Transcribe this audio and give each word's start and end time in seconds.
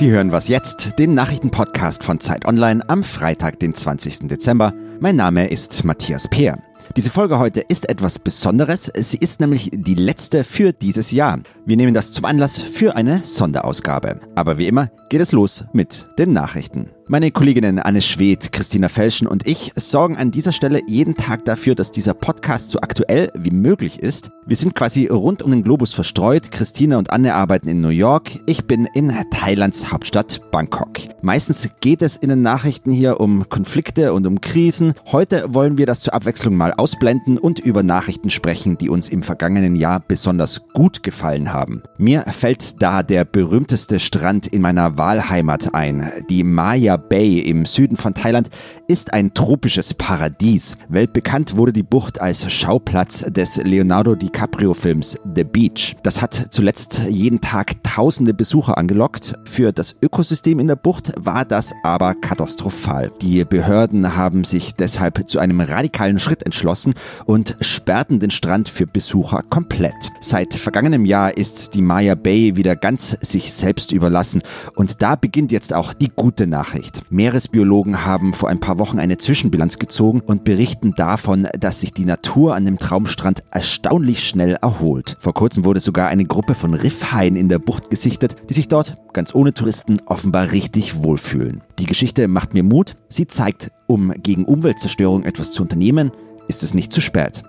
Sie 0.00 0.10
hören 0.10 0.32
was 0.32 0.48
jetzt, 0.48 0.98
den 0.98 1.12
Nachrichtenpodcast 1.12 2.02
von 2.02 2.20
Zeit 2.20 2.46
Online 2.46 2.82
am 2.88 3.02
Freitag, 3.02 3.60
den 3.60 3.74
20. 3.74 4.28
Dezember. 4.28 4.72
Mein 4.98 5.16
Name 5.16 5.50
ist 5.50 5.84
Matthias 5.84 6.26
Peer. 6.26 6.58
Diese 6.96 7.10
Folge 7.10 7.38
heute 7.38 7.60
ist 7.60 7.86
etwas 7.86 8.18
Besonderes. 8.18 8.90
Sie 8.96 9.18
ist 9.18 9.40
nämlich 9.40 9.68
die 9.74 9.96
letzte 9.96 10.42
für 10.42 10.72
dieses 10.72 11.10
Jahr. 11.10 11.40
Wir 11.66 11.76
nehmen 11.76 11.92
das 11.92 12.12
zum 12.12 12.24
Anlass 12.24 12.62
für 12.62 12.96
eine 12.96 13.18
Sonderausgabe. 13.18 14.20
Aber 14.36 14.56
wie 14.56 14.68
immer 14.68 14.88
geht 15.10 15.20
es 15.20 15.32
los 15.32 15.66
mit 15.74 16.06
den 16.18 16.32
Nachrichten. 16.32 16.88
Meine 17.12 17.32
Kolleginnen 17.32 17.80
Anne 17.80 18.02
Schwedt, 18.02 18.52
Christina 18.52 18.88
Felschen 18.88 19.26
und 19.26 19.44
ich 19.44 19.72
sorgen 19.74 20.16
an 20.16 20.30
dieser 20.30 20.52
Stelle 20.52 20.80
jeden 20.86 21.16
Tag 21.16 21.44
dafür, 21.44 21.74
dass 21.74 21.90
dieser 21.90 22.14
Podcast 22.14 22.70
so 22.70 22.78
aktuell 22.78 23.32
wie 23.36 23.50
möglich 23.50 23.98
ist. 23.98 24.30
Wir 24.46 24.56
sind 24.56 24.76
quasi 24.76 25.06
rund 25.08 25.42
um 25.42 25.50
den 25.50 25.64
Globus 25.64 25.92
verstreut. 25.92 26.52
Christina 26.52 26.98
und 26.98 27.10
Anne 27.10 27.34
arbeiten 27.34 27.66
in 27.66 27.80
New 27.80 27.88
York. 27.88 28.38
Ich 28.46 28.64
bin 28.64 28.86
in 28.94 29.12
Thailands 29.32 29.90
Hauptstadt 29.90 30.40
Bangkok. 30.52 31.00
Meistens 31.20 31.68
geht 31.80 32.02
es 32.02 32.16
in 32.16 32.28
den 32.28 32.42
Nachrichten 32.42 32.92
hier 32.92 33.18
um 33.18 33.48
Konflikte 33.48 34.12
und 34.12 34.24
um 34.24 34.40
Krisen. 34.40 34.94
Heute 35.10 35.52
wollen 35.52 35.78
wir 35.78 35.86
das 35.86 35.98
zur 36.00 36.14
Abwechslung 36.14 36.54
mal 36.56 36.72
ausblenden 36.72 37.38
und 37.38 37.58
über 37.58 37.82
Nachrichten 37.82 38.30
sprechen, 38.30 38.78
die 38.78 38.88
uns 38.88 39.08
im 39.08 39.24
vergangenen 39.24 39.74
Jahr 39.74 39.98
besonders 39.98 40.62
gut 40.74 41.02
gefallen 41.02 41.52
haben. 41.52 41.82
Mir 41.98 42.22
fällt 42.22 42.80
da 42.80 43.02
der 43.02 43.24
berühmteste 43.24 43.98
Strand 43.98 44.46
in 44.46 44.62
meiner 44.62 44.96
Wahlheimat 44.96 45.74
ein, 45.74 46.10
die 46.28 46.44
Maya 46.44 46.99
Bay 47.00 47.38
im 47.40 47.66
Süden 47.66 47.96
von 47.96 48.14
Thailand 48.14 48.50
ist 48.86 49.12
ein 49.12 49.34
tropisches 49.34 49.94
Paradies. 49.94 50.76
Weltbekannt 50.88 51.56
wurde 51.56 51.72
die 51.72 51.82
Bucht 51.82 52.20
als 52.20 52.52
Schauplatz 52.52 53.24
des 53.28 53.56
Leonardo 53.56 54.14
DiCaprio-Films 54.14 55.18
The 55.34 55.44
Beach. 55.44 55.96
Das 56.02 56.20
hat 56.22 56.48
zuletzt 56.50 57.02
jeden 57.08 57.40
Tag 57.40 57.82
tausende 57.82 58.34
Besucher 58.34 58.78
angelockt. 58.78 59.34
Für 59.44 59.72
das 59.72 59.96
Ökosystem 60.02 60.58
in 60.58 60.66
der 60.66 60.76
Bucht 60.76 61.12
war 61.16 61.44
das 61.44 61.72
aber 61.82 62.14
katastrophal. 62.14 63.10
Die 63.22 63.44
Behörden 63.44 64.16
haben 64.16 64.44
sich 64.44 64.74
deshalb 64.74 65.28
zu 65.28 65.38
einem 65.38 65.60
radikalen 65.60 66.18
Schritt 66.18 66.44
entschlossen 66.44 66.94
und 67.26 67.56
sperrten 67.60 68.18
den 68.18 68.30
Strand 68.30 68.68
für 68.68 68.86
Besucher 68.86 69.42
komplett. 69.48 70.10
Seit 70.20 70.54
vergangenem 70.54 71.04
Jahr 71.04 71.36
ist 71.36 71.74
die 71.74 71.82
Maya 71.82 72.14
Bay 72.14 72.56
wieder 72.56 72.76
ganz 72.76 73.16
sich 73.20 73.52
selbst 73.52 73.92
überlassen 73.92 74.42
und 74.74 75.02
da 75.02 75.16
beginnt 75.16 75.52
jetzt 75.52 75.72
auch 75.72 75.94
die 75.94 76.10
gute 76.14 76.46
Nachricht. 76.46 76.89
Nachricht. 76.90 77.12
Meeresbiologen 77.12 78.04
haben 78.04 78.32
vor 78.32 78.48
ein 78.48 78.60
paar 78.60 78.78
Wochen 78.78 78.98
eine 78.98 79.18
Zwischenbilanz 79.18 79.78
gezogen 79.78 80.20
und 80.20 80.44
berichten 80.44 80.94
davon, 80.96 81.48
dass 81.58 81.80
sich 81.80 81.92
die 81.92 82.04
Natur 82.04 82.54
an 82.54 82.64
dem 82.64 82.78
Traumstrand 82.78 83.42
erstaunlich 83.50 84.26
schnell 84.26 84.56
erholt. 84.60 85.16
Vor 85.20 85.34
kurzem 85.34 85.64
wurde 85.64 85.80
sogar 85.80 86.08
eine 86.08 86.24
Gruppe 86.24 86.54
von 86.54 86.74
Riffhaien 86.74 87.36
in 87.36 87.48
der 87.48 87.58
Bucht 87.58 87.90
gesichtet, 87.90 88.36
die 88.48 88.54
sich 88.54 88.68
dort 88.68 88.96
ganz 89.12 89.34
ohne 89.34 89.54
Touristen 89.54 90.00
offenbar 90.06 90.52
richtig 90.52 91.02
wohlfühlen. 91.02 91.62
Die 91.78 91.86
Geschichte 91.86 92.28
macht 92.28 92.54
mir 92.54 92.62
Mut. 92.62 92.96
Sie 93.08 93.26
zeigt, 93.26 93.70
um 93.86 94.12
gegen 94.22 94.44
Umweltzerstörung 94.44 95.24
etwas 95.24 95.50
zu 95.50 95.62
unternehmen, 95.62 96.12
ist 96.48 96.62
es 96.62 96.74
nicht 96.74 96.92
zu 96.92 97.00
spät. 97.00 97.42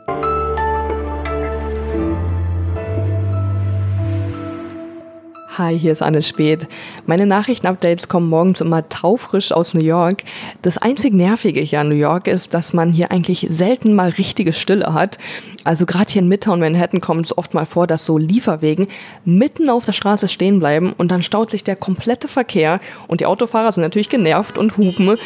Hi, 5.58 5.78
hier 5.78 5.92
ist 5.92 6.02
Anne 6.02 6.22
Speth. 6.22 6.66
Meine 7.08 7.26
Nachrichtenupdates 7.26 8.08
kommen 8.08 8.30
morgens 8.30 8.62
immer 8.62 8.88
taufrisch 8.88 9.52
aus 9.52 9.74
New 9.74 9.84
York. 9.84 10.24
Das 10.62 10.78
einzig 10.78 11.14
Nervige 11.14 11.60
hier 11.60 11.82
an 11.82 11.90
New 11.90 11.96
York 11.96 12.28
ist, 12.28 12.54
dass 12.54 12.72
man 12.72 12.94
hier 12.94 13.12
eigentlich 13.12 13.48
selten 13.50 13.94
mal 13.94 14.12
richtige 14.12 14.54
Stille 14.54 14.94
hat. 14.94 15.18
Also 15.66 15.86
gerade 15.86 16.10
hier 16.10 16.22
in 16.22 16.30
Midtown 16.30 16.62
Manhattan 16.62 17.02
kommt 17.02 17.26
es 17.26 17.38
oft 17.38 17.54
mal 17.54 17.66
vor, 17.66 17.86
dass 17.86 18.06
so 18.06 18.18
Lieferwegen 18.18 18.88
mitten 19.26 19.70
auf 19.70 19.84
der 19.84 19.92
Straße 19.92 20.30
stehen 20.30 20.60
bleiben 20.60 20.94
und 20.94 21.12
dann 21.12 21.22
staut 21.22 21.52
sich 21.52 21.66
der 21.66 21.76
komplette 21.76 22.30
Verkehr 22.30 22.80
und 23.10 23.20
die 23.20 23.26
Autofahrer 23.26 23.74
sind 23.74 23.84
natürlich 23.84 24.08
genervt 24.08 24.58
und 24.58 24.78
hupen. 24.78 25.18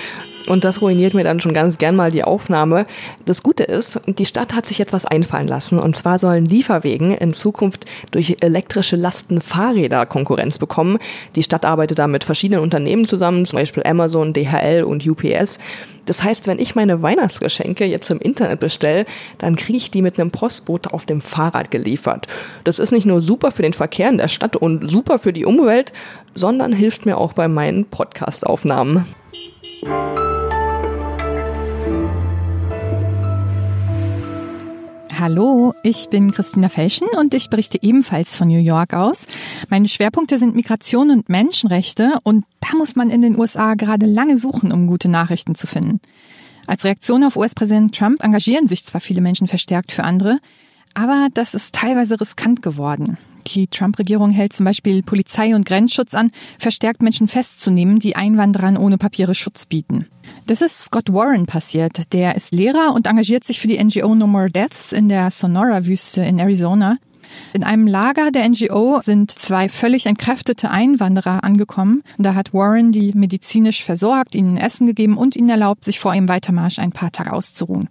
Und 0.48 0.64
das 0.64 0.82
ruiniert 0.82 1.14
mir 1.14 1.24
dann 1.24 1.40
schon 1.40 1.54
ganz 1.54 1.78
gern 1.78 1.96
mal 1.96 2.12
die 2.12 2.24
Aufnahme. 2.24 2.86
Das 3.26 3.42
Gute 3.42 3.64
ist, 3.64 4.00
die 4.08 4.26
Stadt 4.26 4.54
hat 4.54 4.68
sich 4.68 4.78
jetzt 4.78 4.94
was 4.94 5.06
einfallen 5.06 5.48
lassen. 5.48 5.80
Und 5.80 5.96
zwar 5.96 6.20
sollen 6.20 6.46
Lieferwegen 6.46 7.16
in 7.16 7.34
Zukunft 7.34 7.86
durch 8.12 8.38
elektrische 8.42 8.96
Lastenfahrräder 8.96 10.06
Konkurrenz 10.06 10.60
bekommen. 10.60 11.00
Die 11.36 11.44
Stadt 11.44 11.66
arbeitet 11.66 12.00
da 12.00 12.08
mit 12.08 12.24
verschiedenen 12.24 12.62
Unternehmen 12.62 13.08
zusammen, 13.08 13.46
zum 13.46 13.58
Beispiel 13.58 13.84
Amazon, 13.86 14.34
DHL 14.34 14.84
und 14.84 15.08
UPS. 15.08 15.58
Das 16.06 16.24
heißt, 16.24 16.46
wenn 16.46 16.60
ich 16.60 16.76
meine 16.76 17.02
Weihnachtsgeschenke 17.02 17.86
jetzt 17.86 18.12
im 18.12 18.20
Internet 18.20 18.60
bestelle, 18.60 19.06
dann 19.40 19.56
kriege 19.56 19.78
ich 19.78 19.90
die 19.90 20.04
mit 20.04 20.20
einem 20.20 20.30
Postbote 20.30 20.94
auf 20.94 21.06
dem 21.06 21.22
Fahrrad 21.22 21.72
geliefert. 21.72 22.28
Das 22.64 22.78
ist 22.78 22.92
nicht 22.92 23.06
nur 23.06 23.22
super 23.22 23.52
für 23.52 23.64
den 23.64 23.74
Verkehr 23.74 24.10
in 24.10 24.20
der 24.20 24.28
Stadt 24.28 24.56
und 24.56 24.90
super 24.90 25.18
für 25.18 25.34
die 25.34 25.46
Umwelt, 25.46 25.94
sondern 26.36 26.74
hilft 26.74 27.08
mir 27.08 27.18
auch 27.18 27.34
bei 27.34 27.48
meinen 27.48 27.86
Podcast-Aufnahmen. 27.86 29.08
Hallo, 35.18 35.74
ich 35.82 36.10
bin 36.10 36.32
Christina 36.32 36.68
Felschen 36.68 37.08
und 37.18 37.34
ich 37.34 37.50
berichte 37.50 37.82
ebenfalls 37.82 38.36
von 38.36 38.50
New 38.50 38.60
York 38.60 38.94
aus. 38.94 39.28
Meine 39.70 39.88
Schwerpunkte 39.88 40.38
sind 40.38 40.56
Migration 40.56 41.10
und 41.10 41.30
Menschenrechte 41.30 42.20
und 42.24 42.44
da 42.60 42.76
muss 42.78 42.98
man 42.98 43.10
in 43.10 43.22
den 43.22 43.40
USA 43.40 43.76
gerade 43.76 44.08
lange 44.08 44.38
suchen, 44.38 44.74
um 44.74 44.88
gute 44.88 45.08
Nachrichten 45.08 45.56
zu 45.56 45.68
finden. 45.68 46.02
Als 46.68 46.84
Reaktion 46.84 47.24
auf 47.24 47.38
US-Präsident 47.38 47.96
Trump 47.96 48.22
engagieren 48.26 48.68
sich 48.68 48.84
zwar 48.84 49.00
viele 49.00 49.22
Menschen 49.22 49.48
verstärkt 49.48 49.94
für 49.94 50.04
andere, 50.04 50.40
aber 50.96 51.30
das 51.34 51.54
ist 51.54 51.74
teilweise 51.74 52.20
riskant 52.20 52.62
geworden. 52.62 53.18
Die 53.48 53.68
Trump-Regierung 53.68 54.32
hält 54.32 54.54
zum 54.54 54.66
Beispiel 54.66 55.04
Polizei 55.04 55.56
und 55.56 55.66
Grenzschutz 55.66 56.14
an, 56.14 56.32
verstärkt 56.60 57.02
Menschen 57.02 57.28
festzunehmen, 57.28 58.00
die 58.00 58.16
Einwanderern 58.16 58.78
ohne 58.78 58.98
Papiere 58.98 59.36
Schutz 59.36 59.66
bieten. 59.66 60.08
Das 60.48 60.62
ist 60.62 60.84
Scott 60.84 61.12
Warren 61.14 61.46
passiert. 61.46 62.14
Der 62.14 62.36
ist 62.36 62.52
Lehrer 62.52 62.94
und 62.94 63.08
engagiert 63.08 63.44
sich 63.44 63.60
für 63.60 63.68
die 63.68 63.84
NGO 63.84 64.16
No 64.16 64.28
More 64.28 64.50
Deaths 64.50 64.92
in 64.92 65.10
der 65.10 65.32
Sonora-Wüste 65.32 66.22
in 66.22 66.40
Arizona. 66.40 66.98
In 67.54 67.64
einem 67.64 67.88
Lager 67.88 68.32
der 68.32 68.48
NGO 68.48 69.00
sind 69.02 69.32
zwei 69.32 69.70
völlig 69.70 70.06
entkräftete 70.06 70.70
Einwanderer 70.70 71.44
angekommen. 71.44 72.04
Da 72.18 72.36
hat 72.36 72.54
Warren 72.54 72.92
die 72.92 73.14
medizinisch 73.14 73.84
versorgt, 73.84 74.36
ihnen 74.36 74.58
Essen 74.58 74.88
gegeben 74.88 75.18
und 75.18 75.36
ihnen 75.36 75.50
erlaubt, 75.50 75.86
sich 75.86 76.00
vor 76.00 76.14
ihrem 76.14 76.30
Weitermarsch 76.30 76.80
ein 76.80 76.92
paar 76.92 77.12
Tage 77.12 77.34
auszuruhen. 77.34 77.90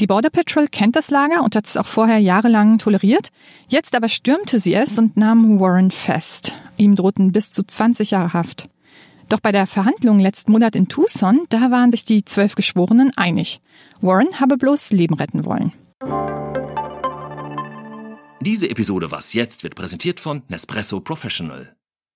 Die 0.00 0.06
Border 0.08 0.30
Patrol 0.30 0.66
kennt 0.66 0.96
das 0.96 1.10
Lager 1.10 1.42
und 1.44 1.54
hat 1.54 1.66
es 1.66 1.76
auch 1.76 1.86
vorher 1.86 2.18
jahrelang 2.18 2.78
toleriert. 2.78 3.28
Jetzt 3.68 3.94
aber 3.94 4.08
stürmte 4.08 4.58
sie 4.58 4.74
es 4.74 4.98
und 4.98 5.16
nahm 5.16 5.60
Warren 5.60 5.90
fest. 5.90 6.56
Ihm 6.76 6.96
drohten 6.96 7.30
bis 7.30 7.50
zu 7.52 7.64
20 7.64 8.10
Jahre 8.10 8.32
Haft. 8.32 8.68
Doch 9.28 9.40
bei 9.40 9.52
der 9.52 9.66
Verhandlung 9.66 10.18
letzten 10.18 10.52
Monat 10.52 10.74
in 10.76 10.88
Tucson, 10.88 11.46
da 11.48 11.70
waren 11.70 11.90
sich 11.90 12.04
die 12.04 12.24
zwölf 12.24 12.56
Geschworenen 12.56 13.12
einig. 13.16 13.60
Warren 14.00 14.40
habe 14.40 14.56
bloß 14.56 14.90
Leben 14.90 15.14
retten 15.14 15.44
wollen. 15.44 15.72
Diese 18.40 18.68
Episode 18.68 19.10
Was 19.10 19.32
jetzt 19.32 19.62
wird 19.62 19.74
präsentiert 19.74 20.20
von 20.20 20.42
Nespresso 20.48 21.00
Professional. 21.00 21.74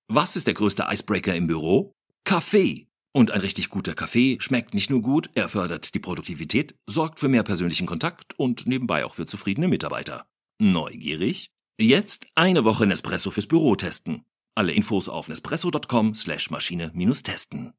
Was 0.09 0.35
ist 0.35 0.47
der 0.47 0.53
größte 0.53 0.85
Icebreaker 0.89 1.33
im 1.33 1.47
Büro? 1.47 1.93
Kaffee. 2.25 2.88
Und 3.19 3.31
ein 3.31 3.41
richtig 3.41 3.67
guter 3.67 3.95
Kaffee 3.95 4.37
schmeckt 4.39 4.73
nicht 4.73 4.89
nur 4.89 5.01
gut, 5.01 5.29
er 5.35 5.49
fördert 5.49 5.93
die 5.93 5.99
Produktivität, 5.99 6.75
sorgt 6.85 7.19
für 7.19 7.27
mehr 7.27 7.43
persönlichen 7.43 7.85
Kontakt 7.85 8.39
und 8.39 8.65
nebenbei 8.65 9.03
auch 9.03 9.15
für 9.15 9.25
zufriedene 9.25 9.67
Mitarbeiter. 9.67 10.25
Neugierig? 10.57 11.51
Jetzt 11.77 12.27
eine 12.35 12.63
Woche 12.63 12.87
Nespresso 12.87 13.29
fürs 13.29 13.47
Büro 13.47 13.75
testen. 13.75 14.23
Alle 14.55 14.71
Infos 14.71 15.09
auf 15.09 15.27
nespresso.com 15.27 16.15
slash 16.15 16.49
Maschine-testen. 16.49 17.73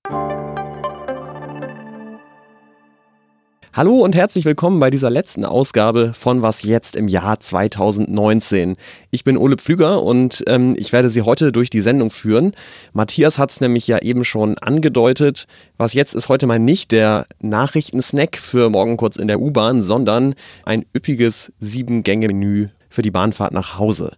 Hallo 3.73 4.01
und 4.01 4.17
herzlich 4.17 4.45
willkommen 4.47 4.81
bei 4.81 4.91
dieser 4.91 5.11
letzten 5.11 5.45
Ausgabe 5.45 6.13
von 6.13 6.43
Was 6.43 6.65
jetzt 6.65 6.97
im 6.97 7.07
Jahr 7.07 7.39
2019. 7.39 8.75
Ich 9.13 9.23
bin 9.23 9.37
Ole 9.37 9.59
Pflüger 9.59 10.03
und 10.03 10.43
ähm, 10.49 10.75
ich 10.77 10.93
werde 10.93 11.09
Sie 11.09 11.23
heute 11.23 11.53
durch 11.53 11.71
die 11.71 11.81
Sendung 11.81 12.11
führen. 12.11 12.53
Matthias 12.95 13.39
hat 13.39 13.53
es 13.53 13.61
nämlich 13.61 13.87
ja 13.87 13.99
eben 14.01 14.25
schon 14.25 14.59
angedeutet. 14.59 15.47
Was 15.77 15.93
jetzt 15.93 16.15
ist 16.15 16.29
heute 16.29 16.49
mal 16.49 16.59
nicht 16.59 16.91
der 16.91 17.27
Nachrichtensnack 17.39 18.39
für 18.39 18.71
morgen 18.71 18.97
kurz 18.97 19.15
in 19.15 19.29
der 19.29 19.41
U-Bahn, 19.41 19.83
sondern 19.83 20.35
ein 20.65 20.85
üppiges 20.93 21.53
Sieben-Gänge-Menü 21.61 22.71
für 22.89 23.03
die 23.03 23.13
Bahnfahrt 23.13 23.53
nach 23.53 23.79
Hause. 23.79 24.11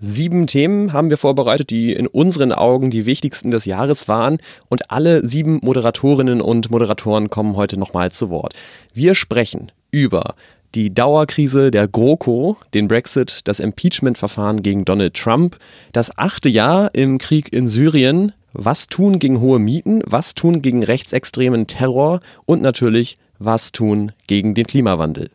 Sieben 0.00 0.46
Themen 0.46 0.92
haben 0.92 1.08
wir 1.08 1.16
vorbereitet, 1.16 1.70
die 1.70 1.92
in 1.92 2.06
unseren 2.06 2.52
Augen 2.52 2.90
die 2.90 3.06
wichtigsten 3.06 3.50
des 3.50 3.64
Jahres 3.64 4.08
waren. 4.08 4.38
Und 4.68 4.90
alle 4.90 5.26
sieben 5.26 5.60
Moderatorinnen 5.62 6.40
und 6.40 6.70
Moderatoren 6.70 7.30
kommen 7.30 7.56
heute 7.56 7.78
nochmal 7.78 8.10
zu 8.10 8.28
Wort. 8.28 8.54
Wir 8.92 9.14
sprechen 9.14 9.72
über 9.90 10.34
die 10.74 10.92
Dauerkrise 10.92 11.70
der 11.70 11.86
GroKo, 11.86 12.56
den 12.74 12.88
Brexit, 12.88 13.42
das 13.44 13.60
Impeachment-Verfahren 13.60 14.62
gegen 14.62 14.84
Donald 14.84 15.14
Trump, 15.14 15.56
das 15.92 16.18
achte 16.18 16.48
Jahr 16.48 16.90
im 16.94 17.18
Krieg 17.18 17.52
in 17.52 17.68
Syrien, 17.68 18.32
was 18.52 18.88
tun 18.88 19.20
gegen 19.20 19.40
hohe 19.40 19.60
Mieten, 19.60 20.02
was 20.04 20.34
tun 20.34 20.62
gegen 20.62 20.82
rechtsextremen 20.82 21.66
Terror 21.68 22.20
und 22.44 22.60
natürlich 22.60 23.18
was 23.38 23.72
tun 23.72 24.12
gegen 24.26 24.54
den 24.54 24.66
Klimawandel. 24.66 25.30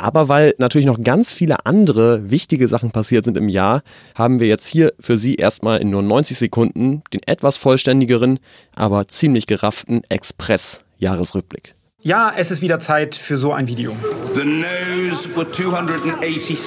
Aber 0.00 0.30
weil 0.30 0.54
natürlich 0.56 0.86
noch 0.86 0.98
ganz 1.02 1.30
viele 1.30 1.66
andere 1.66 2.30
wichtige 2.30 2.68
Sachen 2.68 2.90
passiert 2.90 3.26
sind 3.26 3.36
im 3.36 3.50
Jahr, 3.50 3.82
haben 4.14 4.40
wir 4.40 4.46
jetzt 4.46 4.64
hier 4.66 4.94
für 4.98 5.18
Sie 5.18 5.34
erstmal 5.34 5.82
in 5.82 5.90
nur 5.90 6.00
90 6.00 6.38
Sekunden 6.38 7.02
den 7.12 7.20
etwas 7.26 7.58
vollständigeren, 7.58 8.38
aber 8.74 9.08
ziemlich 9.08 9.46
gerafften 9.46 10.00
Express-Jahresrückblick. 10.08 11.74
Ja, 12.00 12.32
es 12.34 12.50
ist 12.50 12.62
wieder 12.62 12.80
Zeit 12.80 13.14
für 13.14 13.36
so 13.36 13.52
ein 13.52 13.68
Video. 13.68 13.94
The 14.34 14.42
no's 14.42 15.28
were 15.36 15.50
283. 15.50 16.58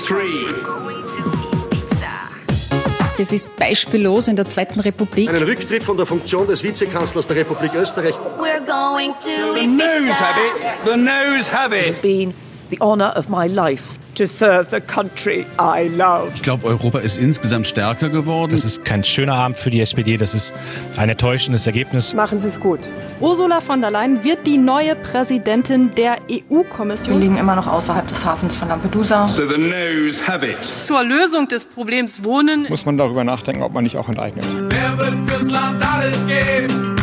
Das 3.17 3.31
ist 3.31 3.57
beispiellos 3.57 4.27
in 4.27 4.35
der 4.35 4.47
Zweiten 4.47 4.79
Republik. 4.79 5.29
Einen 5.29 5.41
Rücktritt 5.41 5.83
von 5.83 5.97
der 5.97 6.05
Funktion 6.05 6.45
des 6.45 6.63
Vizekanzlers 6.63 7.25
der 7.25 7.37
Republik 7.37 7.71
Österreich. 7.73 8.13
We're 8.37 8.63
going 8.63 9.13
to 9.13 9.55
the 9.59 9.65
no's 9.65 10.19
have 10.19 10.39
it. 10.39 10.61
The 10.85 10.97
no's 10.97 11.51
have 11.51 11.75
it. 11.75 12.33
The 12.73 12.81
honor 12.81 13.13
of 13.15 13.29
my 13.29 13.45
life 13.45 13.99
to 14.15 14.25
serve 14.25 14.71
the 14.71 14.81
country 14.81 15.45
I 15.59 15.89
love. 15.89 16.31
Ich 16.33 16.41
glaube, 16.41 16.65
Europa 16.65 16.97
ist 16.97 17.19
insgesamt 17.19 17.67
stärker 17.67 18.09
geworden. 18.09 18.49
Das 18.49 18.65
ist 18.65 18.83
kein 18.83 19.03
schöner 19.03 19.35
Abend 19.35 19.59
für 19.59 19.69
die 19.69 19.79
SPD, 19.79 20.17
das 20.17 20.33
ist 20.33 20.55
ein 20.97 21.07
enttäuschendes 21.07 21.67
Ergebnis. 21.67 22.15
Machen 22.15 22.39
Sie 22.39 22.47
es 22.47 22.59
gut. 22.59 22.79
Ursula 23.19 23.61
von 23.61 23.81
der 23.81 23.91
Leyen 23.91 24.23
wird 24.23 24.47
die 24.47 24.57
neue 24.57 24.95
Präsidentin 24.95 25.91
der 25.91 26.17
EU-Kommission. 26.31 27.13
Wir 27.13 27.19
liegen 27.19 27.37
immer 27.37 27.55
noch 27.55 27.67
außerhalb 27.67 28.07
des 28.07 28.25
Hafens 28.25 28.57
von 28.57 28.69
Lampedusa. 28.69 29.27
So 29.27 29.45
the 29.45 29.59
no's 29.59 30.27
have 30.27 30.43
it. 30.43 30.57
Zur 30.63 31.03
Lösung 31.03 31.47
des 31.47 31.67
Problems 31.67 32.23
Wohnen 32.23 32.65
muss 32.69 32.87
man 32.87 32.97
darüber 32.97 33.23
nachdenken, 33.23 33.61
ob 33.61 33.73
man 33.73 33.83
nicht 33.83 33.97
auch 33.97 34.09
enteignet. 34.09 34.43
Wer 34.69 34.97
wird 34.97 35.29
fürs 35.29 35.51
Land 35.51 35.79
alles 35.79 36.17
geben? 36.25 36.93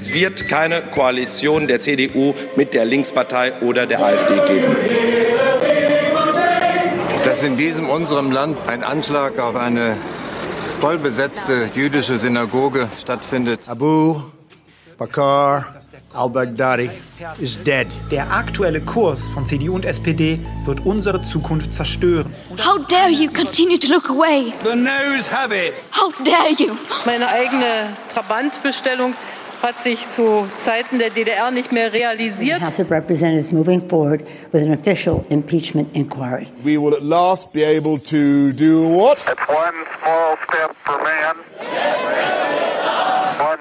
Es 0.00 0.14
wird 0.14 0.48
keine 0.48 0.80
Koalition 0.80 1.68
der 1.68 1.78
CDU 1.78 2.32
mit 2.56 2.72
der 2.72 2.86
Linkspartei 2.86 3.52
oder 3.60 3.86
der 3.86 4.02
AfD 4.02 4.34
geben. 4.46 4.74
Dass 7.22 7.42
in 7.42 7.58
diesem 7.58 7.90
unserem 7.90 8.32
Land 8.32 8.56
ein 8.66 8.82
Anschlag 8.82 9.38
auf 9.38 9.56
eine 9.56 9.98
vollbesetzte 10.80 11.68
jüdische 11.74 12.18
Synagoge 12.18 12.88
stattfindet. 12.98 13.68
Abu 13.68 14.22
Bakr 14.96 15.66
al-Baghdadi 16.14 16.88
is 17.38 17.62
dead. 17.62 17.86
Der 18.10 18.32
aktuelle 18.32 18.80
Kurs 18.80 19.28
von 19.28 19.44
CDU 19.44 19.74
und 19.74 19.84
SPD 19.84 20.40
wird 20.64 20.86
unsere 20.86 21.20
Zukunft 21.20 21.74
zerstören. 21.74 22.34
How 22.66 22.86
dare 22.86 23.10
you 23.10 23.30
continue 23.30 23.78
to 23.78 23.88
look 23.88 24.08
away? 24.08 24.54
The 24.64 24.74
no's 24.74 25.30
have 25.30 25.54
it. 25.54 25.74
How 25.92 26.10
dare 26.24 26.52
you? 26.56 26.74
Meine 27.04 27.28
eigene 27.28 27.94
Trabantbestellung 28.14 29.12
hat 29.62 29.80
sich 29.80 30.08
zu 30.08 30.46
Zeiten 30.58 30.98
der 30.98 31.10
DDR 31.10 31.50
nicht 31.50 31.72
mehr 31.72 31.92
realisiert. 31.92 32.60
The 32.60 32.64
House 32.66 32.80
of 32.80 32.90
Representatives 32.90 33.52
moving 33.52 33.80
forward 33.88 34.22
with 34.52 34.62
an 34.62 34.72
official 34.72 35.24
impeachment 35.28 35.94
inquiry. 35.94 36.48
We 36.64 36.78
will 36.78 36.94
at 36.94 37.02
last 37.02 37.52
be 37.52 37.62
able 37.62 37.98
to 37.98 38.52
do 38.52 38.86
what? 38.88 39.18
It's 39.18 39.48
one 39.48 39.74
small 40.00 40.36
step 40.48 40.74
for 40.84 40.98
man. 41.02 41.36
One 43.38 43.58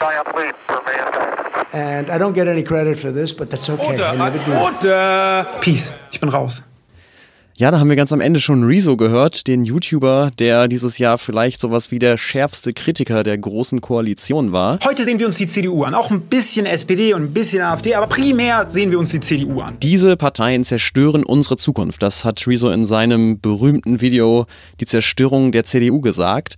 giant 0.00 0.36
leap 0.36 0.54
for 0.66 0.82
mankind. 0.84 1.66
And 1.72 2.10
I 2.10 2.18
don't 2.18 2.34
get 2.34 2.48
any 2.48 2.62
credit 2.62 2.98
for 2.98 3.10
this, 3.10 3.32
but 3.32 3.50
that's 3.50 3.68
okay. 3.68 3.86
Order, 3.86 4.04
I 4.04 4.16
never 4.16 4.38
do. 4.44 4.52
Order. 4.54 5.46
Peace. 5.60 5.94
Ich 6.12 6.20
bin 6.20 6.28
raus. 6.30 6.62
Ja, 7.60 7.72
da 7.72 7.80
haben 7.80 7.88
wir 7.88 7.96
ganz 7.96 8.12
am 8.12 8.20
Ende 8.20 8.38
schon 8.40 8.62
Rezo 8.62 8.96
gehört, 8.96 9.48
den 9.48 9.64
YouTuber, 9.64 10.30
der 10.38 10.68
dieses 10.68 10.98
Jahr 10.98 11.18
vielleicht 11.18 11.60
sowas 11.60 11.90
wie 11.90 11.98
der 11.98 12.16
schärfste 12.16 12.72
Kritiker 12.72 13.24
der 13.24 13.36
großen 13.36 13.80
Koalition 13.80 14.52
war. 14.52 14.78
Heute 14.84 15.04
sehen 15.04 15.18
wir 15.18 15.26
uns 15.26 15.38
die 15.38 15.48
CDU 15.48 15.82
an, 15.82 15.92
auch 15.92 16.12
ein 16.12 16.20
bisschen 16.20 16.66
SPD 16.66 17.14
und 17.14 17.22
ein 17.22 17.32
bisschen 17.32 17.60
AfD, 17.60 17.96
aber 17.96 18.06
primär 18.06 18.66
sehen 18.70 18.92
wir 18.92 19.00
uns 19.00 19.10
die 19.10 19.18
CDU 19.18 19.60
an. 19.60 19.76
Diese 19.82 20.16
Parteien 20.16 20.62
zerstören 20.62 21.24
unsere 21.24 21.56
Zukunft. 21.56 22.00
Das 22.00 22.24
hat 22.24 22.46
Rezo 22.46 22.70
in 22.70 22.86
seinem 22.86 23.40
berühmten 23.40 24.00
Video 24.00 24.46
Die 24.78 24.86
Zerstörung 24.86 25.50
der 25.50 25.64
CDU 25.64 26.00
gesagt. 26.00 26.54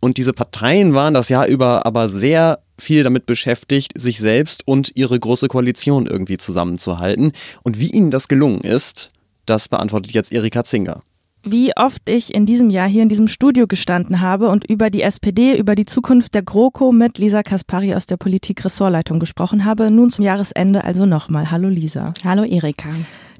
Und 0.00 0.16
diese 0.16 0.32
Parteien 0.32 0.94
waren 0.94 1.14
das 1.14 1.28
Jahr 1.28 1.46
über 1.46 1.86
aber 1.86 2.08
sehr 2.08 2.58
viel 2.76 3.04
damit 3.04 3.24
beschäftigt, 3.24 3.92
sich 3.94 4.18
selbst 4.18 4.66
und 4.66 4.90
ihre 4.96 5.16
große 5.16 5.46
Koalition 5.46 6.08
irgendwie 6.08 6.38
zusammenzuhalten. 6.38 7.34
Und 7.62 7.78
wie 7.78 7.92
ihnen 7.92 8.10
das 8.10 8.26
gelungen 8.26 8.62
ist, 8.62 9.10
das 9.50 9.68
beantwortet 9.68 10.12
jetzt 10.12 10.32
Erika 10.32 10.64
Zinger. 10.64 11.02
Wie 11.42 11.72
oft 11.74 12.08
ich 12.08 12.34
in 12.34 12.44
diesem 12.44 12.68
Jahr 12.68 12.86
hier 12.86 13.02
in 13.02 13.08
diesem 13.08 13.26
Studio 13.26 13.66
gestanden 13.66 14.20
habe 14.20 14.48
und 14.48 14.68
über 14.68 14.90
die 14.90 15.02
SPD, 15.02 15.56
über 15.56 15.74
die 15.74 15.86
Zukunft 15.86 16.34
der 16.34 16.42
GroKo 16.42 16.92
mit 16.92 17.16
Lisa 17.16 17.42
Kaspari 17.42 17.94
aus 17.94 18.04
der 18.04 18.18
Politik-Ressortleitung 18.18 19.18
gesprochen 19.18 19.64
habe. 19.64 19.90
Nun 19.90 20.10
zum 20.10 20.24
Jahresende 20.24 20.84
also 20.84 21.06
nochmal. 21.06 21.50
Hallo 21.50 21.68
Lisa. 21.68 22.12
Hallo 22.24 22.44
Erika. 22.44 22.90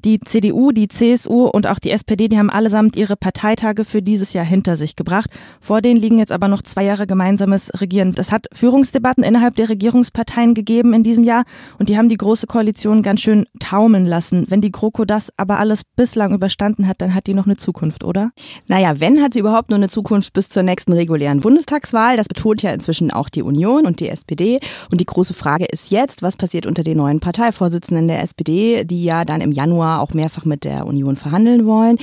Die 0.03 0.19
CDU, 0.19 0.71
die 0.71 0.87
CSU 0.87 1.45
und 1.45 1.67
auch 1.67 1.79
die 1.79 1.91
SPD, 1.91 2.27
die 2.27 2.37
haben 2.37 2.49
allesamt 2.49 2.95
ihre 2.95 3.15
Parteitage 3.15 3.85
für 3.85 4.01
dieses 4.01 4.33
Jahr 4.33 4.45
hinter 4.45 4.75
sich 4.75 4.95
gebracht. 4.95 5.29
Vor 5.59 5.81
denen 5.81 5.99
liegen 5.99 6.17
jetzt 6.17 6.31
aber 6.31 6.47
noch 6.47 6.61
zwei 6.61 6.83
Jahre 6.83 7.05
gemeinsames 7.05 7.71
Regieren. 7.79 8.13
Das 8.13 8.31
hat 8.31 8.47
Führungsdebatten 8.53 9.23
innerhalb 9.23 9.55
der 9.55 9.69
Regierungsparteien 9.69 10.53
gegeben 10.53 10.93
in 10.93 11.03
diesem 11.03 11.23
Jahr 11.23 11.43
und 11.77 11.89
die 11.89 11.97
haben 11.97 12.09
die 12.09 12.17
Große 12.17 12.47
Koalition 12.47 13.01
ganz 13.01 13.21
schön 13.21 13.45
taumeln 13.59 14.05
lassen. 14.05 14.45
Wenn 14.49 14.61
die 14.61 14.71
GroKo 14.71 15.05
das 15.05 15.29
aber 15.37 15.59
alles 15.59 15.83
bislang 15.83 16.33
überstanden 16.33 16.87
hat, 16.87 17.01
dann 17.01 17.13
hat 17.13 17.27
die 17.27 17.33
noch 17.33 17.45
eine 17.45 17.57
Zukunft, 17.57 18.03
oder? 18.03 18.31
Naja, 18.67 18.99
wenn 18.99 19.21
hat 19.21 19.33
sie 19.33 19.39
überhaupt 19.39 19.69
nur 19.69 19.77
eine 19.77 19.89
Zukunft 19.89 20.33
bis 20.33 20.49
zur 20.49 20.63
nächsten 20.63 20.93
regulären 20.93 21.41
Bundestagswahl. 21.41 22.17
Das 22.17 22.27
betont 22.27 22.63
ja 22.63 22.71
inzwischen 22.71 23.11
auch 23.11 23.29
die 23.29 23.43
Union 23.43 23.85
und 23.85 23.99
die 23.99 24.09
SPD. 24.09 24.59
Und 24.91 25.01
die 25.01 25.05
große 25.05 25.33
Frage 25.33 25.65
ist 25.65 25.91
jetzt, 25.91 26.21
was 26.21 26.37
passiert 26.37 26.65
unter 26.65 26.83
den 26.83 26.97
neuen 26.97 27.19
Parteivorsitzenden 27.19 28.07
der 28.07 28.21
SPD, 28.21 28.83
die 28.83 29.03
ja 29.03 29.25
dann 29.25 29.41
im 29.41 29.51
Januar 29.51 29.90
auch 29.99 30.13
mehrfach 30.13 30.45
mit 30.45 30.63
der 30.63 30.85
Union 30.85 31.15
verhandeln 31.15 31.65
wollen. 31.65 31.97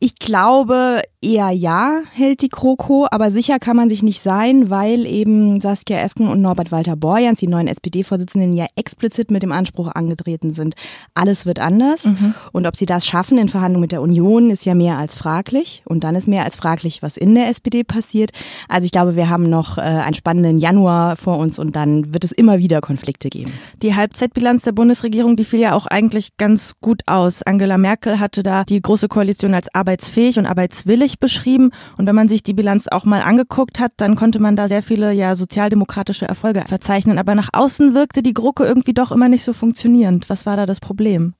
Ich 0.00 0.16
glaube 0.16 1.02
eher 1.24 1.50
ja, 1.50 2.02
hält 2.12 2.42
die 2.42 2.48
GroKo, 2.48 3.06
aber 3.10 3.30
sicher 3.30 3.58
kann 3.58 3.76
man 3.76 3.88
sich 3.88 4.02
nicht 4.02 4.20
sein, 4.20 4.70
weil 4.70 5.06
eben 5.06 5.60
Saskia 5.60 5.98
Esken 5.98 6.28
und 6.28 6.40
Norbert 6.40 6.70
Walter 6.70 6.96
Borjans, 6.96 7.40
die 7.40 7.48
neuen 7.48 7.66
SPD-Vorsitzenden, 7.66 8.52
ja 8.52 8.66
explizit 8.76 9.30
mit 9.30 9.42
dem 9.42 9.52
Anspruch 9.52 9.88
angetreten 9.88 10.52
sind, 10.52 10.74
alles 11.14 11.46
wird 11.46 11.58
anders. 11.58 12.04
Mhm. 12.04 12.34
Und 12.52 12.66
ob 12.66 12.76
sie 12.76 12.86
das 12.86 13.06
schaffen 13.06 13.38
in 13.38 13.48
Verhandlungen 13.48 13.80
mit 13.80 13.92
der 13.92 14.02
Union, 14.02 14.50
ist 14.50 14.64
ja 14.66 14.74
mehr 14.74 14.98
als 14.98 15.14
fraglich. 15.14 15.82
Und 15.86 16.04
dann 16.04 16.14
ist 16.14 16.28
mehr 16.28 16.44
als 16.44 16.56
fraglich, 16.56 17.02
was 17.02 17.16
in 17.16 17.34
der 17.34 17.48
SPD 17.48 17.84
passiert. 17.84 18.30
Also 18.68 18.84
ich 18.84 18.92
glaube, 18.92 19.16
wir 19.16 19.30
haben 19.30 19.48
noch 19.48 19.78
äh, 19.78 19.80
einen 19.80 20.14
spannenden 20.14 20.58
Januar 20.58 21.16
vor 21.16 21.38
uns 21.38 21.58
und 21.58 21.74
dann 21.74 22.12
wird 22.12 22.24
es 22.24 22.32
immer 22.32 22.58
wieder 22.58 22.80
Konflikte 22.80 23.30
geben. 23.30 23.52
Die 23.82 23.94
Halbzeitbilanz 23.94 24.62
der 24.62 24.72
Bundesregierung, 24.72 25.36
die 25.36 25.44
fiel 25.44 25.60
ja 25.60 25.74
auch 25.74 25.86
eigentlich 25.86 26.36
ganz 26.36 26.74
gut 26.80 27.02
aus. 27.06 27.23
Angela 27.42 27.78
Merkel 27.78 28.20
hatte 28.20 28.42
da 28.42 28.64
die 28.64 28.80
Große 28.80 29.08
Koalition 29.08 29.54
als 29.54 29.74
arbeitsfähig 29.74 30.38
und 30.38 30.46
arbeitswillig 30.46 31.18
beschrieben. 31.18 31.70
Und 31.96 32.06
wenn 32.06 32.14
man 32.14 32.28
sich 32.28 32.42
die 32.42 32.54
Bilanz 32.54 32.88
auch 32.88 33.04
mal 33.04 33.22
angeguckt 33.22 33.80
hat, 33.80 33.92
dann 33.96 34.16
konnte 34.16 34.40
man 34.40 34.56
da 34.56 34.68
sehr 34.68 34.82
viele 34.82 35.12
ja 35.12 35.34
sozialdemokratische 35.34 36.26
Erfolge 36.26 36.64
verzeichnen. 36.66 37.18
Aber 37.18 37.34
nach 37.34 37.50
außen 37.52 37.94
wirkte 37.94 38.22
die 38.22 38.34
GroKo 38.34 38.64
irgendwie 38.64 38.94
doch 38.94 39.12
immer 39.12 39.28
nicht 39.28 39.44
so 39.44 39.52
funktionierend. 39.52 40.28
Was 40.30 40.46
war 40.46 40.56
da 40.56 40.66
das 40.66 40.80
Problem? 40.80 41.34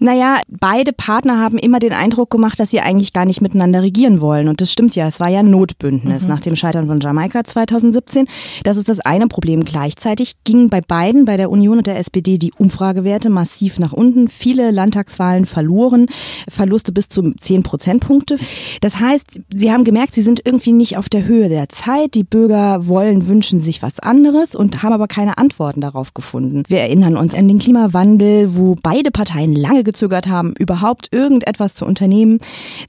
Naja, 0.00 0.40
beide 0.48 0.92
Partner 0.92 1.38
haben 1.38 1.58
immer 1.58 1.80
den 1.80 1.92
Eindruck 1.92 2.30
gemacht, 2.30 2.60
dass 2.60 2.70
sie 2.70 2.80
eigentlich 2.80 3.12
gar 3.12 3.24
nicht 3.24 3.40
miteinander 3.40 3.82
regieren 3.82 4.20
wollen. 4.20 4.48
Und 4.48 4.60
das 4.60 4.70
stimmt 4.70 4.94
ja, 4.94 5.08
es 5.08 5.18
war 5.18 5.28
ja 5.28 5.40
ein 5.40 5.50
Notbündnis 5.50 6.22
mhm. 6.22 6.28
nach 6.28 6.40
dem 6.40 6.54
Scheitern 6.54 6.86
von 6.86 7.00
Jamaika 7.00 7.42
2017. 7.42 8.28
Das 8.62 8.76
ist 8.76 8.88
das 8.88 9.00
eine 9.00 9.26
Problem. 9.26 9.64
Gleichzeitig 9.64 10.34
gingen 10.44 10.68
bei 10.68 10.80
beiden, 10.80 11.24
bei 11.24 11.36
der 11.36 11.50
Union 11.50 11.78
und 11.78 11.86
der 11.86 11.98
SPD, 11.98 12.38
die 12.38 12.52
Umfragewerte 12.56 13.28
massiv 13.28 13.78
nach 13.80 13.92
unten. 13.92 14.28
Viele 14.28 14.70
Landtagswahlen 14.70 15.46
verloren, 15.46 16.06
Verluste 16.48 16.92
bis 16.92 17.08
zu 17.08 17.32
10 17.40 17.64
Prozentpunkte. 17.64 18.38
Das 18.80 19.00
heißt, 19.00 19.40
sie 19.52 19.72
haben 19.72 19.82
gemerkt, 19.82 20.14
sie 20.14 20.22
sind 20.22 20.42
irgendwie 20.44 20.72
nicht 20.72 20.96
auf 20.96 21.08
der 21.08 21.26
Höhe 21.26 21.48
der 21.48 21.68
Zeit. 21.70 22.14
Die 22.14 22.24
Bürger 22.24 22.86
wollen, 22.86 23.26
wünschen 23.26 23.58
sich 23.58 23.82
was 23.82 23.98
anderes 23.98 24.54
und 24.54 24.82
haben 24.82 24.92
aber 24.92 25.08
keine 25.08 25.38
Antworten 25.38 25.80
darauf 25.80 26.14
gefunden. 26.14 26.62
Wir 26.68 26.80
erinnern 26.80 27.16
uns 27.16 27.34
an 27.34 27.48
den 27.48 27.58
Klimawandel, 27.58 28.56
wo 28.56 28.76
beide 28.80 29.10
Parteien 29.10 29.54
lange 29.54 29.82
gezögert 29.88 30.28
haben, 30.28 30.52
überhaupt 30.58 31.08
irgendetwas 31.10 31.74
zu 31.74 31.86
unternehmen. 31.86 32.38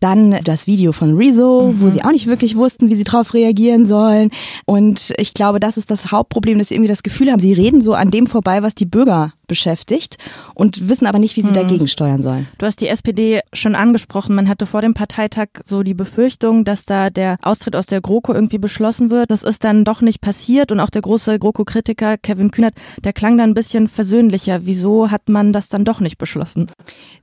Dann 0.02 0.40
das 0.44 0.68
Video 0.68 0.92
von 0.92 1.16
Rezo, 1.16 1.72
mhm. 1.72 1.82
wo 1.82 1.88
sie 1.90 2.04
auch 2.04 2.12
nicht 2.12 2.28
wirklich 2.28 2.58
wussten, 2.58 2.90
wie 2.90 2.96
sie 2.96 3.06
darauf 3.06 3.34
reagieren 3.34 3.86
sollen. 3.86 4.32
Und 4.66 5.14
ich 5.18 5.34
glaube, 5.34 5.60
das 5.60 5.78
ist 5.78 5.90
das 5.90 6.12
Hauptproblem, 6.12 6.60
dass 6.60 6.68
sie 6.68 6.76
irgendwie 6.76 6.90
das 6.90 7.04
Gefühl 7.04 7.32
haben, 7.32 7.40
sie 7.40 7.54
reden 7.54 7.82
so 7.82 7.94
an 7.94 8.12
dem 8.12 8.28
vorbei, 8.28 8.62
was 8.62 8.76
die 8.76 8.86
Bürger 8.86 9.34
beschäftigt 9.50 10.18
und 10.54 10.88
wissen 10.88 11.06
aber 11.06 11.20
nicht, 11.20 11.36
wie 11.36 11.42
sie 11.42 11.48
mhm. 11.50 11.54
dagegen 11.54 11.90
steuern 11.90 12.24
sollen. 12.24 12.48
Du 12.58 12.66
hast 12.66 12.80
die 12.80 12.88
SPD 12.88 13.42
schon 13.52 13.76
angesprochen. 13.76 14.36
Man 14.36 14.48
hatte 14.48 14.66
vor 14.66 14.82
dem 14.82 14.94
Parteitag 14.94 15.48
so 15.66 15.84
die 15.84 15.94
Befürchtung, 15.94 16.64
dass 16.64 16.86
da 16.86 17.10
der 17.10 17.36
Austritt 17.42 17.76
aus 17.76 17.88
der 17.88 18.00
GroKo 18.00 18.34
irgendwie 18.34 18.58
beschlossen 18.58 19.10
wird. 19.10 19.32
Das 19.32 19.44
ist 19.44 19.66
dann 19.66 19.84
doch 19.84 20.00
nicht 20.00 20.22
passiert 20.22 20.72
und 20.72 20.80
auch 20.80 20.90
der 20.90 21.02
große 21.02 21.38
GroKo-Kritiker 21.38 22.18
Kevin 22.18 22.52
Kühnert, 22.52 22.76
der 23.04 23.12
klang 23.12 23.38
dann 23.38 23.50
ein 23.50 23.54
bisschen 23.54 23.90
versöhnlicher. 23.90 24.62
Wieso 24.64 25.12
hat 25.12 25.28
man 25.28 25.52
das 25.52 25.68
dann 25.68 25.84
doch 25.84 26.00
nicht 26.00 26.18
beschlossen? 26.18 26.68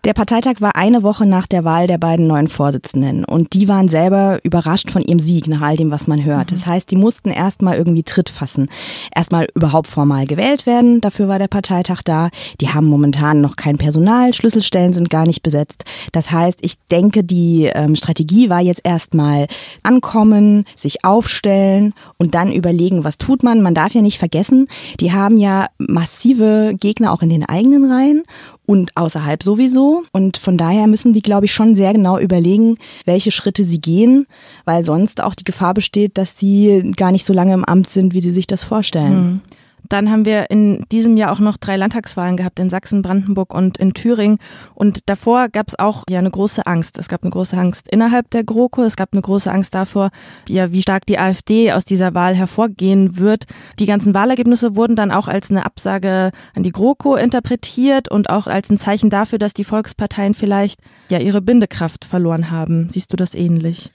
Der 0.04 0.12
Parteitag 0.12 0.60
war 0.60 0.76
eine 0.76 1.02
Woche 1.02 1.24
nach 1.24 1.46
der 1.46 1.64
Wahl 1.64 1.86
der 1.86 1.98
beiden 1.98 2.26
neuen 2.26 2.48
Vorsitzenden 2.48 3.24
und 3.24 3.54
die 3.54 3.68
waren 3.68 3.88
selber 3.88 4.40
überrascht 4.42 4.90
von 4.90 5.02
ihrem 5.02 5.20
Sieg 5.20 5.46
nach 5.46 5.60
all 5.60 5.76
dem, 5.76 5.90
was 5.90 6.06
man 6.08 6.24
hört. 6.24 6.50
Mhm. 6.50 6.56
Das 6.56 6.66
heißt, 6.66 6.90
die 6.90 6.96
mussten 6.96 7.30
erstmal 7.30 7.76
irgendwie 7.76 8.02
Tritt 8.02 8.30
fassen. 8.30 8.68
Erstmal 9.14 9.46
überhaupt 9.54 9.86
formal 9.86 10.26
gewählt 10.26 10.66
werden. 10.66 11.00
Dafür 11.00 11.28
war 11.28 11.38
der 11.38 11.48
Parteitag 11.48 12.02
da 12.02 12.15
da. 12.16 12.30
Die 12.60 12.68
haben 12.68 12.86
momentan 12.86 13.40
noch 13.40 13.56
kein 13.56 13.78
Personal, 13.78 14.32
Schlüsselstellen 14.32 14.92
sind 14.92 15.10
gar 15.10 15.26
nicht 15.26 15.42
besetzt. 15.42 15.84
Das 16.12 16.30
heißt, 16.30 16.58
ich 16.62 16.76
denke, 16.90 17.24
die 17.24 17.70
ähm, 17.72 17.96
Strategie 17.96 18.50
war 18.50 18.60
jetzt 18.60 18.80
erstmal 18.84 19.46
ankommen, 19.82 20.64
sich 20.74 21.04
aufstellen 21.04 21.94
und 22.18 22.34
dann 22.34 22.52
überlegen, 22.52 23.04
was 23.04 23.18
tut 23.18 23.42
man. 23.42 23.62
Man 23.62 23.74
darf 23.74 23.92
ja 23.92 24.02
nicht 24.02 24.18
vergessen, 24.18 24.68
die 25.00 25.12
haben 25.12 25.36
ja 25.36 25.66
massive 25.78 26.74
Gegner 26.78 27.12
auch 27.12 27.22
in 27.22 27.30
den 27.30 27.44
eigenen 27.44 27.90
Reihen 27.90 28.22
und 28.66 28.96
außerhalb 28.96 29.42
sowieso. 29.42 30.02
Und 30.12 30.36
von 30.36 30.56
daher 30.56 30.86
müssen 30.86 31.12
die, 31.12 31.22
glaube 31.22 31.46
ich, 31.46 31.52
schon 31.52 31.76
sehr 31.76 31.92
genau 31.92 32.18
überlegen, 32.18 32.78
welche 33.04 33.30
Schritte 33.30 33.64
sie 33.64 33.80
gehen, 33.80 34.26
weil 34.64 34.84
sonst 34.84 35.22
auch 35.22 35.34
die 35.34 35.44
Gefahr 35.44 35.74
besteht, 35.74 36.18
dass 36.18 36.38
sie 36.38 36.92
gar 36.96 37.12
nicht 37.12 37.24
so 37.24 37.32
lange 37.32 37.54
im 37.54 37.64
Amt 37.64 37.90
sind, 37.90 38.14
wie 38.14 38.20
sie 38.20 38.30
sich 38.30 38.46
das 38.46 38.64
vorstellen. 38.64 39.16
Mhm. 39.16 39.40
Dann 39.88 40.10
haben 40.10 40.24
wir 40.24 40.50
in 40.50 40.84
diesem 40.90 41.16
Jahr 41.16 41.32
auch 41.32 41.38
noch 41.38 41.56
drei 41.56 41.76
Landtagswahlen 41.76 42.36
gehabt 42.36 42.58
in 42.58 42.70
Sachsen, 42.70 43.02
Brandenburg 43.02 43.54
und 43.54 43.78
in 43.78 43.94
Thüringen. 43.94 44.38
Und 44.74 45.08
davor 45.08 45.48
gab 45.48 45.68
es 45.68 45.78
auch 45.78 46.04
ja 46.08 46.18
eine 46.18 46.30
große 46.30 46.66
Angst. 46.66 46.98
Es 46.98 47.08
gab 47.08 47.22
eine 47.22 47.30
große 47.30 47.56
Angst 47.56 47.88
innerhalb 47.90 48.30
der 48.30 48.44
GroKo. 48.44 48.82
Es 48.82 48.96
gab 48.96 49.12
eine 49.12 49.22
große 49.22 49.50
Angst 49.50 49.74
davor, 49.74 50.10
ja, 50.48 50.72
wie 50.72 50.82
stark 50.82 51.06
die 51.06 51.18
AfD 51.18 51.72
aus 51.72 51.84
dieser 51.84 52.14
Wahl 52.14 52.34
hervorgehen 52.34 53.16
wird. 53.18 53.44
Die 53.78 53.86
ganzen 53.86 54.14
Wahlergebnisse 54.14 54.76
wurden 54.76 54.96
dann 54.96 55.10
auch 55.10 55.28
als 55.28 55.50
eine 55.50 55.66
Absage 55.66 56.30
an 56.54 56.62
die 56.62 56.72
GroKo 56.72 57.16
interpretiert 57.16 58.10
und 58.10 58.30
auch 58.30 58.46
als 58.46 58.70
ein 58.70 58.78
Zeichen 58.78 59.10
dafür, 59.10 59.38
dass 59.38 59.54
die 59.54 59.64
Volksparteien 59.64 60.34
vielleicht 60.34 60.80
ja 61.10 61.18
ihre 61.18 61.40
Bindekraft 61.40 62.04
verloren 62.04 62.50
haben. 62.50 62.88
Siehst 62.90 63.12
du 63.12 63.16
das 63.16 63.34
ähnlich? 63.34 63.90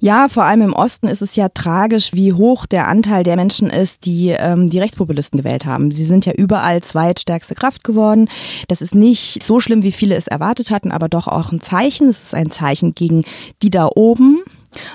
Ja, 0.00 0.28
vor 0.28 0.44
allem 0.44 0.62
im 0.62 0.72
Osten 0.72 1.08
ist 1.08 1.22
es 1.22 1.36
ja 1.36 1.48
tragisch, 1.48 2.12
wie 2.12 2.32
hoch 2.32 2.66
der 2.66 2.88
Anteil 2.88 3.22
der 3.22 3.36
Menschen 3.36 3.70
ist, 3.70 4.04
die 4.04 4.28
ähm, 4.28 4.68
die 4.68 4.78
Rechtspopulisten 4.78 5.35
gewählt 5.36 5.66
haben. 5.66 5.90
Sie 5.90 6.04
sind 6.04 6.26
ja 6.26 6.32
überall 6.32 6.82
zweitstärkste 6.82 7.54
Kraft 7.54 7.84
geworden. 7.84 8.28
Das 8.68 8.82
ist 8.82 8.94
nicht 8.94 9.42
so 9.42 9.60
schlimm, 9.60 9.82
wie 9.82 9.92
viele 9.92 10.14
es 10.16 10.26
erwartet 10.26 10.70
hatten, 10.70 10.92
aber 10.92 11.08
doch 11.08 11.28
auch 11.28 11.52
ein 11.52 11.60
Zeichen. 11.60 12.08
Es 12.08 12.22
ist 12.22 12.34
ein 12.34 12.50
Zeichen 12.50 12.94
gegen 12.94 13.24
die 13.62 13.70
da 13.70 13.88
oben, 13.94 14.42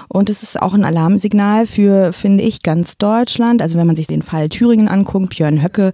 und 0.07 0.29
es 0.29 0.43
ist 0.43 0.61
auch 0.61 0.73
ein 0.73 0.83
Alarmsignal 0.83 1.65
für, 1.65 2.13
finde 2.13 2.43
ich, 2.43 2.63
ganz 2.63 2.97
Deutschland. 2.97 3.61
Also 3.61 3.77
wenn 3.77 3.87
man 3.87 3.95
sich 3.95 4.07
den 4.07 4.21
Fall 4.21 4.49
Thüringen 4.49 4.87
anguckt, 4.87 5.35
Björn 5.35 5.63
Höcke, 5.63 5.91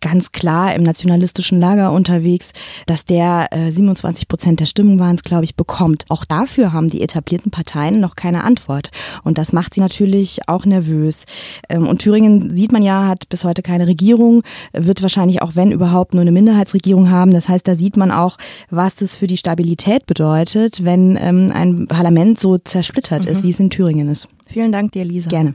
ganz 0.00 0.32
klar 0.32 0.74
im 0.74 0.82
nationalistischen 0.82 1.58
Lager 1.58 1.92
unterwegs, 1.92 2.52
dass 2.86 3.04
der 3.04 3.48
äh, 3.50 3.70
27 3.70 4.28
Prozent 4.28 4.60
der 4.60 4.66
Stimmen 4.66 4.98
waren 4.98 5.16
es, 5.16 5.22
glaube 5.22 5.44
ich, 5.44 5.56
bekommt. 5.56 6.04
Auch 6.08 6.24
dafür 6.24 6.72
haben 6.72 6.88
die 6.88 7.02
etablierten 7.02 7.50
Parteien 7.50 8.00
noch 8.00 8.16
keine 8.16 8.44
Antwort. 8.44 8.90
Und 9.22 9.38
das 9.38 9.52
macht 9.52 9.74
sie 9.74 9.80
natürlich 9.80 10.48
auch 10.48 10.64
nervös. 10.64 11.24
Ähm, 11.68 11.86
und 11.86 11.98
Thüringen 11.98 12.54
sieht 12.56 12.72
man 12.72 12.82
ja, 12.82 13.06
hat 13.08 13.28
bis 13.28 13.44
heute 13.44 13.62
keine 13.62 13.86
Regierung, 13.86 14.42
wird 14.72 15.02
wahrscheinlich 15.02 15.42
auch, 15.42 15.52
wenn 15.54 15.72
überhaupt, 15.72 16.14
nur 16.14 16.22
eine 16.22 16.32
Minderheitsregierung 16.32 17.10
haben. 17.10 17.30
Das 17.30 17.48
heißt, 17.48 17.66
da 17.66 17.74
sieht 17.74 17.96
man 17.96 18.10
auch, 18.10 18.36
was 18.70 18.96
das 18.96 19.14
für 19.16 19.26
die 19.26 19.36
Stabilität 19.36 20.06
bedeutet, 20.06 20.84
wenn 20.84 21.18
ähm, 21.20 21.50
ein 21.52 21.86
Parlament 21.86 22.40
so 22.40 22.58
zersplittert 22.58 23.23
mhm. 23.24 23.32
ist, 23.32 23.42
wie 23.42 23.50
es 23.50 23.60
in 23.60 23.70
Thüringen 23.70 24.08
ist. 24.08 24.28
Vielen 24.46 24.72
Dank 24.72 24.92
dir, 24.92 25.04
Lisa. 25.04 25.30
Gerne. 25.30 25.54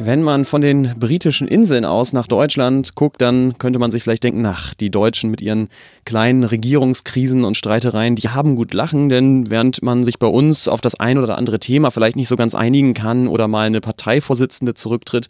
Wenn 0.00 0.22
man 0.22 0.44
von 0.44 0.62
den 0.62 0.94
britischen 0.98 1.48
Inseln 1.48 1.84
aus 1.84 2.12
nach 2.12 2.28
Deutschland 2.28 2.94
guckt, 2.94 3.20
dann 3.20 3.58
könnte 3.58 3.80
man 3.80 3.90
sich 3.90 4.04
vielleicht 4.04 4.22
denken, 4.22 4.46
ach, 4.46 4.72
die 4.72 4.90
Deutschen 4.90 5.28
mit 5.28 5.40
ihren 5.40 5.68
kleinen 6.04 6.44
Regierungskrisen 6.44 7.44
und 7.44 7.56
Streitereien, 7.56 8.14
die 8.14 8.28
haben 8.28 8.54
gut 8.54 8.72
lachen, 8.72 9.08
denn 9.08 9.50
während 9.50 9.82
man 9.82 10.04
sich 10.04 10.18
bei 10.18 10.28
uns 10.28 10.68
auf 10.68 10.80
das 10.80 10.94
ein 10.94 11.18
oder 11.18 11.36
andere 11.36 11.58
Thema 11.58 11.90
vielleicht 11.90 12.16
nicht 12.16 12.28
so 12.28 12.36
ganz 12.36 12.54
einigen 12.54 12.94
kann 12.94 13.26
oder 13.26 13.48
mal 13.48 13.66
eine 13.66 13.80
Parteivorsitzende 13.80 14.74
zurücktritt, 14.74 15.26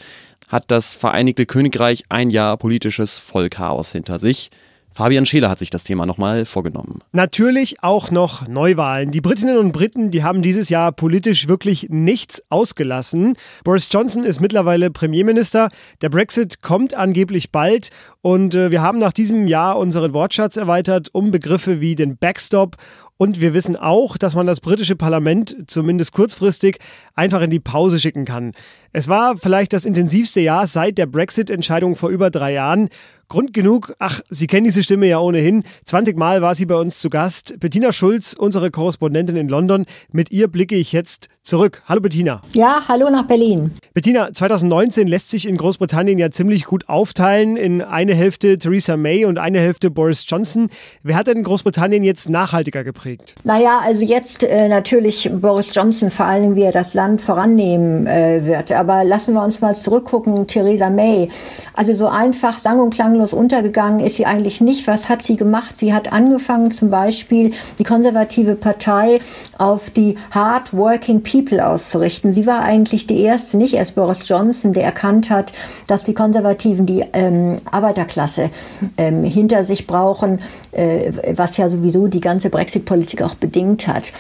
hat 0.49 0.65
das 0.69 0.95
Vereinigte 0.95 1.47
Königreich 1.47 2.05
ein 2.11 2.29
Jahr 2.29 2.57
politisches 2.59 3.19
Vollchaos 3.19 3.93
hinter 3.93 4.19
sich. 4.19 4.50
Fabian 4.99 5.26
Scheler 5.26 5.49
hat 5.49 5.61
sich 5.61 5.71
das 5.71 5.85
Thema 5.85 6.07
nochmal 6.07 6.45
vorgenommen. 6.45 6.99
Natürlich 7.12 7.85
auch 7.85 8.11
noch 8.11 8.49
Neuwahlen. 8.49 9.12
Die 9.12 9.21
Britinnen 9.21 9.57
und 9.57 9.71
Briten, 9.71 10.11
die 10.11 10.25
haben 10.25 10.43
dieses 10.43 10.71
Jahr 10.71 10.90
politisch 10.90 11.47
wirklich 11.47 11.87
nichts 11.88 12.43
ausgelassen. 12.50 13.37
Boris 13.62 13.90
Johnson 13.93 14.25
ist 14.25 14.40
mittlerweile 14.40 14.90
Premierminister. 14.90 15.71
Der 16.00 16.09
Brexit 16.09 16.62
kommt 16.62 16.95
angeblich 16.95 17.52
bald. 17.52 17.90
Und 18.23 18.57
äh, 18.57 18.73
wir 18.73 18.83
haben 18.83 18.99
nach 18.99 19.12
diesem 19.12 19.47
Jahr 19.47 19.78
unseren 19.78 20.12
Wortschatz 20.14 20.57
erweitert 20.57 21.11
um 21.12 21.31
Begriffe 21.31 21.81
wie 21.81 21.95
den 21.95 22.17
Backstop 22.17 22.76
und 23.19 23.40
wir 23.40 23.52
wissen 23.52 23.75
auch, 23.75 24.17
dass 24.17 24.37
man 24.37 24.47
das 24.47 24.61
britische 24.61 24.95
Parlament 24.95 25.57
zumindest 25.67 26.12
kurzfristig 26.12 26.78
einfach 27.17 27.43
in 27.43 27.50
die 27.50 27.59
Pause 27.59 27.99
schicken 27.99 28.25
kann. 28.25 28.52
Es 28.93 29.09
war 29.09 29.37
vielleicht 29.37 29.73
das 29.73 29.85
intensivste 29.85 30.40
Jahr 30.40 30.69
seit 30.69 30.99
der 30.99 31.07
Brexit-Entscheidung 31.07 31.97
vor 31.97 32.11
über 32.11 32.31
drei 32.31 32.52
Jahren. 32.52 32.88
Grund 33.30 33.52
genug, 33.52 33.94
ach, 33.99 34.23
Sie 34.30 34.47
kennen 34.47 34.64
diese 34.64 34.82
Stimme 34.82 35.06
ja 35.06 35.18
ohnehin. 35.18 35.62
20 35.85 36.16
Mal 36.16 36.40
war 36.40 36.54
sie 36.54 36.64
bei 36.64 36.76
uns 36.76 36.99
zu 36.99 37.11
Gast. 37.11 37.61
Bettina 37.61 37.92
Schulz, 37.92 38.32
unsere 38.32 38.70
Korrespondentin 38.70 39.37
in 39.37 39.49
London. 39.49 39.85
Mit 40.11 40.30
ihr 40.30 40.49
blicke 40.49 40.76
ich 40.76 40.92
jetzt 40.92 41.28
zurück. 41.42 41.82
Hallo 41.87 42.00
Bettina. 42.00 42.40
Ja, 42.54 42.82
hallo 42.88 43.11
nach 43.11 43.26
Berlin. 43.26 43.73
Bettina, 43.92 44.32
2019 44.32 45.08
lässt 45.08 45.28
sich 45.28 45.47
in 45.47 45.58
Großbritannien 45.58 46.18
ja 46.18 46.30
ziemlich 46.30 46.64
gut 46.64 46.88
aufteilen 46.88 47.58
in 47.58 47.82
eine 47.82 48.14
Hälfte 48.14 48.56
Theresa 48.56 48.97
May 48.97 49.26
und 49.26 49.38
eine 49.38 49.58
Hälfte 49.61 49.90
Boris 49.90 50.25
Johnson. 50.26 50.70
Wer 51.02 51.16
hat 51.16 51.26
denn 51.26 51.42
Großbritannien 51.42 52.04
jetzt 52.04 52.30
nachhaltiger 52.30 52.82
geprägt? 52.82 53.35
Naja, 53.44 53.80
also 53.82 54.06
jetzt 54.06 54.42
äh, 54.42 54.68
natürlich 54.68 55.30
Boris 55.32 55.75
Johnson, 55.75 56.08
vor 56.08 56.26
allem 56.26 56.54
wie 56.54 56.62
er 56.62 56.73
das 56.73 56.94
Land 56.94 57.20
vorannehmen 57.20 58.06
äh, 58.06 58.47
wird. 58.47 58.73
Aber 58.73 59.04
lassen 59.04 59.35
wir 59.35 59.42
uns 59.42 59.61
mal 59.61 59.75
zurückgucken, 59.75 60.47
Theresa 60.47 60.88
May. 60.88 61.28
Also 61.75 61.92
so 61.92 62.08
einfach 62.08 62.58
sang- 62.58 62.80
und 62.80 62.90
klanglos 63.19 63.33
untergegangen 63.33 64.01
ist 64.01 64.17
sie 64.17 64.27
eigentlich 64.27 64.61
nicht. 64.61 64.87
Was 64.87 65.09
hat 65.09 65.23
sie 65.23 65.37
gemacht? 65.37 65.77
Sie 65.77 65.93
hat 65.93 66.13
angefangen 66.13 66.71
zum 66.71 66.89
Beispiel 66.89 67.53
die 67.79 67.85
konservative 67.85 68.55
Partei 68.55 69.21
auf 69.59 69.91
die 69.91 70.17
Hard 70.31 70.73
Working 70.73 71.23
People 71.25 71.67
auszurichten. 71.67 72.33
Sie 72.33 72.47
war 72.47 72.61
eigentlich 72.61 73.09
die 73.09 73.21
erste, 73.21 73.57
nicht 73.57 73.75
erst 73.75 73.97
Boris 73.97 74.29
Johnson, 74.29 74.73
der 74.73 74.85
erkannt 74.85 75.31
hat, 75.31 75.53
dass 75.89 76.05
die 76.05 76.15
Konservativen 76.15 76.87
die 76.87 77.05
ähm, 77.13 77.61
Arbeiterklasse 77.71 78.51
ähm, 78.97 79.25
hinter 79.25 79.65
sich 79.65 79.89
brauchen, 79.89 80.41
äh, 80.71 81.11
was 81.35 81.57
ja 81.57 81.69
sowieso 81.69 82.07
die 82.07 82.21
ganze 82.21 82.51
Brexit-Politik 82.51 83.23
auch 83.23 83.35
bedingt 83.35 83.89
hat. 83.89 84.13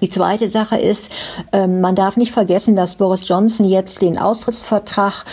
Die 0.00 0.08
zweite 0.08 0.50
Sache 0.50 0.76
ist, 0.76 1.10
ähm, 1.52 1.80
man 1.80 1.96
darf 1.96 2.16
nicht 2.16 2.30
vergessen, 2.30 2.76
dass 2.76 2.96
Boris 2.96 3.26
Johnson 3.26 3.66
jetzt 3.66 4.02
den 4.02 4.18
Austrittsvertrag 4.18 5.24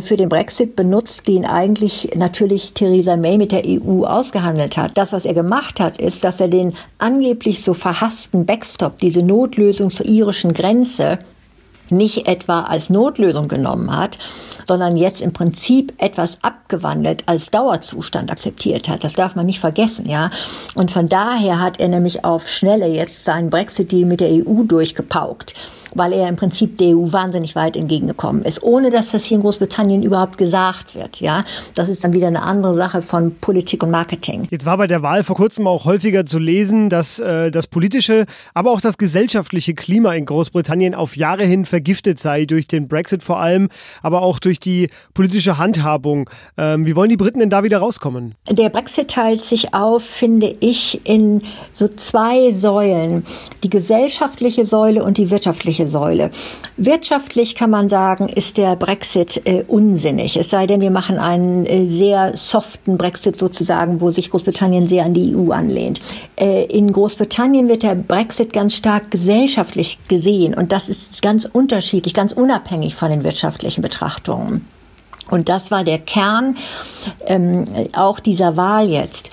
für 0.00 0.16
den 0.16 0.28
Brexit 0.28 0.76
benutzt, 0.76 1.26
den 1.26 1.44
eigentlich 1.44 2.10
natürlich 2.14 2.72
Theresa 2.72 3.16
May 3.16 3.36
mit 3.36 3.50
der 3.50 3.64
EU 3.66 4.04
ausgehandelt 4.04 4.76
hat. 4.76 4.96
Das, 4.96 5.12
was 5.12 5.24
er 5.24 5.34
gemacht 5.34 5.80
hat, 5.80 6.00
ist, 6.00 6.22
dass 6.22 6.40
er 6.40 6.48
den 6.48 6.74
angeblich 6.98 7.62
so 7.62 7.74
verhassten 7.74 8.46
Backstop, 8.46 8.98
diese 8.98 9.22
Notlösung 9.22 9.90
zur 9.90 10.06
irischen 10.06 10.54
Grenze, 10.54 11.18
nicht 11.92 12.26
etwa 12.26 12.62
als 12.62 12.90
Notlösung 12.90 13.48
genommen 13.48 13.94
hat, 13.94 14.18
sondern 14.64 14.96
jetzt 14.96 15.20
im 15.20 15.32
Prinzip 15.32 15.92
etwas 15.98 16.38
abgewandelt 16.42 17.24
als 17.26 17.50
Dauerzustand 17.50 18.30
akzeptiert 18.30 18.88
hat. 18.88 19.04
Das 19.04 19.12
darf 19.12 19.36
man 19.36 19.46
nicht 19.46 19.60
vergessen, 19.60 20.08
ja. 20.08 20.30
Und 20.74 20.90
von 20.90 21.08
daher 21.08 21.60
hat 21.60 21.78
er 21.80 21.88
nämlich 21.88 22.24
auf 22.24 22.48
Schnelle 22.48 22.86
jetzt 22.86 23.24
seinen 23.24 23.50
Brexit-Deal 23.50 24.06
mit 24.06 24.20
der 24.20 24.30
EU 24.30 24.62
durchgepaukt 24.62 25.54
weil 25.94 26.12
er 26.12 26.28
im 26.28 26.36
Prinzip 26.36 26.78
der 26.78 26.96
EU 26.96 27.12
wahnsinnig 27.12 27.54
weit 27.54 27.76
entgegengekommen 27.76 28.42
ist, 28.42 28.62
ohne 28.62 28.90
dass 28.90 29.12
das 29.12 29.24
hier 29.24 29.36
in 29.36 29.42
Großbritannien 29.42 30.02
überhaupt 30.02 30.38
gesagt 30.38 30.94
wird. 30.94 31.20
Ja, 31.20 31.44
das 31.74 31.88
ist 31.88 32.04
dann 32.04 32.12
wieder 32.12 32.26
eine 32.26 32.42
andere 32.42 32.74
Sache 32.74 33.02
von 33.02 33.34
Politik 33.40 33.82
und 33.82 33.90
Marketing. 33.90 34.46
Jetzt 34.50 34.66
war 34.66 34.76
bei 34.78 34.86
der 34.86 35.02
Wahl 35.02 35.24
vor 35.24 35.36
kurzem 35.36 35.66
auch 35.66 35.84
häufiger 35.84 36.26
zu 36.26 36.38
lesen, 36.38 36.88
dass 36.88 37.18
äh, 37.18 37.50
das 37.50 37.66
politische, 37.66 38.26
aber 38.54 38.70
auch 38.70 38.80
das 38.80 38.98
gesellschaftliche 38.98 39.74
Klima 39.74 40.14
in 40.14 40.26
Großbritannien 40.26 40.94
auf 40.94 41.16
Jahre 41.16 41.44
hin 41.44 41.64
vergiftet 41.64 42.18
sei 42.18 42.44
durch 42.44 42.66
den 42.66 42.88
Brexit 42.88 43.22
vor 43.22 43.40
allem, 43.40 43.68
aber 44.02 44.22
auch 44.22 44.38
durch 44.38 44.60
die 44.60 44.88
politische 45.14 45.58
Handhabung. 45.58 46.28
Ähm, 46.56 46.86
wie 46.86 46.96
wollen 46.96 47.10
die 47.10 47.16
Briten 47.16 47.40
denn 47.40 47.50
da 47.50 47.62
wieder 47.62 47.78
rauskommen? 47.78 48.34
Der 48.50 48.68
Brexit 48.68 49.08
teilt 49.08 49.42
sich 49.42 49.74
auf, 49.74 50.02
finde 50.04 50.54
ich, 50.60 51.00
in 51.04 51.42
so 51.72 51.88
zwei 51.88 52.52
Säulen: 52.52 53.24
die 53.62 53.70
gesellschaftliche 53.70 54.66
Säule 54.66 55.02
und 55.02 55.18
die 55.18 55.30
wirtschaftliche 55.30 55.81
wirtschaftliche 55.82 55.88
Säule. 55.88 56.30
Wirtschaftlich 56.76 57.54
kann 57.54 57.70
man 57.70 57.88
sagen, 57.88 58.28
ist 58.28 58.56
der 58.56 58.76
Brexit 58.76 59.42
äh, 59.44 59.64
unsinnig. 59.66 60.36
Es 60.36 60.50
sei 60.50 60.66
denn, 60.66 60.80
wir 60.80 60.90
machen 60.90 61.18
einen 61.18 61.66
äh, 61.66 61.86
sehr 61.86 62.36
soften 62.36 62.98
Brexit 62.98 63.36
sozusagen, 63.36 64.00
wo 64.00 64.10
sich 64.10 64.30
Großbritannien 64.30 64.86
sehr 64.86 65.04
an 65.04 65.14
die 65.14 65.34
EU 65.34 65.52
anlehnt. 65.52 66.00
Äh, 66.36 66.64
in 66.64 66.92
Großbritannien 66.92 67.68
wird 67.68 67.82
der 67.82 67.94
Brexit 67.94 68.52
ganz 68.52 68.74
stark 68.74 69.10
gesellschaftlich 69.10 69.98
gesehen 70.08 70.54
und 70.54 70.72
das 70.72 70.88
ist 70.88 71.22
ganz 71.22 71.44
unterschiedlich, 71.44 72.14
ganz 72.14 72.32
unabhängig 72.32 72.94
von 72.94 73.10
den 73.10 73.24
wirtschaftlichen 73.24 73.82
Betrachtungen. 73.82 74.66
Und 75.30 75.48
das 75.48 75.70
war 75.70 75.84
der 75.84 75.98
Kern 75.98 76.56
ähm, 77.26 77.64
auch 77.94 78.20
dieser 78.20 78.56
Wahl 78.56 78.88
jetzt 78.88 79.30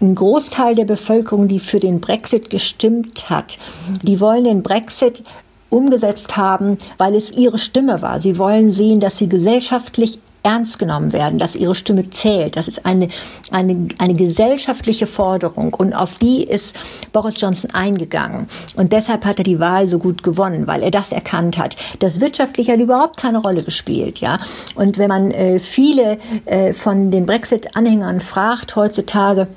ein 0.00 0.14
Großteil 0.14 0.74
der 0.74 0.84
Bevölkerung, 0.84 1.48
die 1.48 1.60
für 1.60 1.80
den 1.80 2.00
Brexit 2.00 2.50
gestimmt 2.50 3.30
hat, 3.30 3.58
die 4.02 4.20
wollen 4.20 4.44
den 4.44 4.62
Brexit 4.62 5.24
umgesetzt 5.70 6.36
haben, 6.36 6.78
weil 6.98 7.14
es 7.14 7.30
ihre 7.30 7.58
Stimme 7.58 8.02
war. 8.02 8.20
Sie 8.20 8.38
wollen 8.38 8.70
sehen, 8.70 9.00
dass 9.00 9.18
sie 9.18 9.28
gesellschaftlich 9.28 10.20
ernst 10.46 10.78
genommen 10.78 11.12
werden, 11.12 11.40
dass 11.40 11.56
ihre 11.56 11.74
Stimme 11.74 12.08
zählt. 12.10 12.56
Das 12.56 12.68
ist 12.68 12.86
eine, 12.86 13.08
eine, 13.50 13.88
eine 13.98 14.14
gesellschaftliche 14.14 15.08
Forderung 15.08 15.74
und 15.74 15.92
auf 15.92 16.14
die 16.14 16.44
ist 16.44 16.76
Boris 17.12 17.40
Johnson 17.40 17.72
eingegangen. 17.72 18.46
Und 18.76 18.92
deshalb 18.92 19.24
hat 19.24 19.38
er 19.38 19.44
die 19.44 19.58
Wahl 19.58 19.88
so 19.88 19.98
gut 19.98 20.22
gewonnen, 20.22 20.68
weil 20.68 20.84
er 20.84 20.92
das 20.92 21.10
erkannt 21.10 21.58
hat. 21.58 21.74
Das 21.98 22.20
Wirtschaftliche 22.20 22.72
hat 22.72 22.80
überhaupt 22.80 23.16
keine 23.16 23.38
Rolle 23.38 23.64
gespielt. 23.64 24.20
Ja? 24.20 24.38
Und 24.76 24.98
wenn 24.98 25.08
man 25.08 25.32
äh, 25.32 25.58
viele 25.58 26.18
äh, 26.44 26.72
von 26.72 27.10
den 27.10 27.26
Brexit-Anhängern 27.26 28.20
fragt 28.20 28.76
heutzutage, 28.76 29.48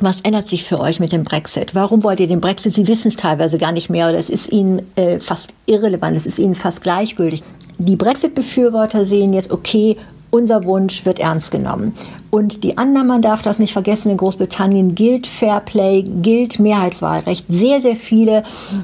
was 0.00 0.20
ändert 0.22 0.48
sich 0.48 0.64
für 0.64 0.80
euch 0.80 1.00
mit 1.00 1.12
dem 1.12 1.24
Brexit? 1.24 1.74
Warum 1.74 2.02
wollt 2.02 2.20
ihr 2.20 2.26
den 2.26 2.40
Brexit? 2.40 2.72
Sie 2.72 2.86
wissen 2.86 3.08
es 3.08 3.16
teilweise 3.16 3.58
gar 3.58 3.72
nicht 3.72 3.90
mehr 3.90 4.08
oder 4.08 4.18
es 4.18 4.30
ist 4.30 4.50
ihnen 4.50 4.82
äh, 4.96 5.20
fast 5.20 5.54
irrelevant, 5.66 6.16
es 6.16 6.26
ist 6.26 6.38
ihnen 6.38 6.54
fast 6.54 6.82
gleichgültig. 6.82 7.42
Die 7.78 7.96
Brexit-Befürworter 7.96 9.04
sehen 9.04 9.32
jetzt, 9.32 9.50
okay, 9.50 9.96
unser 10.30 10.64
Wunsch 10.64 11.06
wird 11.06 11.20
ernst 11.20 11.52
genommen. 11.52 11.94
Und 12.30 12.64
die 12.64 12.76
anderen, 12.76 13.06
man 13.06 13.22
darf 13.22 13.42
das 13.42 13.60
nicht 13.60 13.72
vergessen, 13.72 14.10
in 14.10 14.16
Großbritannien 14.16 14.96
gilt 14.96 15.28
Fairplay, 15.28 16.02
gilt 16.02 16.58
Mehrheitswahlrecht. 16.58 17.46
Sehr, 17.48 17.80
sehr 17.80 17.94
viele 17.94 18.42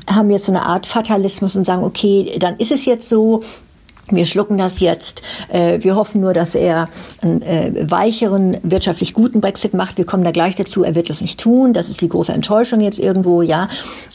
haben 0.08 0.30
jetzt 0.30 0.46
so 0.46 0.52
eine 0.52 0.62
Art 0.62 0.86
Fatalismus 0.86 1.56
und 1.56 1.64
sagen, 1.64 1.82
okay, 1.82 2.36
dann 2.38 2.56
ist 2.58 2.70
es 2.70 2.84
jetzt 2.84 3.08
so, 3.08 3.42
wir 4.16 4.26
schlucken 4.26 4.58
das 4.58 4.80
jetzt. 4.80 5.22
Äh, 5.48 5.78
wir 5.82 5.96
hoffen 5.96 6.20
nur, 6.20 6.32
dass 6.32 6.54
er 6.54 6.88
einen 7.22 7.42
äh, 7.42 7.72
weicheren, 7.90 8.58
wirtschaftlich 8.62 9.14
guten 9.14 9.40
Brexit 9.40 9.74
macht. 9.74 9.98
Wir 9.98 10.06
kommen 10.06 10.24
da 10.24 10.30
gleich 10.30 10.56
dazu. 10.56 10.84
Er 10.84 10.94
wird 10.94 11.10
das 11.10 11.20
nicht 11.20 11.40
tun. 11.40 11.72
Das 11.72 11.88
ist 11.88 12.00
die 12.00 12.08
große 12.08 12.32
Enttäuschung 12.32 12.80
jetzt 12.80 12.98
irgendwo, 12.98 13.42
ja. 13.42 13.68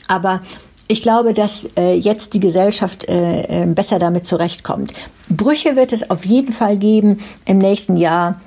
Aber 0.07 0.41
ich 0.87 1.01
glaube, 1.01 1.33
dass 1.33 1.67
äh, 1.77 1.95
jetzt 1.95 2.33
die 2.33 2.39
Gesellschaft 2.39 3.07
besser 3.07 3.99
damit 3.99 4.25
zurechtkommt. 4.25 4.93
Brüche 5.29 5.75
wird 5.75 5.93
es 5.93 6.09
auf 6.09 6.25
jeden 6.25 6.51
Fall 6.51 6.77
geben 6.77 7.19
im 7.45 7.57
nächsten 7.57 7.97
Jahr. 7.97 8.39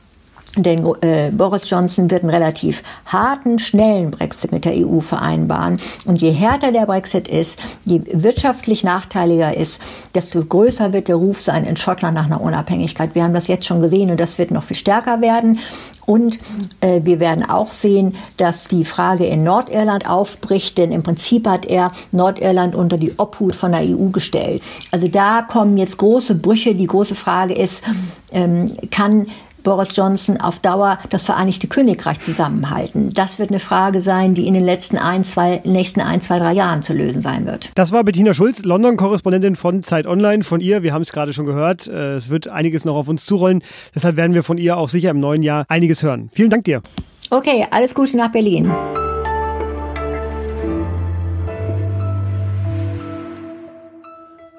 Denn 0.62 0.84
äh, 1.00 1.30
Boris 1.30 1.68
Johnson 1.68 2.10
wird 2.10 2.22
einen 2.22 2.30
relativ 2.30 2.82
harten, 3.06 3.58
schnellen 3.58 4.10
Brexit 4.10 4.52
mit 4.52 4.64
der 4.64 4.74
EU 4.74 5.00
vereinbaren. 5.00 5.78
Und 6.04 6.20
je 6.20 6.32
härter 6.32 6.72
der 6.72 6.86
Brexit 6.86 7.28
ist, 7.28 7.58
je 7.84 8.02
wirtschaftlich 8.12 8.84
nachteiliger 8.84 9.56
ist, 9.56 9.80
desto 10.14 10.44
größer 10.44 10.92
wird 10.92 11.08
der 11.08 11.16
Ruf 11.16 11.40
sein 11.40 11.64
in 11.64 11.76
Schottland 11.76 12.14
nach 12.14 12.26
einer 12.26 12.40
Unabhängigkeit. 12.40 13.14
Wir 13.14 13.22
haben 13.22 13.34
das 13.34 13.46
jetzt 13.46 13.66
schon 13.66 13.82
gesehen 13.82 14.10
und 14.10 14.18
das 14.20 14.38
wird 14.38 14.50
noch 14.50 14.62
viel 14.64 14.76
stärker 14.76 15.20
werden. 15.20 15.58
Und 16.06 16.38
äh, 16.80 17.02
wir 17.04 17.20
werden 17.20 17.48
auch 17.48 17.70
sehen, 17.70 18.14
dass 18.38 18.66
die 18.66 18.86
Frage 18.86 19.26
in 19.26 19.42
Nordirland 19.42 20.08
aufbricht, 20.08 20.78
denn 20.78 20.90
im 20.90 21.02
Prinzip 21.02 21.46
hat 21.46 21.66
er 21.66 21.92
Nordirland 22.12 22.74
unter 22.74 22.96
die 22.96 23.18
Obhut 23.18 23.54
von 23.54 23.72
der 23.72 23.82
EU 23.82 24.08
gestellt. 24.08 24.62
Also 24.90 25.08
da 25.08 25.42
kommen 25.42 25.76
jetzt 25.76 25.98
große 25.98 26.36
Brüche. 26.36 26.74
Die 26.74 26.86
große 26.86 27.14
Frage 27.14 27.52
ist, 27.52 27.84
ähm, 28.32 28.68
kann 28.90 29.26
Boris 29.62 29.94
Johnson 29.94 30.38
auf 30.38 30.58
Dauer 30.60 30.98
das 31.10 31.22
Vereinigte 31.22 31.66
Königreich 31.68 32.20
zusammenhalten? 32.20 33.12
Das 33.14 33.38
wird 33.38 33.50
eine 33.50 33.60
Frage 33.60 34.00
sein, 34.00 34.34
die 34.34 34.46
in 34.46 34.54
den 34.54 34.64
letzten 34.64 34.98
ein, 34.98 35.24
zwei, 35.24 35.60
nächsten 35.64 36.00
ein, 36.00 36.20
zwei, 36.20 36.38
drei 36.38 36.52
Jahren 36.52 36.82
zu 36.82 36.92
lösen 36.92 37.20
sein 37.20 37.46
wird. 37.46 37.70
Das 37.74 37.92
war 37.92 38.04
Bettina 38.04 38.34
Schulz, 38.34 38.64
London-Korrespondentin 38.64 39.56
von 39.56 39.82
Zeit 39.82 40.06
Online. 40.06 40.44
Von 40.44 40.60
ihr, 40.60 40.82
wir 40.82 40.92
haben 40.92 41.02
es 41.02 41.12
gerade 41.12 41.32
schon 41.32 41.46
gehört, 41.46 41.86
äh, 41.86 42.14
es 42.14 42.30
wird 42.30 42.48
einiges 42.48 42.84
noch 42.84 42.96
auf 42.96 43.08
uns 43.08 43.26
zurollen. 43.26 43.62
Deshalb 43.94 44.16
werden 44.16 44.34
wir 44.34 44.42
von 44.42 44.58
ihr 44.58 44.76
auch 44.76 44.88
sicher 44.88 45.10
im 45.10 45.20
neuen 45.20 45.42
Jahr 45.42 45.64
einiges 45.68 46.02
hören. 46.02 46.28
Vielen 46.32 46.50
Dank 46.50 46.64
dir. 46.64 46.82
Okay, 47.30 47.66
alles 47.70 47.94
Gute 47.94 48.16
nach 48.16 48.32
Berlin. 48.32 48.72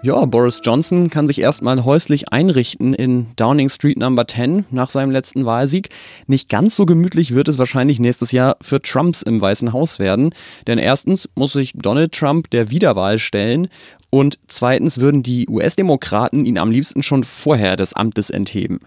Ja, 0.02 0.24
Boris 0.24 0.62
Johnson 0.64 1.10
kann 1.10 1.28
sich 1.28 1.42
erstmal 1.42 1.84
häuslich 1.84 2.32
einrichten 2.32 2.94
in 2.94 3.28
Downing 3.36 3.68
Street 3.68 3.98
Number 3.98 4.26
10 4.26 4.64
nach 4.72 4.92
seinem 4.92 5.12
letzten 5.12 5.46
Wahlsieg. 5.46 5.90
Nicht 6.26 6.48
ganz 6.48 6.78
so 6.78 6.86
gemütlich 6.86 7.36
wird 7.36 7.50
es 7.50 7.58
wahrscheinlich 7.58 8.00
nächstes 8.00 8.32
Jahr 8.32 8.56
für 8.62 8.82
Trumps 8.82 9.22
im 9.24 9.42
Weißen 9.42 9.74
Haus 9.74 10.00
werden. 10.00 10.34
Denn 10.68 10.78
erstens 10.78 11.28
muss 11.36 11.52
sich 11.52 11.74
Donald 11.76 12.14
Trump 12.14 12.50
der 12.50 12.72
Wiederwahl 12.72 13.20
stellen 13.20 13.68
und 14.10 14.40
zweitens 14.48 15.00
würden 15.00 15.22
die 15.22 15.50
US-Demokraten 15.50 16.46
ihn 16.46 16.58
am 16.58 16.72
liebsten 16.72 17.04
schon 17.04 17.26
vorher 17.26 17.76
des 17.76 17.92
Amtes 17.94 18.30
entheben. 18.30 18.80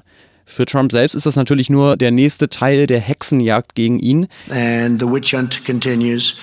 Für 0.46 0.64
Trump 0.64 0.92
selbst 0.92 1.14
ist 1.14 1.26
das 1.26 1.36
natürlich 1.36 1.68
nur 1.68 1.98
der 1.98 2.10
nächste 2.10 2.48
Teil 2.48 2.86
der 2.86 3.00
Hexenjagd 3.00 3.74
gegen 3.74 3.98
ihn. 3.98 4.28
And 4.48 4.98
the 4.98 5.06
witch 5.06 5.34
hunt 5.34 5.62
continues. 5.66 6.36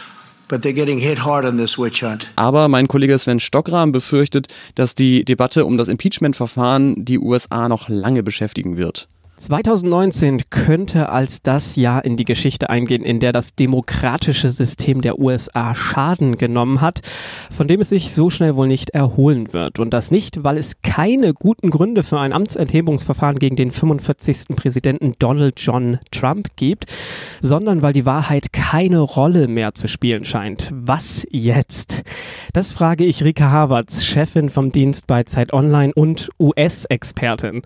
Aber 2.35 2.67
mein 2.67 2.87
Kollege 2.87 3.17
Sven 3.17 3.39
Stockram 3.39 3.91
befürchtet, 3.91 4.47
dass 4.75 4.95
die 4.95 5.23
Debatte 5.23 5.65
um 5.65 5.77
das 5.77 5.87
Impeachment-Verfahren 5.87 7.05
die 7.05 7.19
USA 7.19 7.69
noch 7.69 7.87
lange 7.87 8.23
beschäftigen 8.23 8.75
wird. 8.75 9.07
2019 9.39 10.49
könnte 10.49 11.09
als 11.09 11.41
das 11.41 11.77
Jahr 11.77 12.03
in 12.03 12.17
die 12.17 12.25
Geschichte 12.25 12.69
eingehen, 12.69 13.03
in 13.03 13.21
der 13.21 13.31
das 13.31 13.55
demokratische 13.55 14.51
System 14.51 15.01
der 15.01 15.17
USA 15.17 15.73
Schaden 15.73 16.37
genommen 16.37 16.81
hat, 16.81 16.99
von 17.49 17.67
dem 17.67 17.79
es 17.79 17.89
sich 17.89 18.13
so 18.13 18.29
schnell 18.29 18.57
wohl 18.57 18.67
nicht 18.67 18.89
erholen 18.89 19.53
wird. 19.53 19.79
Und 19.79 19.93
das 19.93 20.11
nicht, 20.11 20.43
weil 20.43 20.57
es 20.57 20.81
keine 20.81 21.33
guten 21.33 21.69
Gründe 21.69 22.03
für 22.03 22.19
ein 22.19 22.33
Amtsenthebungsverfahren 22.33 23.39
gegen 23.39 23.55
den 23.55 23.71
45. 23.71 24.57
Präsidenten 24.57 25.13
Donald 25.19 25.55
John 25.57 25.99
Trump 26.11 26.49
gibt, 26.57 26.85
sondern 27.39 27.81
weil 27.81 27.93
die 27.93 28.05
Wahrheit 28.05 28.51
keine 28.51 28.99
Rolle 28.99 29.47
mehr 29.47 29.73
zu 29.73 29.87
spielen 29.87 30.25
scheint. 30.25 30.69
Was 30.73 31.25
jetzt? 31.31 32.03
Das 32.51 32.73
frage 32.73 33.05
ich 33.05 33.23
Rika 33.23 33.49
Havertz, 33.49 34.03
Chefin 34.03 34.49
vom 34.49 34.73
Dienst 34.73 35.07
bei 35.07 35.23
Zeit 35.23 35.53
Online 35.53 35.93
und 35.93 36.29
US-Expertin. 36.39 37.61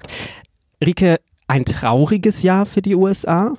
Rike, 0.85 1.19
ein 1.47 1.65
trauriges 1.65 2.43
Jahr 2.43 2.65
für 2.65 2.81
die 2.81 2.95
USA? 2.95 3.53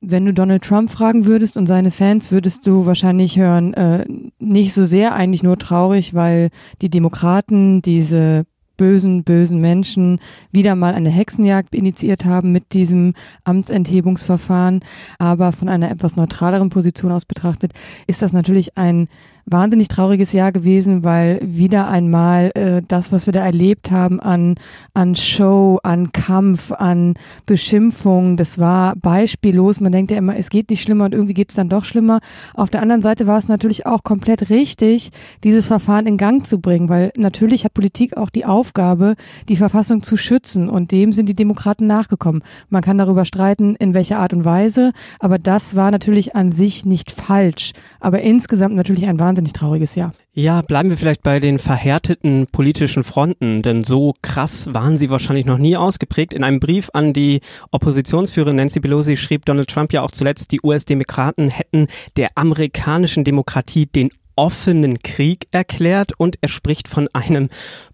Wenn 0.00 0.26
du 0.26 0.34
Donald 0.34 0.62
Trump 0.62 0.90
fragen 0.90 1.24
würdest 1.24 1.56
und 1.56 1.66
seine 1.66 1.90
Fans, 1.90 2.30
würdest 2.30 2.66
du 2.66 2.84
wahrscheinlich 2.84 3.38
hören, 3.38 3.72
äh, 3.74 4.04
nicht 4.38 4.74
so 4.74 4.84
sehr, 4.84 5.14
eigentlich 5.14 5.42
nur 5.42 5.58
traurig, 5.58 6.12
weil 6.12 6.50
die 6.82 6.90
Demokraten 6.90 7.80
diese 7.80 8.44
bösen, 8.76 9.24
bösen 9.24 9.60
Menschen 9.60 10.20
wieder 10.50 10.74
mal 10.74 10.94
eine 10.94 11.10
Hexenjagd 11.10 11.74
initiiert 11.74 12.24
haben 12.24 12.52
mit 12.52 12.72
diesem 12.72 13.14
Amtsenthebungsverfahren. 13.44 14.80
Aber 15.18 15.52
von 15.52 15.68
einer 15.68 15.90
etwas 15.90 16.16
neutraleren 16.16 16.70
Position 16.70 17.12
aus 17.12 17.24
betrachtet, 17.24 17.72
ist 18.06 18.22
das 18.22 18.32
natürlich 18.32 18.76
ein 18.76 19.08
wahnsinnig 19.46 19.88
trauriges 19.88 20.32
Jahr 20.32 20.52
gewesen, 20.52 21.04
weil 21.04 21.38
wieder 21.42 21.88
einmal 21.88 22.50
äh, 22.54 22.82
das, 22.86 23.12
was 23.12 23.26
wir 23.26 23.32
da 23.32 23.44
erlebt 23.44 23.90
haben 23.90 24.20
an, 24.20 24.54
an 24.94 25.14
Show, 25.14 25.78
an 25.82 26.12
Kampf, 26.12 26.72
an 26.72 27.14
Beschimpfung, 27.44 28.36
das 28.36 28.58
war 28.58 28.96
beispiellos. 28.96 29.80
Man 29.80 29.92
denkt 29.92 30.10
ja 30.10 30.16
immer, 30.16 30.36
es 30.36 30.48
geht 30.48 30.70
nicht 30.70 30.82
schlimmer 30.82 31.04
und 31.04 31.12
irgendwie 31.12 31.34
geht 31.34 31.50
es 31.50 31.56
dann 31.56 31.68
doch 31.68 31.84
schlimmer. 31.84 32.20
Auf 32.54 32.70
der 32.70 32.80
anderen 32.80 33.02
Seite 33.02 33.26
war 33.26 33.38
es 33.38 33.48
natürlich 33.48 33.86
auch 33.86 34.02
komplett 34.02 34.48
richtig, 34.48 35.10
dieses 35.42 35.66
Verfahren 35.66 36.06
in 36.06 36.16
Gang 36.16 36.46
zu 36.46 36.58
bringen, 36.58 36.88
weil 36.88 37.12
natürlich 37.16 37.64
hat 37.64 37.74
Politik 37.74 38.16
auch 38.16 38.30
die 38.30 38.46
Aufgabe, 38.46 39.14
die 39.48 39.56
Verfassung 39.56 40.02
zu 40.02 40.16
schützen 40.16 40.70
und 40.70 40.90
dem 40.90 41.12
sind 41.12 41.28
die 41.28 41.34
Demokraten 41.34 41.86
nachgekommen. 41.86 42.42
Man 42.70 42.82
kann 42.82 42.98
darüber 42.98 43.24
streiten, 43.24 43.76
in 43.76 43.94
welcher 43.94 44.18
Art 44.18 44.32
und 44.32 44.44
Weise, 44.44 44.92
aber 45.20 45.38
das 45.38 45.76
war 45.76 45.90
natürlich 45.90 46.34
an 46.34 46.52
sich 46.52 46.86
nicht 46.86 47.10
falsch, 47.10 47.72
aber 48.00 48.22
insgesamt 48.22 48.74
natürlich 48.74 49.06
ein 49.06 49.20
wahnsinnig 49.20 49.33
wahnsinnig 49.34 49.52
trauriges 49.52 49.96
Jahr. 49.96 50.12
Ja, 50.32 50.62
bleiben 50.62 50.90
wir 50.90 50.96
vielleicht 50.96 51.24
bei 51.24 51.40
den 51.40 51.58
verhärteten 51.58 52.46
politischen 52.52 53.02
Fronten, 53.02 53.62
denn 53.62 53.82
so 53.82 54.14
krass 54.22 54.72
waren 54.72 54.96
sie 54.96 55.10
wahrscheinlich 55.10 55.44
noch 55.44 55.58
nie 55.58 55.76
ausgeprägt. 55.76 56.32
In 56.32 56.44
einem 56.44 56.60
Brief 56.60 56.88
an 56.92 57.12
die 57.12 57.40
Oppositionsführerin 57.72 58.54
Nancy 58.54 58.78
Pelosi 58.78 59.16
schrieb 59.16 59.44
Donald 59.44 59.68
Trump 59.68 59.92
ja 59.92 60.02
auch 60.02 60.12
zuletzt, 60.12 60.52
die 60.52 60.60
US-Demokraten 60.62 61.48
hätten 61.48 61.88
der 62.16 62.30
amerikanischen 62.36 63.24
Demokratie 63.24 63.86
den 63.86 64.08
offenen 64.36 65.00
Krieg 65.00 65.48
erklärt 65.50 66.12
und 66.16 66.36
er 66.40 66.48
spricht 66.48 66.86
von 66.86 67.08
einem 67.12 67.48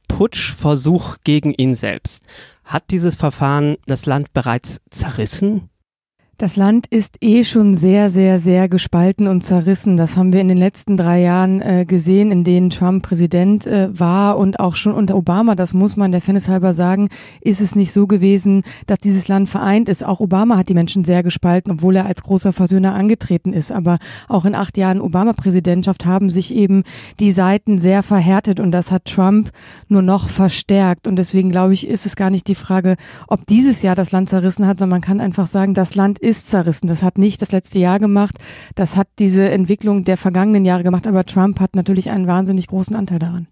Putschversuch 0.08 1.16
gegen 1.24 1.54
ihn 1.54 1.74
selbst. 1.74 2.22
Hat 2.64 2.84
dieses 2.90 3.16
Verfahren 3.16 3.76
das 3.86 4.04
Land 4.04 4.34
bereits 4.34 4.82
zerrissen? 4.90 5.70
Das 6.40 6.56
Land 6.56 6.86
ist 6.86 7.18
eh 7.20 7.44
schon 7.44 7.74
sehr, 7.74 8.08
sehr, 8.08 8.38
sehr 8.38 8.66
gespalten 8.70 9.28
und 9.28 9.42
zerrissen. 9.42 9.98
Das 9.98 10.16
haben 10.16 10.32
wir 10.32 10.40
in 10.40 10.48
den 10.48 10.56
letzten 10.56 10.96
drei 10.96 11.20
Jahren 11.20 11.60
äh, 11.60 11.84
gesehen, 11.86 12.32
in 12.32 12.44
denen 12.44 12.70
Trump 12.70 13.02
Präsident 13.02 13.66
äh, 13.66 13.90
war 13.92 14.38
und 14.38 14.58
auch 14.58 14.74
schon 14.74 14.94
unter 14.94 15.16
Obama, 15.16 15.54
das 15.54 15.74
muss 15.74 15.96
man 15.98 16.12
der 16.12 16.22
Fairness 16.22 16.48
halber 16.48 16.72
sagen, 16.72 17.10
ist 17.42 17.60
es 17.60 17.76
nicht 17.76 17.92
so 17.92 18.06
gewesen, 18.06 18.62
dass 18.86 19.00
dieses 19.00 19.28
Land 19.28 19.50
vereint 19.50 19.90
ist. 19.90 20.02
Auch 20.02 20.20
Obama 20.20 20.56
hat 20.56 20.70
die 20.70 20.74
Menschen 20.74 21.04
sehr 21.04 21.22
gespalten, 21.22 21.72
obwohl 21.72 21.96
er 21.96 22.06
als 22.06 22.22
großer 22.22 22.54
Versöhner 22.54 22.94
angetreten 22.94 23.52
ist. 23.52 23.70
Aber 23.70 23.98
auch 24.26 24.46
in 24.46 24.54
acht 24.54 24.78
Jahren 24.78 25.02
Obama-Präsidentschaft 25.02 26.06
haben 26.06 26.30
sich 26.30 26.54
eben 26.54 26.84
die 27.18 27.32
Seiten 27.32 27.80
sehr 27.80 28.02
verhärtet 28.02 28.60
und 28.60 28.72
das 28.72 28.90
hat 28.90 29.04
Trump 29.04 29.50
nur 29.88 30.00
noch 30.00 30.30
verstärkt. 30.30 31.06
Und 31.06 31.16
deswegen 31.16 31.50
glaube 31.50 31.74
ich, 31.74 31.86
ist 31.86 32.06
es 32.06 32.16
gar 32.16 32.30
nicht 32.30 32.48
die 32.48 32.54
Frage, 32.54 32.96
ob 33.28 33.44
dieses 33.44 33.82
Jahr 33.82 33.94
das 33.94 34.10
Land 34.10 34.30
zerrissen 34.30 34.66
hat, 34.66 34.78
sondern 34.78 35.00
man 35.00 35.06
kann 35.06 35.20
einfach 35.20 35.46
sagen, 35.46 35.74
das 35.74 35.94
Land 35.94 36.18
ist 36.18 36.29
ist 36.30 36.48
zerrissen. 36.48 36.86
Das 36.86 37.02
hat 37.02 37.18
nicht 37.18 37.42
das 37.42 37.52
letzte 37.52 37.78
Jahr 37.78 37.98
gemacht. 37.98 38.36
Das 38.74 38.96
hat 38.96 39.08
diese 39.18 39.50
Entwicklung 39.50 40.04
der 40.04 40.16
vergangenen 40.16 40.64
Jahre 40.64 40.82
gemacht. 40.82 41.06
Aber 41.06 41.24
Trump 41.24 41.60
hat 41.60 41.76
natürlich 41.76 42.08
einen 42.08 42.26
wahnsinnig 42.26 42.68
großen 42.68 42.96
Anteil 42.96 43.18
daran. 43.18 43.48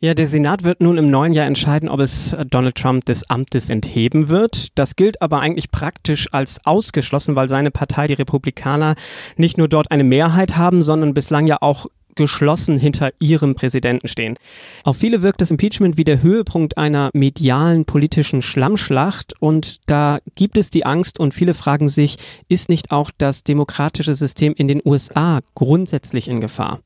Ja, 0.00 0.14
der 0.14 0.26
Senat 0.26 0.64
wird 0.64 0.80
nun 0.80 0.98
im 0.98 1.10
neuen 1.10 1.32
Jahr 1.32 1.46
entscheiden, 1.46 1.88
ob 1.88 2.00
es 2.00 2.34
Donald 2.50 2.74
Trump 2.74 3.04
des 3.04 3.30
Amtes 3.30 3.70
entheben 3.70 4.28
wird. 4.28 4.68
Das 4.74 4.96
gilt 4.96 5.22
aber 5.22 5.40
eigentlich 5.40 5.70
praktisch 5.70 6.28
als 6.32 6.66
ausgeschlossen, 6.66 7.36
weil 7.36 7.48
seine 7.48 7.70
Partei, 7.70 8.08
die 8.08 8.14
Republikaner, 8.14 8.96
nicht 9.36 9.58
nur 9.58 9.68
dort 9.68 9.92
eine 9.92 10.02
Mehrheit 10.02 10.56
haben, 10.56 10.82
sondern 10.82 11.14
bislang 11.14 11.46
ja 11.46 11.58
auch 11.60 11.86
geschlossen 12.14 12.78
hinter 12.78 13.10
ihrem 13.20 13.54
Präsidenten 13.54 14.08
stehen. 14.08 14.36
Auf 14.84 14.96
viele 14.96 15.22
wirkt 15.22 15.40
das 15.40 15.50
Impeachment 15.50 15.96
wie 15.96 16.04
der 16.04 16.22
Höhepunkt 16.22 16.78
einer 16.78 17.10
medialen 17.12 17.84
politischen 17.84 18.42
Schlammschlacht 18.42 19.34
und 19.40 19.80
da 19.86 20.18
gibt 20.34 20.56
es 20.56 20.70
die 20.70 20.84
Angst 20.86 21.18
und 21.18 21.34
viele 21.34 21.54
fragen 21.54 21.88
sich, 21.88 22.16
ist 22.48 22.68
nicht 22.68 22.90
auch 22.90 23.10
das 23.16 23.44
demokratische 23.44 24.14
System 24.14 24.54
in 24.56 24.68
den 24.68 24.82
USA 24.84 25.40
grundsätzlich 25.54 26.28
in 26.28 26.40
Gefahr? 26.40 26.80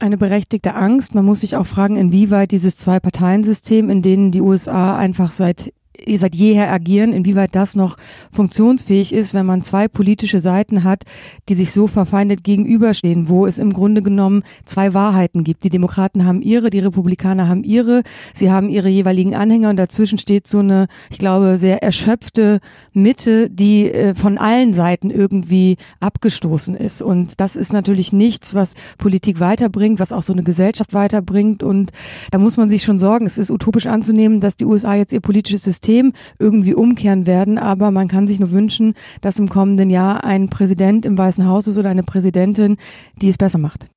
Eine 0.00 0.16
berechtigte 0.16 0.74
Angst. 0.74 1.14
Man 1.16 1.24
muss 1.24 1.40
sich 1.40 1.56
auch 1.56 1.66
fragen, 1.66 1.96
inwieweit 1.96 2.52
dieses 2.52 2.76
Zwei-Parteien-System, 2.76 3.90
in 3.90 4.00
denen 4.00 4.30
die 4.30 4.40
USA 4.40 4.96
einfach 4.96 5.32
seit 5.32 5.72
seit 6.16 6.34
jeher 6.34 6.72
agieren, 6.72 7.12
inwieweit 7.12 7.54
das 7.54 7.74
noch 7.74 7.96
funktionsfähig 8.30 9.12
ist, 9.12 9.34
wenn 9.34 9.46
man 9.46 9.62
zwei 9.62 9.88
politische 9.88 10.40
Seiten 10.40 10.84
hat, 10.84 11.04
die 11.48 11.54
sich 11.54 11.72
so 11.72 11.86
verfeindet 11.86 12.44
gegenüberstehen, 12.44 13.28
wo 13.28 13.46
es 13.46 13.58
im 13.58 13.72
Grunde 13.72 14.02
genommen 14.02 14.42
zwei 14.64 14.94
Wahrheiten 14.94 15.44
gibt. 15.44 15.64
Die 15.64 15.70
Demokraten 15.70 16.24
haben 16.24 16.42
ihre, 16.42 16.70
die 16.70 16.78
Republikaner 16.78 17.48
haben 17.48 17.64
ihre, 17.64 18.02
sie 18.32 18.50
haben 18.50 18.68
ihre 18.68 18.88
jeweiligen 18.88 19.34
Anhänger 19.34 19.70
und 19.70 19.76
dazwischen 19.76 20.18
steht 20.18 20.46
so 20.46 20.60
eine, 20.60 20.86
ich 21.10 21.18
glaube, 21.18 21.56
sehr 21.56 21.82
erschöpfte 21.82 22.60
Mitte, 22.92 23.50
die 23.50 23.90
äh, 23.90 24.14
von 24.14 24.38
allen 24.38 24.72
Seiten 24.72 25.10
irgendwie 25.10 25.76
abgestoßen 26.00 26.76
ist. 26.76 27.02
Und 27.02 27.40
das 27.40 27.56
ist 27.56 27.72
natürlich 27.72 28.12
nichts, 28.12 28.54
was 28.54 28.74
Politik 28.98 29.40
weiterbringt, 29.40 30.00
was 30.00 30.12
auch 30.12 30.22
so 30.22 30.32
eine 30.32 30.42
Gesellschaft 30.42 30.94
weiterbringt. 30.94 31.62
Und 31.62 31.90
da 32.30 32.38
muss 32.38 32.56
man 32.56 32.70
sich 32.70 32.82
schon 32.82 32.98
sorgen. 32.98 33.26
Es 33.26 33.38
ist 33.38 33.50
utopisch 33.50 33.86
anzunehmen, 33.86 34.40
dass 34.40 34.56
die 34.56 34.64
USA 34.64 34.94
jetzt 34.94 35.12
ihr 35.12 35.20
politisches 35.20 35.62
System 35.64 35.87
System 35.88 36.12
irgendwie 36.38 36.74
umkehren 36.74 37.26
werden. 37.26 37.58
Aber 37.58 37.90
man 37.90 38.08
kann 38.08 38.26
sich 38.26 38.38
nur 38.38 38.50
wünschen, 38.50 38.94
dass 39.20 39.38
im 39.38 39.48
kommenden 39.48 39.90
Jahr 39.90 40.24
ein 40.24 40.48
Präsident 40.48 41.06
im 41.06 41.16
Weißen 41.16 41.46
Haus 41.46 41.66
ist 41.66 41.78
oder 41.78 41.90
eine 41.90 42.02
Präsidentin, 42.02 42.76
die 43.20 43.28
es 43.28 43.38
besser 43.38 43.58
macht. 43.58 43.88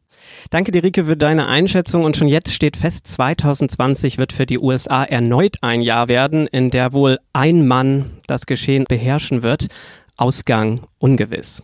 Danke 0.50 0.72
dir, 0.72 0.84
Rike, 0.84 1.06
für 1.06 1.18
deine 1.18 1.48
Einschätzung. 1.48 2.06
Und 2.06 2.16
schon 2.16 2.28
jetzt 2.28 2.54
steht 2.54 2.78
fest, 2.78 3.08
2020 3.08 4.18
wird 4.18 4.32
für 4.32 4.46
die 4.46 4.60
USA 4.60 5.04
erneut 5.04 5.58
ein 5.62 5.82
Jahr 5.82 6.08
werden, 6.08 6.48
in 6.48 6.70
der 6.70 6.94
wohl 6.94 7.18
ein 7.34 7.68
Mann 7.68 8.12
das 8.28 8.46
Geschehen 8.46 8.86
beherrschen 8.88 9.44
wird. 9.44 9.68
Ausgang 10.16 10.82
ungewiss. 11.00 11.64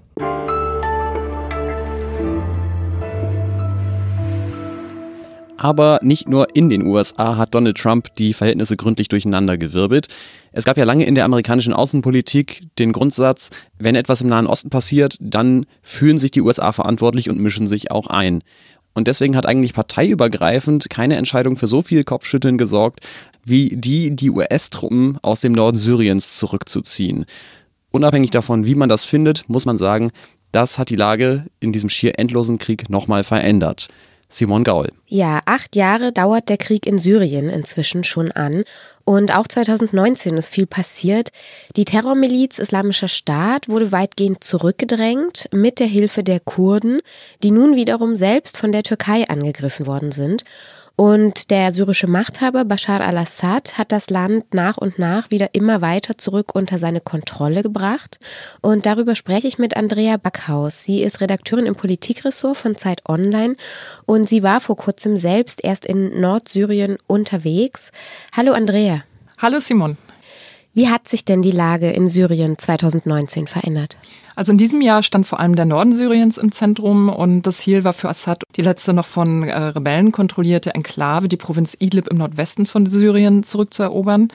Aber 5.57 5.99
nicht 6.03 6.29
nur 6.29 6.55
in 6.55 6.69
den 6.69 6.85
USA 6.85 7.35
hat 7.35 7.55
Donald 7.55 7.77
Trump 7.77 8.15
die 8.15 8.33
Verhältnisse 8.33 8.77
gründlich 8.77 9.07
durcheinandergewirbelt. 9.09 10.07
Es 10.51 10.65
gab 10.65 10.77
ja 10.77 10.85
lange 10.85 11.05
in 11.05 11.15
der 11.15 11.25
amerikanischen 11.25 11.73
Außenpolitik 11.73 12.67
den 12.77 12.93
Grundsatz, 12.93 13.49
wenn 13.79 13.95
etwas 13.95 14.21
im 14.21 14.29
Nahen 14.29 14.47
Osten 14.47 14.69
passiert, 14.69 15.17
dann 15.19 15.65
fühlen 15.81 16.19
sich 16.19 16.31
die 16.31 16.41
USA 16.41 16.71
verantwortlich 16.71 17.29
und 17.29 17.39
mischen 17.39 17.67
sich 17.67 17.91
auch 17.91 18.07
ein. 18.07 18.43
Und 18.93 19.07
deswegen 19.07 19.35
hat 19.35 19.45
eigentlich 19.45 19.73
parteiübergreifend 19.73 20.89
keine 20.89 21.17
Entscheidung 21.17 21.57
für 21.57 21.67
so 21.67 21.81
viel 21.81 22.03
Kopfschütteln 22.03 22.57
gesorgt, 22.57 23.01
wie 23.43 23.75
die, 23.75 24.15
die 24.15 24.31
US-Truppen 24.31 25.19
aus 25.21 25.41
dem 25.41 25.53
Norden 25.53 25.77
Syriens 25.77 26.37
zurückzuziehen. 26.37 27.25
Unabhängig 27.91 28.31
davon, 28.31 28.65
wie 28.65 28.75
man 28.75 28.89
das 28.89 29.05
findet, 29.05 29.47
muss 29.49 29.65
man 29.65 29.77
sagen, 29.77 30.11
das 30.51 30.77
hat 30.77 30.89
die 30.89 30.95
Lage 30.95 31.45
in 31.59 31.73
diesem 31.73 31.89
schier 31.89 32.17
endlosen 32.17 32.57
Krieg 32.57 32.89
nochmal 32.89 33.23
verändert. 33.23 33.87
Simon 34.29 34.63
Gaul. 34.63 34.89
Ja, 35.05 35.41
acht 35.45 35.75
Jahre 35.75 36.11
dauert 36.11 36.49
der 36.49 36.57
Krieg 36.57 36.85
in 36.85 36.99
Syrien 36.99 37.49
inzwischen 37.49 38.03
schon 38.03 38.31
an. 38.31 38.65
Und 39.05 39.33
auch 39.33 39.47
2019 39.47 40.35
ist 40.35 40.49
viel 40.49 40.67
passiert. 40.67 41.31
Die 41.77 41.85
Terrormiliz 41.85 42.59
Islamischer 42.59 43.07
Staat 43.07 43.69
wurde 43.69 43.93
weitgehend 43.93 44.43
zurückgedrängt 44.43 45.47
mit 45.53 45.79
der 45.79 45.87
Hilfe 45.87 46.23
der 46.23 46.41
Kurden, 46.41 46.99
die 47.41 47.51
nun 47.51 47.77
wiederum 47.77 48.17
selbst 48.17 48.57
von 48.57 48.73
der 48.73 48.83
Türkei 48.83 49.27
angegriffen 49.29 49.87
worden 49.87 50.11
sind. 50.11 50.43
Und 50.99 51.51
der 51.51 51.71
syrische 51.71 52.07
Machthaber 52.07 52.65
Bashar 52.65 53.01
al-Assad 53.01 53.77
hat 53.77 53.91
das 53.91 54.09
Land 54.09 54.55
nach 54.55 54.77
und 54.77 54.97
nach 54.97 55.29
wieder 55.29 55.53
immer 55.53 55.79
weiter 55.81 56.17
zurück 56.17 56.55
unter 56.55 56.79
seine 56.79 57.01
Kontrolle 57.01 57.61
gebracht. 57.61 58.19
Und 58.61 58.87
darüber 58.87 59.13
spreche 59.13 59.47
ich 59.47 59.59
mit 59.59 59.77
Andrea 59.77 60.17
Backhaus. 60.17 60.83
Sie 60.83 61.03
ist 61.03 61.21
Redakteurin 61.21 61.67
im 61.67 61.75
Politikressort 61.75 62.57
von 62.57 62.77
Zeit 62.77 63.07
Online 63.07 63.57
und 64.07 64.27
sie 64.27 64.41
war 64.41 64.59
vor 64.59 64.75
kurzem 64.75 65.17
selbst 65.17 65.63
erst 65.63 65.85
in 65.85 66.19
Nordsyrien 66.19 66.97
unterwegs. 67.05 67.91
Hallo 68.35 68.53
Andrea. 68.53 69.03
Hallo 69.37 69.59
Simon. 69.59 69.97
Wie 70.77 70.89
hat 70.89 71.07
sich 71.07 71.25
denn 71.25 71.41
die 71.41 71.49
Lage 71.49 71.89
in 71.89 72.07
Syrien 72.07 72.59
2019 72.59 73.47
verändert? 73.47 73.97
Also 74.35 74.51
in 74.51 74.59
diesem 74.59 74.79
Jahr 74.79 75.01
stand 75.01 75.25
vor 75.25 75.39
allem 75.39 75.55
der 75.55 75.65
Norden 75.65 75.91
Syriens 75.91 76.37
im 76.37 76.51
Zentrum 76.51 77.09
und 77.09 77.47
das 77.47 77.57
Ziel 77.57 77.83
war 77.83 77.93
für 77.93 78.09
Assad 78.09 78.43
die 78.55 78.61
letzte 78.61 78.93
noch 78.93 79.07
von 79.07 79.41
äh, 79.41 79.57
Rebellen 79.57 80.11
kontrollierte 80.11 80.75
Enklave, 80.75 81.29
die 81.29 81.35
Provinz 81.35 81.75
Idlib 81.79 82.07
im 82.09 82.19
Nordwesten 82.19 82.67
von 82.67 82.85
Syrien 82.85 83.41
zurückzuerobern. 83.41 84.27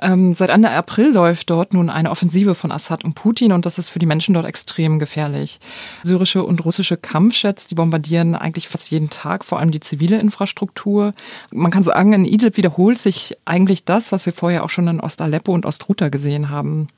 Ähm, 0.00 0.34
seit 0.34 0.50
Ende 0.50 0.70
April 0.70 1.12
läuft 1.12 1.50
dort 1.50 1.74
nun 1.74 1.90
eine 1.90 2.10
Offensive 2.10 2.54
von 2.54 2.72
Assad 2.72 3.04
und 3.04 3.14
Putin 3.14 3.52
und 3.52 3.66
das 3.66 3.78
ist 3.78 3.88
für 3.88 3.98
die 3.98 4.06
Menschen 4.06 4.34
dort 4.34 4.46
extrem 4.46 4.98
gefährlich. 4.98 5.60
Syrische 6.02 6.44
und 6.44 6.64
russische 6.64 6.96
Kampfjets, 6.96 7.66
die 7.66 7.74
bombardieren 7.74 8.34
eigentlich 8.34 8.68
fast 8.68 8.90
jeden 8.90 9.10
Tag, 9.10 9.44
vor 9.44 9.58
allem 9.58 9.70
die 9.70 9.80
zivile 9.80 10.18
Infrastruktur. 10.18 11.14
Man 11.50 11.70
kann 11.70 11.82
sagen, 11.82 12.12
in 12.12 12.24
Idlib 12.24 12.56
wiederholt 12.56 12.98
sich 12.98 13.36
eigentlich 13.44 13.84
das, 13.84 14.12
was 14.12 14.26
wir 14.26 14.32
vorher 14.32 14.64
auch 14.64 14.70
schon 14.70 14.88
in 14.88 15.00
Ost-Aleppo 15.00 15.52
und 15.52 15.66
Ostruta 15.66 16.08
gesehen 16.08 16.50
haben. 16.50 16.88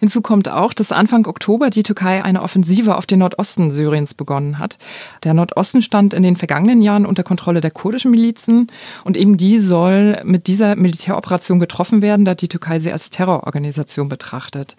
Hinzu 0.00 0.22
kommt 0.22 0.48
auch, 0.48 0.72
dass 0.72 0.92
Anfang 0.92 1.26
Oktober 1.26 1.68
die 1.68 1.82
Türkei 1.82 2.24
eine 2.24 2.42
Offensive 2.42 2.96
auf 2.96 3.04
den 3.04 3.18
Nordosten 3.18 3.70
Syriens 3.70 4.14
begonnen 4.14 4.58
hat. 4.58 4.78
Der 5.24 5.34
Nordosten 5.34 5.82
stand 5.82 6.14
in 6.14 6.22
den 6.22 6.36
vergangenen 6.36 6.80
Jahren 6.80 7.04
unter 7.04 7.22
Kontrolle 7.22 7.60
der 7.60 7.70
kurdischen 7.70 8.10
Milizen 8.10 8.68
und 9.04 9.18
eben 9.18 9.36
die 9.36 9.58
soll 9.58 10.22
mit 10.24 10.46
dieser 10.46 10.74
Militäroperation 10.74 11.60
getroffen 11.60 12.00
werden, 12.00 12.24
da 12.24 12.34
die 12.34 12.48
Türkei 12.48 12.80
sie 12.80 12.92
als 12.92 13.10
Terrororganisation 13.10 14.08
betrachtet. 14.08 14.74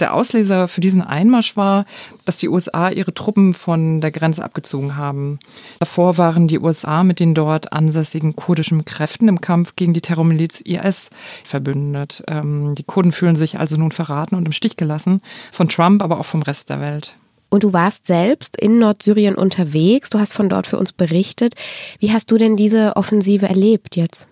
Der 0.00 0.14
Auslöser 0.14 0.68
für 0.68 0.80
diesen 0.80 1.02
Einmarsch 1.02 1.56
war, 1.56 1.84
dass 2.24 2.36
die 2.36 2.48
USA 2.48 2.90
ihre 2.90 3.14
Truppen 3.14 3.54
von 3.54 4.00
der 4.00 4.10
Grenze 4.10 4.44
abgezogen 4.44 4.96
haben. 4.96 5.38
Davor 5.78 6.18
waren 6.18 6.48
die 6.48 6.58
USA 6.58 7.04
mit 7.04 7.20
den 7.20 7.34
dort 7.34 7.72
ansässigen 7.72 8.36
kurdischen 8.36 8.84
Kräften 8.84 9.28
im 9.28 9.40
Kampf 9.40 9.76
gegen 9.76 9.92
die 9.92 10.00
Terrormiliz 10.00 10.60
IS 10.60 11.10
verbündet. 11.44 12.22
Ähm, 12.28 12.74
die 12.74 12.84
Kurden 12.84 13.12
fühlen 13.12 13.36
sich 13.36 13.58
also 13.58 13.76
nun 13.76 13.92
verraten 13.92 14.34
und 14.34 14.46
im 14.46 14.52
Stich 14.52 14.76
gelassen, 14.76 15.20
von 15.52 15.68
Trump, 15.68 16.02
aber 16.02 16.18
auch 16.18 16.26
vom 16.26 16.42
Rest 16.42 16.70
der 16.70 16.80
Welt. 16.80 17.16
Und 17.50 17.62
du 17.62 17.72
warst 17.72 18.06
selbst 18.06 18.60
in 18.60 18.80
Nordsyrien 18.80 19.36
unterwegs, 19.36 20.10
du 20.10 20.18
hast 20.18 20.32
von 20.32 20.48
dort 20.48 20.66
für 20.66 20.76
uns 20.76 20.92
berichtet. 20.92 21.54
Wie 22.00 22.12
hast 22.12 22.32
du 22.32 22.36
denn 22.36 22.56
diese 22.56 22.96
Offensive 22.96 23.46
erlebt 23.46 23.94
jetzt? 23.94 24.26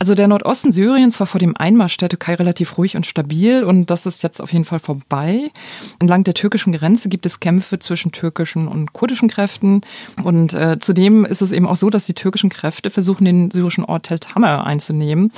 Also 0.00 0.14
der 0.14 0.28
Nordosten 0.28 0.70
Syriens 0.70 1.18
war 1.18 1.26
vor 1.26 1.40
dem 1.40 1.56
Einmarsch 1.56 1.96
der 1.96 2.08
Türkei 2.08 2.34
relativ 2.34 2.78
ruhig 2.78 2.96
und 2.96 3.04
stabil 3.04 3.64
und 3.64 3.90
das 3.90 4.06
ist 4.06 4.22
jetzt 4.22 4.40
auf 4.40 4.52
jeden 4.52 4.64
Fall 4.64 4.78
vorbei. 4.78 5.50
Entlang 5.98 6.22
der 6.22 6.34
türkischen 6.34 6.72
Grenze 6.72 7.08
gibt 7.08 7.26
es 7.26 7.40
Kämpfe 7.40 7.80
zwischen 7.80 8.12
türkischen 8.12 8.68
und 8.68 8.92
kurdischen 8.92 9.28
Kräften 9.28 9.80
und 10.22 10.54
äh, 10.54 10.78
zudem 10.78 11.24
ist 11.24 11.42
es 11.42 11.50
eben 11.50 11.66
auch 11.66 11.74
so, 11.74 11.90
dass 11.90 12.06
die 12.06 12.14
türkischen 12.14 12.48
Kräfte 12.48 12.90
versuchen, 12.90 13.24
den 13.24 13.50
syrischen 13.50 13.84
Ort 13.84 14.04
Tel 14.04 14.20
Tamer 14.20 14.64
einzunehmen, 14.64 15.32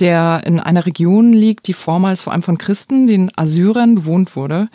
der 0.00 0.42
in 0.46 0.58
einer 0.58 0.86
Region 0.86 1.34
liegt, 1.34 1.66
die 1.66 1.74
vormals 1.74 2.22
vor 2.22 2.32
allem 2.32 2.42
von 2.42 2.56
Christen, 2.56 3.08
den 3.08 3.30
Assyrern, 3.36 3.96
bewohnt 3.96 4.36
wurde. 4.36 4.70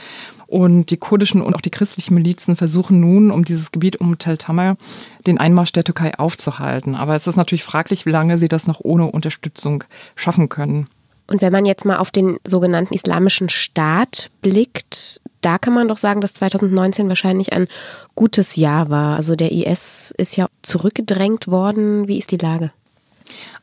Und 0.54 0.92
die 0.92 0.98
kurdischen 0.98 1.42
und 1.42 1.56
auch 1.56 1.62
die 1.62 1.72
christlichen 1.72 2.14
Milizen 2.14 2.56
versuchen 2.56 3.00
nun, 3.00 3.32
um 3.32 3.44
dieses 3.44 3.72
Gebiet 3.72 4.00
um 4.00 4.20
Tel 4.20 4.38
Tamer, 4.38 4.78
den 5.26 5.40
Einmarsch 5.40 5.72
der 5.72 5.84
Türkei 5.84 6.14
aufzuhalten. 6.20 6.94
Aber 6.94 7.16
es 7.16 7.26
ist 7.26 7.38
natürlich 7.38 7.64
fraglich, 7.64 8.06
wie 8.06 8.12
lange 8.12 8.38
sie 8.38 8.50
das 8.50 8.68
noch 8.68 8.80
ohne 8.80 9.08
Unterstützung 9.08 9.84
schaffen 10.16 10.50
können. 10.50 10.90
Und 11.26 11.42
wenn 11.42 11.52
man 11.52 11.66
jetzt 11.66 11.86
mal 11.86 11.98
auf 11.98 12.12
den 12.12 12.38
sogenannten 12.46 12.94
Islamischen 12.94 13.50
Staat 13.50 14.30
blickt, 14.44 15.22
da 15.42 15.58
kann 15.58 15.74
man 15.74 15.88
doch 15.88 15.98
sagen, 15.98 16.22
dass 16.22 16.36
2019 16.36 17.08
wahrscheinlich 17.08 17.52
ein 17.52 17.68
gutes 18.14 18.56
Jahr 18.56 18.92
war. 18.92 19.16
Also 19.16 19.36
der 19.36 19.52
IS 19.52 20.14
ist 20.20 20.36
ja 20.36 20.50
zurückgedrängt 20.62 21.48
worden. 21.48 22.08
Wie 22.08 22.20
ist 22.20 22.30
die 22.30 22.38
Lage? 22.38 22.72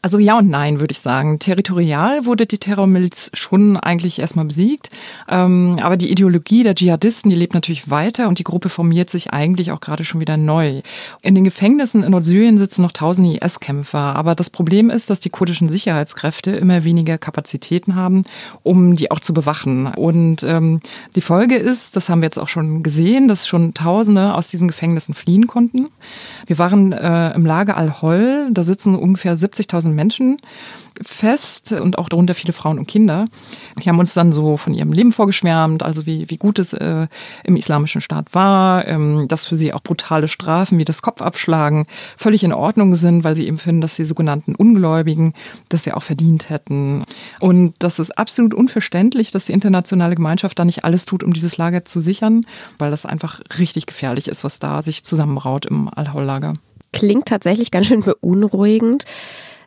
Also 0.02 0.18
ja 0.18 0.38
und 0.38 0.48
nein, 0.48 0.80
würde 0.80 0.92
ich 0.92 1.00
sagen. 1.00 1.38
Territorial 1.38 2.24
wurde 2.24 2.46
die 2.46 2.58
Terrormiliz 2.58 3.30
schon 3.34 3.76
eigentlich 3.76 4.18
erstmal 4.18 4.46
besiegt. 4.46 4.90
Ähm, 5.28 5.78
aber 5.82 5.98
die 5.98 6.10
Ideologie 6.10 6.62
der 6.62 6.74
Dschihadisten, 6.74 7.28
die 7.28 7.36
lebt 7.36 7.52
natürlich 7.52 7.90
weiter 7.90 8.28
und 8.28 8.38
die 8.38 8.44
Gruppe 8.44 8.70
formiert 8.70 9.10
sich 9.10 9.32
eigentlich 9.32 9.72
auch 9.72 9.80
gerade 9.80 10.04
schon 10.04 10.20
wieder 10.20 10.38
neu. 10.38 10.80
In 11.20 11.34
den 11.34 11.44
Gefängnissen 11.44 12.02
in 12.02 12.12
Nordsyrien 12.12 12.56
sitzen 12.56 12.80
noch 12.80 12.92
tausende 12.92 13.36
IS-Kämpfer. 13.36 14.16
Aber 14.16 14.34
das 14.34 14.48
Problem 14.48 14.88
ist, 14.88 15.10
dass 15.10 15.20
die 15.20 15.30
kurdischen 15.30 15.68
Sicherheitskräfte 15.68 16.52
immer 16.52 16.84
weniger 16.84 17.18
Kapazitäten 17.18 17.94
haben, 17.94 18.24
um 18.62 18.96
die 18.96 19.10
auch 19.10 19.20
zu 19.20 19.34
bewachen. 19.34 19.86
Und 19.86 20.42
ähm, 20.44 20.80
die 21.14 21.20
Folge 21.20 21.56
ist, 21.56 21.96
das 21.96 22.08
haben 22.08 22.22
wir 22.22 22.26
jetzt 22.26 22.38
auch 22.38 22.48
schon 22.48 22.82
gesehen, 22.82 23.28
dass 23.28 23.46
schon 23.46 23.74
Tausende 23.74 24.34
aus 24.34 24.48
diesen 24.48 24.68
Gefängnissen 24.68 25.14
fliehen 25.14 25.46
konnten. 25.46 25.88
Wir 26.46 26.58
waren 26.58 26.92
äh, 26.92 27.34
im 27.34 27.44
Lager 27.44 27.76
Al-Hol, 27.76 28.48
da 28.50 28.62
sitzen 28.62 28.94
ungefähr 28.94 29.36
70.000 29.60 29.90
Menschen 29.90 30.38
fest 31.02 31.72
und 31.72 31.98
auch 31.98 32.08
darunter 32.08 32.34
viele 32.34 32.52
Frauen 32.52 32.78
und 32.78 32.86
Kinder. 32.86 33.26
Die 33.82 33.88
haben 33.88 33.98
uns 33.98 34.14
dann 34.14 34.32
so 34.32 34.56
von 34.56 34.74
ihrem 34.74 34.92
Leben 34.92 35.12
vorgeschwärmt, 35.12 35.82
also 35.82 36.06
wie, 36.06 36.28
wie 36.28 36.36
gut 36.36 36.58
es 36.58 36.72
äh, 36.72 37.06
im 37.44 37.56
islamischen 37.56 38.00
Staat 38.00 38.34
war, 38.34 38.86
ähm, 38.86 39.26
dass 39.28 39.46
für 39.46 39.56
sie 39.56 39.72
auch 39.72 39.82
brutale 39.82 40.28
Strafen 40.28 40.78
wie 40.78 40.84
das 40.84 41.02
Kopfabschlagen 41.02 41.86
völlig 42.16 42.44
in 42.44 42.52
Ordnung 42.52 42.94
sind, 42.94 43.24
weil 43.24 43.36
sie 43.36 43.46
eben 43.46 43.58
finden, 43.58 43.80
dass 43.80 43.96
die 43.96 44.04
sogenannten 44.04 44.54
Ungläubigen 44.54 45.34
das 45.68 45.84
ja 45.84 45.96
auch 45.96 46.02
verdient 46.02 46.50
hätten. 46.50 47.04
Und 47.38 47.74
das 47.78 47.98
ist 47.98 48.16
absolut 48.18 48.54
unverständlich, 48.54 49.30
dass 49.30 49.46
die 49.46 49.52
internationale 49.52 50.14
Gemeinschaft 50.14 50.58
da 50.58 50.64
nicht 50.64 50.84
alles 50.84 51.06
tut, 51.06 51.24
um 51.24 51.32
dieses 51.32 51.56
Lager 51.56 51.84
zu 51.84 52.00
sichern, 52.00 52.46
weil 52.78 52.90
das 52.90 53.06
einfach 53.06 53.40
richtig 53.58 53.86
gefährlich 53.86 54.28
ist, 54.28 54.44
was 54.44 54.58
da 54.58 54.82
sich 54.82 55.04
zusammenbraut 55.04 55.66
im 55.66 55.88
Al-Hol-Lager. 55.88 56.54
Klingt 56.92 57.26
tatsächlich 57.26 57.70
ganz 57.70 57.86
schön 57.86 58.02
beunruhigend. 58.02 59.04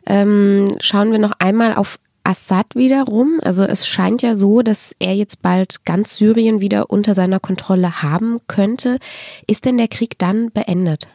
Ähm, 0.06 0.68
schauen 0.80 1.12
wir 1.12 1.18
noch 1.18 1.32
einmal 1.38 1.74
auf 1.74 1.98
Assad 2.24 2.74
wiederum. 2.74 3.38
Also 3.42 3.64
es 3.64 3.86
scheint 3.86 4.22
ja 4.22 4.34
so, 4.34 4.62
dass 4.62 4.94
er 4.98 5.14
jetzt 5.14 5.42
bald 5.42 5.84
ganz 5.84 6.16
Syrien 6.16 6.60
wieder 6.60 6.90
unter 6.90 7.14
seiner 7.14 7.38
Kontrolle 7.38 8.02
haben 8.02 8.40
könnte. 8.48 8.98
Ist 9.46 9.66
denn 9.66 9.76
der 9.76 9.88
Krieg 9.88 10.18
dann 10.18 10.50
beendet? 10.50 11.08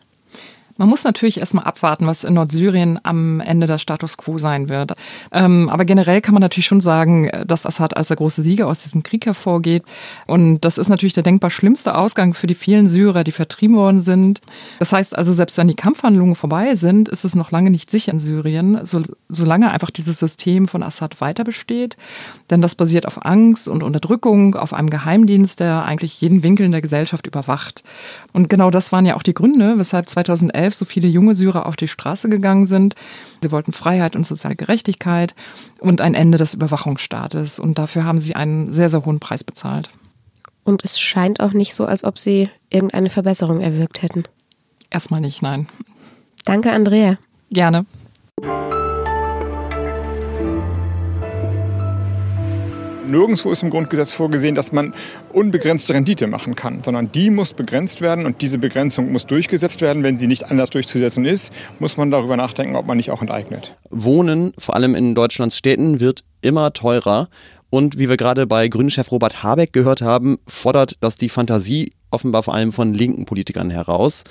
Man 0.80 0.88
muss 0.88 1.04
natürlich 1.04 1.42
erstmal 1.42 1.66
abwarten, 1.66 2.08
was 2.08 2.24
in 2.24 2.36
Nordsyrien 2.36 3.00
am 3.04 3.42
Ende 3.42 3.68
der 3.68 3.80
Status 3.80 4.16
quo 4.16 4.38
sein 4.38 4.70
wird. 4.70 4.94
Ähm, 5.30 5.68
aber 5.68 5.84
generell 5.84 6.22
kann 6.22 6.34
man 6.34 6.40
natürlich 6.40 6.68
schon 6.68 6.80
sagen, 6.80 7.30
dass 7.46 7.66
Assad 7.66 7.98
als 7.98 8.08
der 8.08 8.16
große 8.16 8.42
Sieger 8.42 8.66
aus 8.66 8.84
diesem 8.84 9.04
Krieg 9.04 9.26
hervorgeht. 9.26 9.84
Und 10.26 10.62
das 10.62 10.78
ist 10.78 10.88
natürlich 10.88 11.12
der 11.12 11.24
denkbar 11.24 11.50
schlimmste 11.50 11.98
Ausgang 11.98 12.34
für 12.34 12.48
die 12.48 12.56
vielen 12.56 12.88
Syrer, 12.88 13.26
die 13.26 13.34
vertrieben 13.34 13.76
worden 13.76 14.00
sind. 14.00 14.40
Das 14.80 14.94
heißt 14.94 15.18
also, 15.18 15.34
selbst 15.34 15.58
wenn 15.58 15.68
die 15.68 15.76
Kampfhandlungen 15.76 16.36
vorbei 16.36 16.74
sind, 16.76 17.10
ist 17.10 17.26
es 17.26 17.36
noch 17.36 17.52
lange 17.52 17.72
nicht 17.72 17.92
sicher 17.92 18.14
in 18.14 18.20
Syrien, 18.20 18.80
so, 18.86 19.02
solange 19.28 19.72
einfach 19.72 19.92
dieses 19.92 20.18
System 20.18 20.70
von 20.70 20.82
Assad 20.82 21.20
weiter 21.20 21.44
besteht. 21.44 21.98
Denn 22.50 22.62
das 22.62 22.76
basiert 22.76 23.06
auf 23.06 23.26
Angst 23.26 23.68
und 23.68 23.84
Unterdrückung, 23.84 24.56
auf 24.56 24.74
einem 24.74 24.90
Geheimdienst, 24.90 25.60
der 25.60 25.84
eigentlich 25.84 26.22
jeden 26.22 26.42
Winkel 26.42 26.66
in 26.66 26.72
der 26.72 26.82
Gesellschaft 26.82 27.28
überwacht. 27.28 27.84
Und 28.32 28.50
genau 28.50 28.72
das 28.72 28.94
waren 28.94 29.06
ja 29.06 29.18
auch 29.18 29.24
die 29.24 29.34
Gründe, 29.34 29.78
weshalb 29.78 30.08
2011 30.08 30.69
2011 30.70 30.76
so 30.76 30.86
viele 30.86 31.08
junge 31.08 31.36
Syrer 31.36 31.66
auf 31.66 31.76
die 31.76 31.88
Straße 31.88 32.30
gegangen 32.30 32.66
sind. 32.66 32.96
Sie 33.44 33.52
wollten 33.52 33.74
Freiheit 33.74 34.16
und 34.16 34.26
soziale 34.26 34.56
Gerechtigkeit 34.56 35.36
und 35.80 36.02
ein 36.02 36.16
Ende 36.16 36.38
des 36.38 36.54
Überwachungsstaates. 36.54 37.60
Und 37.60 37.78
dafür 37.78 38.04
haben 38.04 38.20
sie 38.20 38.36
einen 38.36 38.72
sehr, 38.72 38.90
sehr 38.90 39.06
hohen 39.06 39.20
Preis 39.20 39.44
bezahlt. 39.44 39.90
Und 40.64 40.84
es 40.84 41.00
scheint 41.00 41.40
auch 41.40 41.54
nicht 41.54 41.74
so, 41.74 41.86
als 41.86 42.04
ob 42.04 42.20
sie 42.20 42.50
irgendeine 42.70 43.10
Verbesserung 43.10 43.62
erwirkt 43.62 44.02
hätten. 44.02 44.24
Erstmal 44.90 45.22
nicht, 45.22 45.42
nein. 45.42 45.68
Danke, 46.46 46.72
Andrea. 46.72 47.18
Gerne. 47.52 47.86
Nirgendwo 53.10 53.52
ist 53.52 53.64
im 53.64 53.70
Grundgesetz 53.70 54.12
vorgesehen, 54.12 54.56
dass 54.56 54.72
man 54.72 54.94
unbegrenzte 55.34 55.94
Rendite 55.94 56.28
machen 56.28 56.56
kann, 56.56 56.82
sondern 56.84 57.12
die 57.12 57.30
muss 57.30 57.54
begrenzt 57.54 58.02
werden 58.02 58.26
und 58.26 58.42
diese 58.42 58.58
Begrenzung 58.58 59.12
muss 59.12 59.26
durchgesetzt 59.26 59.82
werden. 59.82 60.04
Wenn 60.04 60.18
sie 60.18 60.28
nicht 60.28 60.50
anders 60.50 60.70
durchzusetzen 60.70 61.26
ist, 61.26 61.52
muss 61.80 61.98
man 61.98 62.12
darüber 62.12 62.38
nachdenken, 62.38 62.76
ob 62.76 62.86
man 62.86 62.98
nicht 62.98 63.12
auch 63.12 63.22
enteignet. 63.22 63.76
Wohnen, 63.90 64.54
vor 64.58 64.76
allem 64.76 64.96
in 64.96 65.16
Deutschlands 65.16 65.58
Städten, 65.58 66.00
wird 66.00 66.24
immer 66.42 66.72
teurer. 66.74 67.30
Und 67.70 68.00
wie 68.00 68.10
wir 68.10 68.18
gerade 68.18 68.48
bei 68.48 68.68
Grünchef 68.68 69.12
Robert 69.12 69.44
Habeck 69.44 69.74
gehört 69.74 70.02
haben, 70.02 70.38
fordert 70.48 70.98
das 71.02 71.16
die 71.16 71.30
Fantasie 71.30 71.92
offenbar 72.12 72.44
vor 72.44 72.56
allem 72.56 72.74
von 72.74 72.94
linken 72.94 73.26
Politikern 73.26 73.70
heraus. 73.70 74.24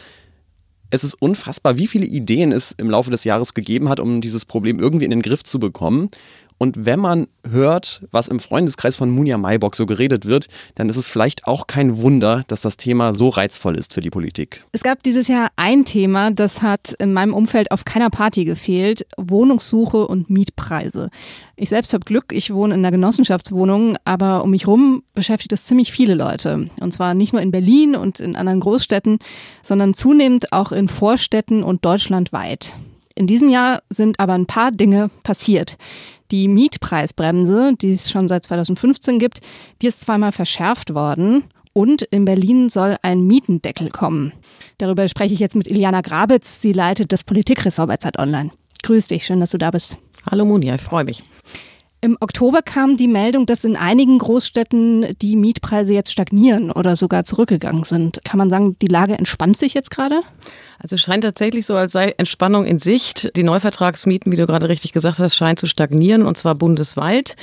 Es 0.90 1.04
ist 1.04 1.14
unfassbar, 1.20 1.76
wie 1.76 1.86
viele 1.86 2.06
Ideen 2.06 2.50
es 2.50 2.72
im 2.72 2.88
Laufe 2.90 3.10
des 3.10 3.24
Jahres 3.24 3.54
gegeben 3.54 3.88
hat, 3.88 4.00
um 4.00 4.20
dieses 4.20 4.44
Problem 4.44 4.80
irgendwie 4.80 5.04
in 5.04 5.10
den 5.10 5.22
Griff 5.22 5.44
zu 5.44 5.60
bekommen. 5.60 6.10
Und 6.58 6.84
wenn 6.84 6.98
man 6.98 7.28
hört, 7.48 8.02
was 8.10 8.26
im 8.28 8.40
Freundeskreis 8.40 8.96
von 8.96 9.10
Munja 9.10 9.38
Maybock 9.38 9.76
so 9.76 9.86
geredet 9.86 10.26
wird, 10.26 10.48
dann 10.74 10.88
ist 10.88 10.96
es 10.96 11.08
vielleicht 11.08 11.46
auch 11.46 11.68
kein 11.68 11.98
Wunder, 11.98 12.44
dass 12.48 12.60
das 12.60 12.76
Thema 12.76 13.14
so 13.14 13.28
reizvoll 13.28 13.76
ist 13.76 13.94
für 13.94 14.00
die 14.00 14.10
Politik. 14.10 14.64
Es 14.72 14.82
gab 14.82 15.02
dieses 15.04 15.28
Jahr 15.28 15.48
ein 15.56 15.84
Thema, 15.84 16.32
das 16.32 16.60
hat 16.60 16.94
in 16.98 17.12
meinem 17.12 17.32
Umfeld 17.32 17.70
auf 17.70 17.84
keiner 17.84 18.10
Party 18.10 18.44
gefehlt, 18.44 19.06
Wohnungssuche 19.16 20.06
und 20.06 20.30
Mietpreise. 20.30 21.10
Ich 21.54 21.68
selbst 21.68 21.92
habe 21.92 22.04
Glück, 22.04 22.32
ich 22.32 22.52
wohne 22.52 22.74
in 22.74 22.80
einer 22.80 22.90
Genossenschaftswohnung, 22.90 23.96
aber 24.04 24.42
um 24.42 24.50
mich 24.50 24.66
herum 24.66 25.02
beschäftigt 25.14 25.52
es 25.52 25.64
ziemlich 25.64 25.92
viele 25.92 26.14
Leute. 26.14 26.70
Und 26.80 26.92
zwar 26.92 27.14
nicht 27.14 27.32
nur 27.32 27.42
in 27.42 27.52
Berlin 27.52 27.94
und 27.94 28.18
in 28.20 28.36
anderen 28.36 28.60
Großstädten, 28.60 29.18
sondern 29.62 29.94
zunehmend 29.94 30.52
auch 30.52 30.72
in 30.72 30.88
Vorstädten 30.88 31.62
und 31.62 31.84
deutschlandweit. 31.84 32.76
In 33.14 33.26
diesem 33.26 33.48
Jahr 33.48 33.82
sind 33.90 34.20
aber 34.20 34.34
ein 34.34 34.46
paar 34.46 34.70
Dinge 34.70 35.10
passiert. 35.24 35.76
Die 36.30 36.48
Mietpreisbremse, 36.48 37.74
die 37.80 37.92
es 37.92 38.10
schon 38.10 38.28
seit 38.28 38.44
2015 38.44 39.18
gibt, 39.18 39.40
die 39.80 39.86
ist 39.86 40.00
zweimal 40.00 40.32
verschärft 40.32 40.94
worden. 40.94 41.44
Und 41.72 42.02
in 42.02 42.24
Berlin 42.24 42.68
soll 42.68 42.96
ein 43.02 43.26
Mietendeckel 43.26 43.90
kommen. 43.90 44.32
Darüber 44.78 45.08
spreche 45.08 45.34
ich 45.34 45.40
jetzt 45.40 45.54
mit 45.54 45.68
Iliana 45.68 46.00
Grabitz. 46.00 46.60
Sie 46.60 46.72
leitet 46.72 47.12
das 47.12 47.24
Politikressort 47.24 47.88
bei 47.88 47.96
Zeit 47.96 48.18
Online. 48.18 48.50
Grüß 48.82 49.06
dich, 49.06 49.24
schön, 49.24 49.40
dass 49.40 49.50
du 49.50 49.58
da 49.58 49.70
bist. 49.70 49.96
Hallo 50.28 50.44
Monia, 50.44 50.74
ich 50.74 50.82
freue 50.82 51.04
mich. 51.04 51.22
Im 52.00 52.16
Oktober 52.20 52.62
kam 52.62 52.96
die 52.96 53.08
Meldung, 53.08 53.44
dass 53.44 53.64
in 53.64 53.76
einigen 53.76 54.18
Großstädten 54.18 55.16
die 55.20 55.34
Mietpreise 55.34 55.92
jetzt 55.92 56.12
stagnieren 56.12 56.70
oder 56.70 56.94
sogar 56.94 57.24
zurückgegangen 57.24 57.82
sind. 57.82 58.20
Kann 58.24 58.38
man 58.38 58.50
sagen, 58.50 58.76
die 58.80 58.86
Lage 58.86 59.18
entspannt 59.18 59.56
sich 59.56 59.74
jetzt 59.74 59.90
gerade? 59.90 60.22
Also 60.80 60.94
es 60.94 61.02
scheint 61.02 61.24
tatsächlich 61.24 61.66
so, 61.66 61.74
als 61.74 61.92
sei 61.92 62.14
Entspannung 62.18 62.64
in 62.64 62.78
Sicht. 62.78 63.36
Die 63.36 63.42
Neuvertragsmieten, 63.42 64.30
wie 64.30 64.36
du 64.36 64.46
gerade 64.46 64.68
richtig 64.68 64.92
gesagt 64.92 65.18
hast, 65.18 65.34
scheinen 65.34 65.56
zu 65.56 65.66
stagnieren 65.66 66.24
und 66.24 66.38
zwar 66.38 66.54
bundesweit. 66.54 67.34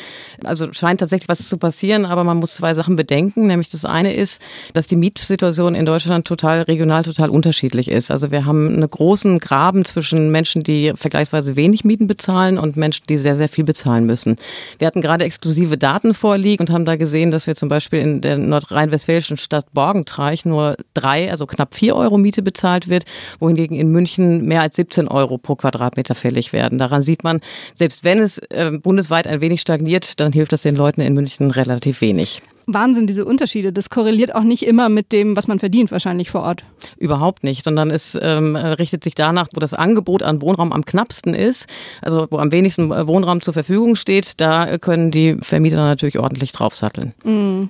Also 0.43 0.71
scheint 0.71 1.01
tatsächlich 1.01 1.27
was 1.27 1.47
zu 1.47 1.57
passieren, 1.57 2.05
aber 2.05 2.23
man 2.23 2.37
muss 2.37 2.55
zwei 2.55 2.73
Sachen 2.73 2.95
bedenken. 2.95 3.47
Nämlich 3.47 3.69
das 3.69 3.83
eine 3.83 4.13
ist, 4.13 4.41
dass 4.73 4.87
die 4.87 4.95
Mietsituation 4.95 5.75
in 5.75 5.85
Deutschland 5.85 6.25
total 6.25 6.61
regional 6.61 7.03
total 7.03 7.29
unterschiedlich 7.29 7.91
ist. 7.91 8.09
Also 8.09 8.31
wir 8.31 8.45
haben 8.45 8.67
einen 8.67 8.89
großen 8.89 9.39
Graben 9.39 9.83
zwischen 9.83 10.31
Menschen, 10.31 10.63
die 10.63 10.93
vergleichsweise 10.95 11.57
wenig 11.57 11.83
Mieten 11.83 12.07
bezahlen 12.07 12.57
und 12.57 12.77
Menschen, 12.77 13.05
die 13.09 13.17
sehr, 13.17 13.35
sehr 13.35 13.49
viel 13.49 13.65
bezahlen 13.65 14.05
müssen. 14.05 14.37
Wir 14.79 14.87
hatten 14.87 15.01
gerade 15.01 15.25
exklusive 15.25 15.77
Daten 15.77 16.13
vorliegen 16.13 16.67
und 16.67 16.73
haben 16.73 16.85
da 16.85 16.95
gesehen, 16.95 17.31
dass 17.31 17.47
wir 17.47 17.55
zum 17.55 17.67
Beispiel 17.67 17.99
in 17.99 18.21
der 18.21 18.37
nordrhein-westfälischen 18.37 19.35
Stadt 19.35 19.73
Borgentreich 19.73 20.45
nur 20.45 20.77
drei, 20.93 21.29
also 21.29 21.45
knapp 21.45 21.75
vier 21.75 21.97
Euro 21.97 22.17
Miete 22.17 22.41
bezahlt 22.41 22.87
wird 22.87 23.03
wohingegen 23.39 23.77
in 23.77 23.91
München 23.91 24.45
mehr 24.45 24.61
als 24.61 24.75
17 24.75 25.07
Euro 25.07 25.37
pro 25.37 25.55
Quadratmeter 25.55 26.15
fällig 26.15 26.53
werden. 26.53 26.77
Daran 26.77 27.01
sieht 27.01 27.23
man, 27.23 27.41
selbst 27.73 28.03
wenn 28.03 28.19
es 28.19 28.37
äh, 28.49 28.71
bundesweit 28.71 29.27
ein 29.27 29.41
wenig 29.41 29.61
stagniert, 29.61 30.19
dann 30.19 30.31
hilft 30.31 30.51
das 30.51 30.61
den 30.61 30.75
Leuten 30.75 31.01
in 31.01 31.13
München 31.13 31.51
relativ 31.51 32.01
wenig. 32.01 32.41
Wahnsinn, 32.67 33.05
diese 33.07 33.25
Unterschiede. 33.25 33.71
Das 33.71 33.89
korreliert 33.89 34.33
auch 34.33 34.43
nicht 34.43 34.65
immer 34.65 34.89
mit 34.89 35.11
dem, 35.11 35.35
was 35.35 35.47
man 35.47 35.59
verdient, 35.59 35.91
wahrscheinlich 35.91 36.31
vor 36.31 36.41
Ort. 36.41 36.63
Überhaupt 36.97 37.43
nicht, 37.43 37.63
sondern 37.63 37.91
es 37.91 38.17
ähm, 38.19 38.55
richtet 38.55 39.03
sich 39.03 39.15
danach, 39.15 39.49
wo 39.53 39.59
das 39.59 39.73
Angebot 39.73 40.23
an 40.23 40.41
Wohnraum 40.41 40.73
am 40.73 40.83
knappsten 40.83 41.33
ist, 41.33 41.67
also 42.01 42.27
wo 42.29 42.39
am 42.39 42.51
wenigsten 42.51 42.89
Wohnraum 42.89 43.41
zur 43.41 43.53
Verfügung 43.53 43.95
steht, 43.95 44.39
da 44.41 44.77
können 44.77 45.11
die 45.11 45.37
Vermieter 45.41 45.77
natürlich 45.77 46.19
ordentlich 46.19 46.51
draufsatteln. 46.51 47.13
Mhm. 47.23 47.69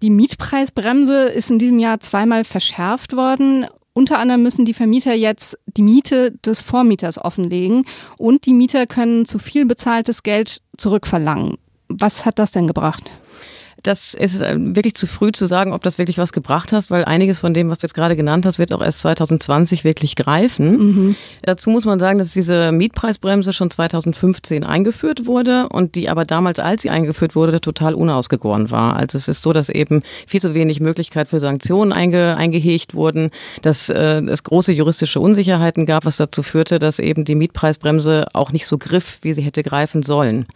Die 0.00 0.10
Mietpreisbremse 0.10 1.24
ist 1.28 1.50
in 1.50 1.58
diesem 1.58 1.80
Jahr 1.80 1.98
zweimal 1.98 2.44
verschärft 2.44 3.16
worden. 3.16 3.66
Unter 3.98 4.20
anderem 4.20 4.44
müssen 4.44 4.64
die 4.64 4.74
Vermieter 4.74 5.12
jetzt 5.12 5.58
die 5.66 5.82
Miete 5.82 6.30
des 6.30 6.62
Vormieters 6.62 7.18
offenlegen 7.18 7.84
und 8.16 8.46
die 8.46 8.52
Mieter 8.52 8.86
können 8.86 9.24
zu 9.24 9.40
viel 9.40 9.66
bezahltes 9.66 10.22
Geld 10.22 10.62
zurückverlangen. 10.76 11.58
Was 11.88 12.24
hat 12.24 12.38
das 12.38 12.52
denn 12.52 12.68
gebracht? 12.68 13.10
Das 13.82 14.14
ist 14.14 14.40
äh, 14.40 14.56
wirklich 14.58 14.94
zu 14.94 15.06
früh 15.06 15.30
zu 15.30 15.46
sagen, 15.46 15.72
ob 15.72 15.82
das 15.82 15.98
wirklich 15.98 16.18
was 16.18 16.32
gebracht 16.32 16.72
hat, 16.72 16.90
weil 16.90 17.04
einiges 17.04 17.38
von 17.38 17.54
dem, 17.54 17.70
was 17.70 17.78
du 17.78 17.84
jetzt 17.84 17.94
gerade 17.94 18.16
genannt 18.16 18.44
hast, 18.44 18.58
wird 18.58 18.72
auch 18.72 18.82
erst 18.82 19.00
2020 19.00 19.84
wirklich 19.84 20.16
greifen. 20.16 20.70
Mhm. 20.70 21.16
Dazu 21.42 21.70
muss 21.70 21.84
man 21.84 22.00
sagen, 22.00 22.18
dass 22.18 22.32
diese 22.32 22.72
Mietpreisbremse 22.72 23.52
schon 23.52 23.70
2015 23.70 24.64
eingeführt 24.64 25.26
wurde 25.26 25.68
und 25.68 25.94
die 25.94 26.08
aber 26.08 26.24
damals, 26.24 26.58
als 26.58 26.82
sie 26.82 26.90
eingeführt 26.90 27.36
wurde, 27.36 27.60
total 27.60 27.94
unausgegoren 27.94 28.70
war. 28.70 28.96
Also 28.96 29.16
es 29.16 29.28
ist 29.28 29.42
so, 29.42 29.52
dass 29.52 29.68
eben 29.68 30.02
viel 30.26 30.40
zu 30.40 30.54
wenig 30.54 30.80
Möglichkeit 30.80 31.28
für 31.28 31.38
Sanktionen 31.38 31.92
einge, 31.92 32.36
eingehegt 32.36 32.94
wurden, 32.94 33.30
dass 33.62 33.88
äh, 33.90 34.22
es 34.22 34.42
große 34.42 34.72
juristische 34.72 35.20
Unsicherheiten 35.20 35.86
gab, 35.86 36.04
was 36.04 36.16
dazu 36.16 36.42
führte, 36.42 36.80
dass 36.80 36.98
eben 36.98 37.24
die 37.24 37.36
Mietpreisbremse 37.36 38.26
auch 38.32 38.50
nicht 38.50 38.66
so 38.66 38.76
griff, 38.76 39.18
wie 39.22 39.34
sie 39.34 39.42
hätte 39.42 39.62
greifen 39.62 40.02
sollen. 40.02 40.46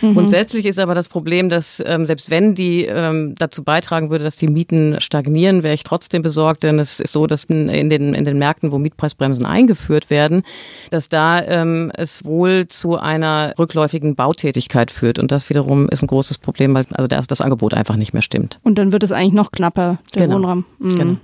Mhm. 0.00 0.14
Grundsätzlich 0.14 0.64
ist 0.64 0.78
aber 0.78 0.94
das 0.94 1.08
Problem, 1.08 1.50
dass 1.50 1.82
ähm, 1.84 2.06
selbst 2.06 2.30
wenn 2.30 2.54
die 2.54 2.69
ähm, 2.84 3.34
dazu 3.38 3.64
beitragen 3.64 4.10
würde, 4.10 4.24
dass 4.24 4.36
die 4.36 4.48
Mieten 4.48 5.00
stagnieren, 5.00 5.62
wäre 5.62 5.74
ich 5.74 5.84
trotzdem 5.84 6.22
besorgt, 6.22 6.62
denn 6.62 6.78
es 6.78 7.00
ist 7.00 7.12
so, 7.12 7.26
dass 7.26 7.44
in 7.44 7.90
den, 7.90 8.14
in 8.14 8.24
den 8.24 8.38
Märkten, 8.38 8.72
wo 8.72 8.78
Mietpreisbremsen 8.78 9.44
eingeführt 9.44 10.10
werden, 10.10 10.42
dass 10.90 11.08
da 11.08 11.42
ähm, 11.42 11.90
es 11.94 12.24
wohl 12.24 12.68
zu 12.68 12.98
einer 12.98 13.54
rückläufigen 13.58 14.14
Bautätigkeit 14.14 14.90
führt. 14.90 15.18
Und 15.18 15.30
das 15.30 15.48
wiederum 15.50 15.88
ist 15.88 16.02
ein 16.02 16.06
großes 16.06 16.38
Problem, 16.38 16.74
weil 16.74 16.86
also 16.92 17.08
das 17.08 17.40
Angebot 17.40 17.74
einfach 17.74 17.96
nicht 17.96 18.12
mehr 18.12 18.22
stimmt. 18.22 18.58
Und 18.62 18.78
dann 18.78 18.92
wird 18.92 19.02
es 19.02 19.12
eigentlich 19.12 19.34
noch 19.34 19.52
knapper, 19.52 19.98
der 20.14 20.26
genau. 20.26 20.36
Wohnraum. 20.36 20.64
Mhm. 20.78 20.98
Genau. 20.98 21.16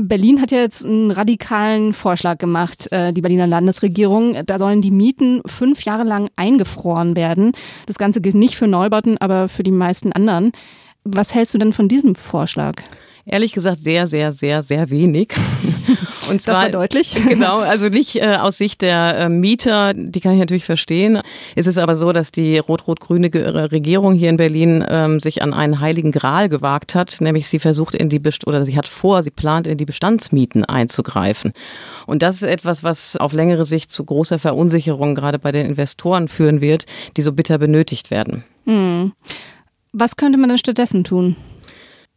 Berlin 0.00 0.40
hat 0.40 0.50
ja 0.50 0.58
jetzt 0.58 0.84
einen 0.84 1.10
radikalen 1.10 1.92
Vorschlag 1.92 2.38
gemacht, 2.38 2.90
äh, 2.92 3.12
die 3.12 3.20
Berliner 3.20 3.46
Landesregierung. 3.46 4.36
Da 4.46 4.58
sollen 4.58 4.82
die 4.82 4.90
Mieten 4.90 5.42
fünf 5.46 5.84
Jahre 5.84 6.04
lang 6.04 6.28
eingefroren 6.36 7.16
werden. 7.16 7.52
Das 7.86 7.98
Ganze 7.98 8.20
gilt 8.20 8.34
nicht 8.34 8.56
für 8.56 8.66
Neubauten, 8.66 9.18
aber 9.18 9.48
für 9.48 9.62
die 9.62 9.72
meisten 9.72 10.12
anderen. 10.12 10.52
Was 11.04 11.34
hältst 11.34 11.54
du 11.54 11.58
denn 11.58 11.72
von 11.72 11.88
diesem 11.88 12.14
Vorschlag? 12.14 12.82
Ehrlich 13.24 13.52
gesagt 13.52 13.80
sehr, 13.80 14.06
sehr, 14.06 14.32
sehr, 14.32 14.62
sehr 14.62 14.90
wenig. 14.90 15.34
Und 16.28 16.42
zwar, 16.42 16.54
das 16.54 16.62
war 16.64 16.70
deutlich. 16.70 17.22
Genau, 17.30 17.58
also 17.58 17.88
nicht 17.88 18.16
äh, 18.16 18.36
aus 18.36 18.58
Sicht 18.58 18.82
der 18.82 19.16
äh, 19.16 19.28
Mieter, 19.28 19.94
die 19.94 20.20
kann 20.20 20.32
ich 20.32 20.40
natürlich 20.40 20.64
verstehen. 20.64 21.20
Es 21.54 21.66
ist 21.66 21.78
aber 21.78 21.96
so, 21.96 22.12
dass 22.12 22.32
die 22.32 22.58
rot-rot-grüne 22.58 23.30
Regierung 23.72 24.14
hier 24.14 24.30
in 24.30 24.36
Berlin 24.36 24.84
ähm, 24.88 25.20
sich 25.20 25.42
an 25.42 25.54
einen 25.54 25.80
heiligen 25.80 26.10
Gral 26.12 26.48
gewagt 26.48 26.94
hat, 26.94 27.20
nämlich 27.20 27.48
sie 27.48 27.58
versucht 27.58 27.94
in 27.94 28.08
die 28.08 28.18
Best 28.18 28.46
oder 28.46 28.64
sie 28.64 28.76
hat 28.76 28.88
vor, 28.88 29.22
sie 29.22 29.30
plant 29.30 29.66
in 29.66 29.78
die 29.78 29.84
Bestandsmieten 29.84 30.64
einzugreifen. 30.64 31.52
Und 32.06 32.22
das 32.22 32.36
ist 32.36 32.42
etwas, 32.42 32.82
was 32.82 33.16
auf 33.16 33.32
längere 33.32 33.64
Sicht 33.64 33.90
zu 33.90 34.04
großer 34.04 34.38
Verunsicherung 34.38 35.14
gerade 35.14 35.38
bei 35.38 35.52
den 35.52 35.66
Investoren 35.66 36.28
führen 36.28 36.60
wird, 36.60 36.86
die 37.16 37.22
so 37.22 37.32
bitter 37.32 37.58
benötigt 37.58 38.10
werden. 38.10 38.44
Hm. 38.66 39.12
Was 39.92 40.16
könnte 40.16 40.38
man 40.38 40.48
denn 40.48 40.58
stattdessen 40.58 41.04
tun? 41.04 41.36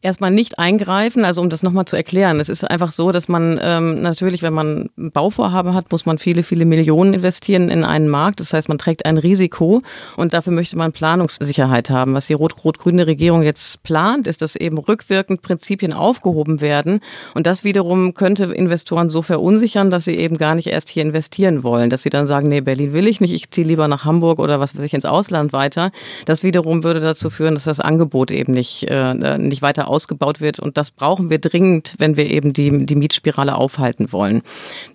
Erstmal 0.04 0.32
nicht 0.32 0.60
eingreifen. 0.60 1.26
Also 1.26 1.42
um 1.42 1.50
das 1.50 1.63
nochmal 1.63 1.86
zu 1.86 1.96
erklären, 1.96 2.39
es 2.39 2.50
ist 2.50 2.63
einfach 2.63 2.92
so, 2.92 3.12
dass 3.12 3.28
man 3.28 3.60
ähm, 3.62 4.02
natürlich, 4.02 4.42
wenn 4.42 4.54
man 4.54 4.89
ein 4.98 5.12
Bauvorhaben 5.12 5.74
hat, 5.74 5.92
muss 5.92 6.06
man 6.06 6.18
viele, 6.18 6.44
viele 6.44 6.66
Millionen 6.66 7.13
investieren 7.13 7.70
in 7.70 7.84
einen 7.84 8.10
Markt. 8.10 8.39
Das 8.39 8.54
heißt, 8.54 8.68
man 8.68 8.78
trägt 8.78 9.06
ein 9.06 9.18
Risiko 9.18 9.82
und 10.18 10.34
dafür 10.34 10.54
möchte 10.54 10.78
man 10.78 10.92
Planungssicherheit 10.92 11.89
haben. 11.89 12.13
Was 12.13 12.28
die 12.28 12.34
rot-rot-grüne 12.34 13.08
Regierung 13.08 13.44
jetzt 13.44 13.84
plant, 13.84 14.28
ist, 14.28 14.42
dass 14.42 14.56
eben 14.56 14.78
rückwirkend 14.78 15.42
Prinzipien 15.42 15.94
aufgehoben 15.94 16.60
werden. 16.60 17.00
Und 17.34 17.48
das 17.48 17.63
wiederum 17.63 18.13
könnte 18.13 18.46
Investoren 18.46 19.10
so 19.10 19.22
verunsichern, 19.22 19.89
dass 19.89 20.06
sie 20.06 20.18
eben 20.18 20.38
gar 20.38 20.56
nicht 20.56 20.68
erst 20.68 20.89
hier 20.89 21.04
investieren 21.04 21.63
wollen. 21.63 21.89
Dass 21.89 22.04
sie 22.04 22.10
dann 22.10 22.28
sagen, 22.28 22.50
nee, 22.50 22.62
Berlin 22.62 22.92
will 22.94 23.08
ich 23.08 23.22
nicht, 23.22 23.34
ich 23.34 23.50
ziehe 23.52 23.66
lieber 23.66 23.88
nach 23.88 24.04
Hamburg 24.04 24.39
oder 24.39 24.60
was 24.60 24.76
weiß 24.76 24.84
ich 24.84 24.94
ins 24.94 25.06
Ausland 25.06 25.54
weiter. 25.54 25.92
Das 26.26 26.44
wiederum 26.44 26.84
würde 26.84 27.00
dazu 27.00 27.30
führen, 27.30 27.54
dass 27.54 27.63
das 27.63 27.80
Angebot 27.80 28.32
eben 28.32 28.52
nicht, 28.52 28.84
äh, 28.89 29.38
nicht 29.38 29.62
weiter 29.62 29.92
ausgebaut 29.93 30.41
wird. 30.41 30.60
Und 30.60 30.77
das 30.77 30.91
brauchen 30.91 31.29
wir 31.29 31.39
dringend, 31.39 31.95
wenn 31.99 32.17
wir 32.17 32.29
eben 32.29 32.51
die, 32.53 32.86
die 32.86 32.95
Mietspirale 32.95 33.56
aufhalten 33.56 34.12
wollen. 34.12 34.41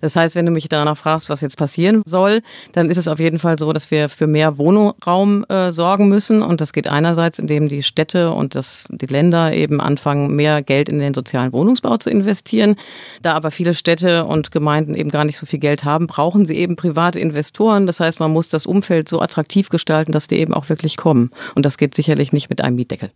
Das 0.01 0.15
heißt, 0.15 0.35
wenn 0.35 0.45
du 0.45 0.51
mich 0.51 0.67
danach 0.67 0.97
fragst, 0.97 1.29
was 1.29 1.41
jetzt 1.41 1.57
passieren 1.57 2.03
soll, 2.05 2.41
dann 2.73 2.89
ist 2.89 2.97
es 2.97 3.07
auf 3.07 3.19
jeden 3.19 3.39
Fall 3.39 3.57
so, 3.57 3.71
dass 3.73 3.89
wir 3.91 4.09
für 4.09 4.27
mehr 4.27 4.57
Wohnraum 4.57 5.45
äh, 5.45 5.71
sorgen 5.71 6.09
müssen. 6.09 6.41
Und 6.41 6.61
das 6.61 6.73
geht 6.73 6.87
einerseits, 6.87 7.39
indem 7.39 7.69
die 7.69 7.83
Städte 7.83 8.31
und 8.31 8.55
das, 8.55 8.85
die 8.89 9.05
Länder 9.05 9.53
eben 9.53 9.79
anfangen, 9.79 10.35
mehr 10.35 10.61
Geld 10.61 10.89
in 10.89 10.99
den 10.99 11.13
sozialen 11.13 11.53
Wohnungsbau 11.53 11.97
zu 11.97 12.09
investieren. 12.09 12.75
Da 13.21 13.33
aber 13.33 13.51
viele 13.51 13.73
Städte 13.73 14.25
und 14.25 14.51
Gemeinden 14.51 14.95
eben 14.95 15.09
gar 15.09 15.23
nicht 15.23 15.37
so 15.37 15.45
viel 15.45 15.59
Geld 15.59 15.85
haben, 15.85 16.07
brauchen 16.07 16.45
sie 16.45 16.57
eben 16.57 16.75
private 16.75 17.19
Investoren. 17.19 17.87
Das 17.87 17.99
heißt, 17.99 18.19
man 18.19 18.31
muss 18.31 18.49
das 18.49 18.65
Umfeld 18.65 19.07
so 19.07 19.21
attraktiv 19.21 19.69
gestalten, 19.69 20.11
dass 20.11 20.27
die 20.27 20.37
eben 20.37 20.53
auch 20.53 20.69
wirklich 20.69 20.97
kommen. 20.97 21.31
Und 21.55 21.65
das 21.65 21.77
geht 21.77 21.95
sicherlich 21.95 22.33
nicht 22.33 22.49
mit 22.49 22.61
einem 22.61 22.75
Mietdeckel. 22.75 23.11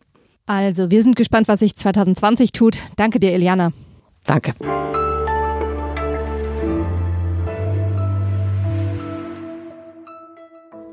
Also, 0.46 0.92
wir 0.92 1.02
sind 1.02 1.16
gespannt, 1.16 1.48
was 1.48 1.60
sich 1.60 1.76
2020 1.76 2.52
tut. 2.52 2.78
Danke 2.98 3.20
dir, 3.20 3.32
Eliana. 3.32 3.72
Danke. 4.26 4.54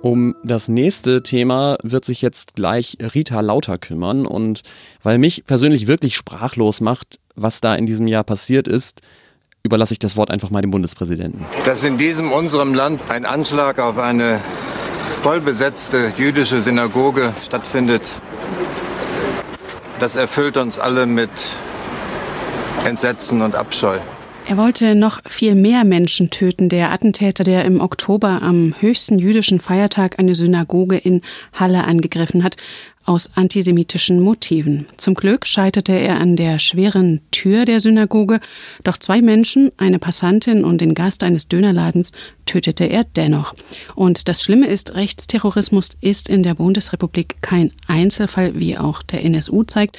Um 0.03 0.35
das 0.45 0.69
nächste 0.69 1.23
Thema 1.23 1.77
wird 1.83 2.05
sich 2.05 2.23
jetzt 2.23 2.55
gleich 2.55 2.97
Rita 3.15 3.41
Lauter 3.41 3.77
kümmern 3.77 4.25
und 4.25 4.63
weil 5.03 5.19
mich 5.19 5.45
persönlich 5.47 5.87
wirklich 5.89 6.17
sprachlos 6.17 6.81
macht, 6.81 7.19
was 7.35 7.61
da 7.61 7.75
in 7.75 7.87
diesem 7.87 8.07
Jahr 8.07 8.25
passiert 8.25 8.67
ist, 8.67 9.01
überlasse 9.63 9.93
ich 9.93 9.99
das 9.99 10.17
Wort 10.17 10.31
einfach 10.31 10.51
mal 10.51 10.63
dem 10.63 10.71
Bundespräsidenten. 10.71 11.45
Dass 11.67 11.85
in 11.85 11.99
diesem 11.99 12.33
unserem 12.33 12.73
Land 12.73 13.03
ein 13.11 13.27
Anschlag 13.27 13.79
auf 13.79 13.99
eine 13.99 14.41
vollbesetzte 15.23 16.13
jüdische 16.17 16.63
Synagoge 16.63 17.35
stattfindet, 17.43 18.21
das 20.01 20.17
erfüllt 20.17 20.57
uns 20.57 20.79
alle 20.79 21.07
mit 21.07 21.31
Entsetzen 22.87 23.43
und 23.43 23.55
Abscheu. 23.55 23.99
Er 24.47 24.57
wollte 24.57 24.97
noch 24.97 25.21
viel 25.29 25.55
mehr 25.55 25.85
Menschen 25.85 26.31
töten, 26.31 26.69
der 26.69 26.91
Attentäter, 26.91 27.45
der 27.45 27.65
im 27.65 27.81
Oktober 27.81 28.41
am 28.43 28.75
höchsten 28.81 29.19
jüdischen 29.19 29.61
Feiertag 29.61 30.19
eine 30.19 30.35
Synagoge 30.35 30.97
in 30.97 31.23
Halle 31.53 31.85
angegriffen 31.85 32.43
hat, 32.43 32.57
aus 33.05 33.31
antisemitischen 33.35 34.21
Motiven. 34.21 34.87
Zum 34.97 35.15
Glück 35.15 35.47
scheiterte 35.47 35.93
er 35.93 36.21
an 36.21 36.37
der 36.37 36.59
schweren 36.59 37.21
Tür 37.31 37.65
der 37.65 37.81
Synagoge, 37.81 38.41
doch 38.85 38.99
zwei 38.99 39.23
Menschen, 39.23 39.73
eine 39.79 39.99
Passantin 39.99 40.65
und 40.65 40.81
den 40.81 40.95
Gast 40.95 41.23
eines 41.23 41.49
Dönerladens, 41.49 42.13
tötete 42.47 42.85
er 42.85 43.05
dennoch. 43.05 43.55
Und 43.95 44.29
das 44.29 44.43
Schlimme 44.43 44.67
ist, 44.67 44.95
Rechtsterrorismus 44.95 45.91
ist 46.01 46.29
in 46.29 46.43
der 46.43 46.55
Bundesrepublik 46.55 47.37
kein 47.41 47.73
Einzelfall, 47.87 48.59
wie 48.59 48.77
auch 48.77 49.03
der 49.03 49.25
NSU 49.25 49.65
zeigt. 49.65 49.99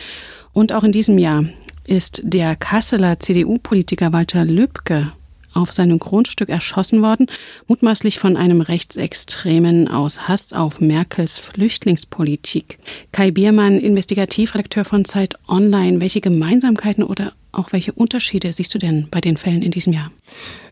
Und 0.54 0.74
auch 0.74 0.84
in 0.84 0.92
diesem 0.92 1.18
Jahr 1.18 1.46
ist 1.84 2.22
der 2.24 2.56
Kasseler 2.56 3.20
CDU-Politiker 3.20 4.14
Walter 4.14 4.46
Lübcke 4.46 5.12
auf 5.54 5.72
seinem 5.72 6.00
Grundstück 6.00 6.50
erschossen 6.50 7.02
worden, 7.02 7.28
mutmaßlich 7.68 8.20
von 8.20 8.38
einem 8.38 8.62
Rechtsextremen 8.62 9.88
aus 9.88 10.28
Hass 10.28 10.54
auf 10.54 10.80
Merkels 10.80 11.40
Flüchtlingspolitik. 11.40 12.80
Kai 13.12 13.32
Biermann, 13.32 13.80
Investigativredakteur 13.80 14.86
von 14.86 15.06
Zeit 15.06 15.36
Online, 15.48 16.02
welche 16.02 16.22
Gemeinsamkeiten 16.22 17.04
oder 17.04 17.34
auch 17.52 17.72
welche 17.74 17.92
Unterschiede 17.94 18.54
siehst 18.54 18.74
du 18.74 18.80
denn 18.80 19.08
bei 19.12 19.22
den 19.22 19.38
Fällen 19.38 19.62
in 19.62 19.72
diesem 19.72 19.94
Jahr? 19.94 20.12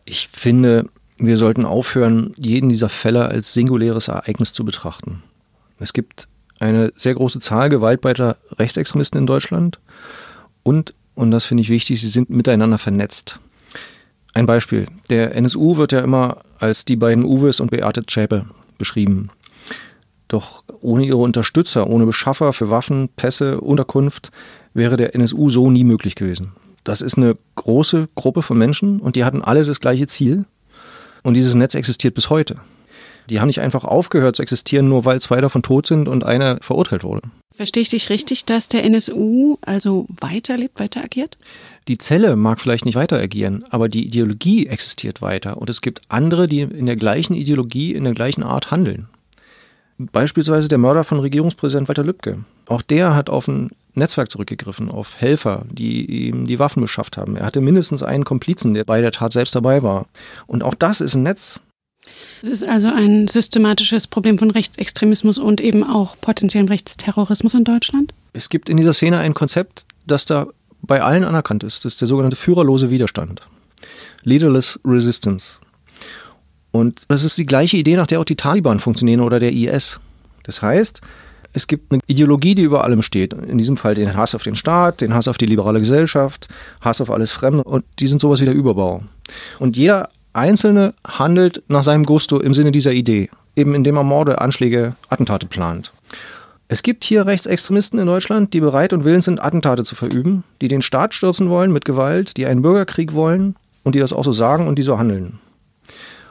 Ich 0.04 0.28
finde, 0.32 0.88
wir 1.18 1.36
sollten 1.36 1.64
aufhören, 1.64 2.32
jeden 2.38 2.70
dieser 2.70 2.88
Fälle 2.88 3.26
als 3.26 3.52
singuläres 3.52 4.08
Ereignis 4.08 4.52
zu 4.52 4.64
betrachten. 4.64 5.22
Es 5.78 5.92
gibt 5.92 6.28
eine 6.58 6.92
sehr 6.94 7.14
große 7.14 7.40
Zahl 7.40 7.70
gewaltbeiter 7.70 8.36
Rechtsextremisten 8.58 9.18
in 9.18 9.26
Deutschland 9.26 9.78
und, 10.62 10.94
und 11.14 11.30
das 11.30 11.44
finde 11.44 11.62
ich 11.62 11.70
wichtig, 11.70 12.00
sie 12.00 12.08
sind 12.08 12.30
miteinander 12.30 12.78
vernetzt. 12.78 13.40
Ein 14.34 14.46
Beispiel. 14.46 14.86
Der 15.08 15.34
NSU 15.34 15.76
wird 15.76 15.92
ja 15.92 16.00
immer 16.00 16.38
als 16.58 16.84
die 16.84 16.96
beiden 16.96 17.24
Uwes 17.24 17.60
und 17.60 17.70
Beate 17.70 18.04
Zschäpe 18.06 18.46
beschrieben. 18.78 19.30
Doch 20.28 20.62
ohne 20.80 21.04
ihre 21.04 21.16
Unterstützer, 21.16 21.88
ohne 21.88 22.06
Beschaffer 22.06 22.52
für 22.52 22.70
Waffen, 22.70 23.08
Pässe, 23.16 23.60
Unterkunft 23.60 24.30
wäre 24.74 24.96
der 24.96 25.14
NSU 25.16 25.50
so 25.50 25.70
nie 25.70 25.82
möglich 25.82 26.14
gewesen. 26.14 26.52
Das 26.84 27.00
ist 27.00 27.18
eine 27.18 27.36
große 27.56 28.08
Gruppe 28.14 28.42
von 28.42 28.56
Menschen 28.56 29.00
und 29.00 29.16
die 29.16 29.24
hatten 29.24 29.42
alle 29.42 29.64
das 29.64 29.80
gleiche 29.80 30.06
Ziel. 30.06 30.44
Und 31.22 31.34
dieses 31.34 31.54
Netz 31.54 31.74
existiert 31.74 32.14
bis 32.14 32.30
heute. 32.30 32.56
Die 33.30 33.40
haben 33.40 33.46
nicht 33.46 33.60
einfach 33.60 33.84
aufgehört 33.84 34.36
zu 34.36 34.42
existieren, 34.42 34.88
nur 34.88 35.04
weil 35.04 35.20
zwei 35.20 35.40
davon 35.40 35.62
tot 35.62 35.86
sind 35.86 36.08
und 36.08 36.24
einer 36.24 36.58
verurteilt 36.60 37.04
wurde. 37.04 37.22
Verstehe 37.54 37.82
ich 37.82 37.90
dich 37.90 38.10
richtig, 38.10 38.44
dass 38.44 38.68
der 38.68 38.84
NSU 38.84 39.58
also 39.60 40.06
weiterlebt, 40.08 40.80
weiter 40.80 41.04
agiert? 41.04 41.38
Die 41.88 41.98
Zelle 41.98 42.34
mag 42.34 42.60
vielleicht 42.60 42.86
nicht 42.86 42.94
weiter 42.96 43.18
agieren, 43.18 43.64
aber 43.70 43.88
die 43.88 44.06
Ideologie 44.06 44.66
existiert 44.66 45.22
weiter. 45.22 45.58
Und 45.58 45.70
es 45.70 45.80
gibt 45.80 46.02
andere, 46.08 46.48
die 46.48 46.62
in 46.62 46.86
der 46.86 46.96
gleichen 46.96 47.34
Ideologie, 47.34 47.94
in 47.94 48.04
der 48.04 48.14
gleichen 48.14 48.42
Art 48.42 48.70
handeln. 48.70 49.08
Beispielsweise 49.98 50.68
der 50.68 50.78
Mörder 50.78 51.04
von 51.04 51.20
Regierungspräsident 51.20 51.86
Walter 51.88 52.02
Lübcke. 52.02 52.38
Auch 52.66 52.80
der 52.80 53.14
hat 53.14 53.28
auf 53.28 53.46
ein 53.46 53.70
Netzwerk 53.92 54.30
zurückgegriffen, 54.30 54.90
auf 54.90 55.20
Helfer, 55.20 55.66
die 55.70 56.28
ihm 56.28 56.46
die 56.46 56.58
Waffen 56.58 56.80
beschafft 56.80 57.18
haben. 57.18 57.36
Er 57.36 57.44
hatte 57.44 57.60
mindestens 57.60 58.02
einen 58.02 58.24
Komplizen, 58.24 58.72
der 58.72 58.84
bei 58.84 59.02
der 59.02 59.12
Tat 59.12 59.32
selbst 59.32 59.54
dabei 59.54 59.82
war. 59.82 60.06
Und 60.46 60.62
auch 60.62 60.74
das 60.74 61.02
ist 61.02 61.14
ein 61.14 61.24
Netz. 61.24 61.60
Es 62.42 62.48
ist 62.48 62.64
also 62.64 62.88
ein 62.88 63.28
systematisches 63.28 64.06
Problem 64.06 64.38
von 64.38 64.50
Rechtsextremismus 64.50 65.38
und 65.38 65.60
eben 65.60 65.84
auch 65.84 66.16
potenziellem 66.20 66.68
Rechtsterrorismus 66.68 67.54
in 67.54 67.64
Deutschland? 67.64 68.14
Es 68.32 68.48
gibt 68.48 68.68
in 68.68 68.76
dieser 68.76 68.92
Szene 68.92 69.18
ein 69.18 69.34
Konzept, 69.34 69.84
das 70.06 70.24
da 70.24 70.46
bei 70.82 71.02
allen 71.02 71.24
anerkannt 71.24 71.62
ist. 71.62 71.84
Das 71.84 71.94
ist 71.94 72.00
der 72.00 72.08
sogenannte 72.08 72.36
führerlose 72.36 72.90
Widerstand. 72.90 73.42
Leaderless 74.22 74.80
Resistance. 74.84 75.58
Und 76.72 77.04
das 77.08 77.24
ist 77.24 77.36
die 77.36 77.46
gleiche 77.46 77.76
Idee, 77.76 77.96
nach 77.96 78.06
der 78.06 78.20
auch 78.20 78.24
die 78.24 78.36
Taliban 78.36 78.80
funktionieren 78.80 79.20
oder 79.20 79.40
der 79.40 79.52
IS. 79.52 80.00
Das 80.44 80.62
heißt, 80.62 81.00
es 81.52 81.66
gibt 81.66 81.92
eine 81.92 82.00
Ideologie, 82.06 82.54
die 82.54 82.62
über 82.62 82.84
allem 82.84 83.02
steht. 83.02 83.32
In 83.32 83.58
diesem 83.58 83.76
Fall 83.76 83.94
den 83.94 84.16
Hass 84.16 84.34
auf 84.34 84.44
den 84.44 84.54
Staat, 84.54 85.00
den 85.00 85.14
Hass 85.14 85.26
auf 85.26 85.36
die 85.36 85.46
liberale 85.46 85.80
Gesellschaft, 85.80 86.48
Hass 86.80 87.00
auf 87.00 87.10
alles 87.10 87.32
Fremde 87.32 87.64
und 87.64 87.84
die 87.98 88.06
sind 88.06 88.20
sowas 88.20 88.40
wie 88.40 88.44
der 88.44 88.54
Überbau. 88.54 89.02
Und 89.58 89.76
jeder 89.76 90.10
Einzelne 90.32 90.94
handelt 91.06 91.62
nach 91.68 91.82
seinem 91.82 92.04
Gusto 92.04 92.38
im 92.38 92.54
Sinne 92.54 92.72
dieser 92.72 92.92
Idee, 92.92 93.30
eben 93.56 93.74
indem 93.74 93.96
er 93.96 94.04
Morde, 94.04 94.40
Anschläge, 94.40 94.94
Attentate 95.08 95.46
plant. 95.46 95.92
Es 96.68 96.84
gibt 96.84 97.02
hier 97.02 97.26
Rechtsextremisten 97.26 97.98
in 97.98 98.06
Deutschland, 98.06 98.54
die 98.54 98.60
bereit 98.60 98.92
und 98.92 99.04
willens 99.04 99.24
sind, 99.24 99.42
Attentate 99.42 99.82
zu 99.82 99.96
verüben, 99.96 100.44
die 100.60 100.68
den 100.68 100.82
Staat 100.82 101.14
stürzen 101.14 101.50
wollen 101.50 101.72
mit 101.72 101.84
Gewalt, 101.84 102.36
die 102.36 102.46
einen 102.46 102.62
Bürgerkrieg 102.62 103.12
wollen 103.14 103.56
und 103.82 103.96
die 103.96 103.98
das 103.98 104.12
auch 104.12 104.24
so 104.24 104.30
sagen 104.30 104.68
und 104.68 104.78
die 104.78 104.82
so 104.82 104.96
handeln. 104.96 105.40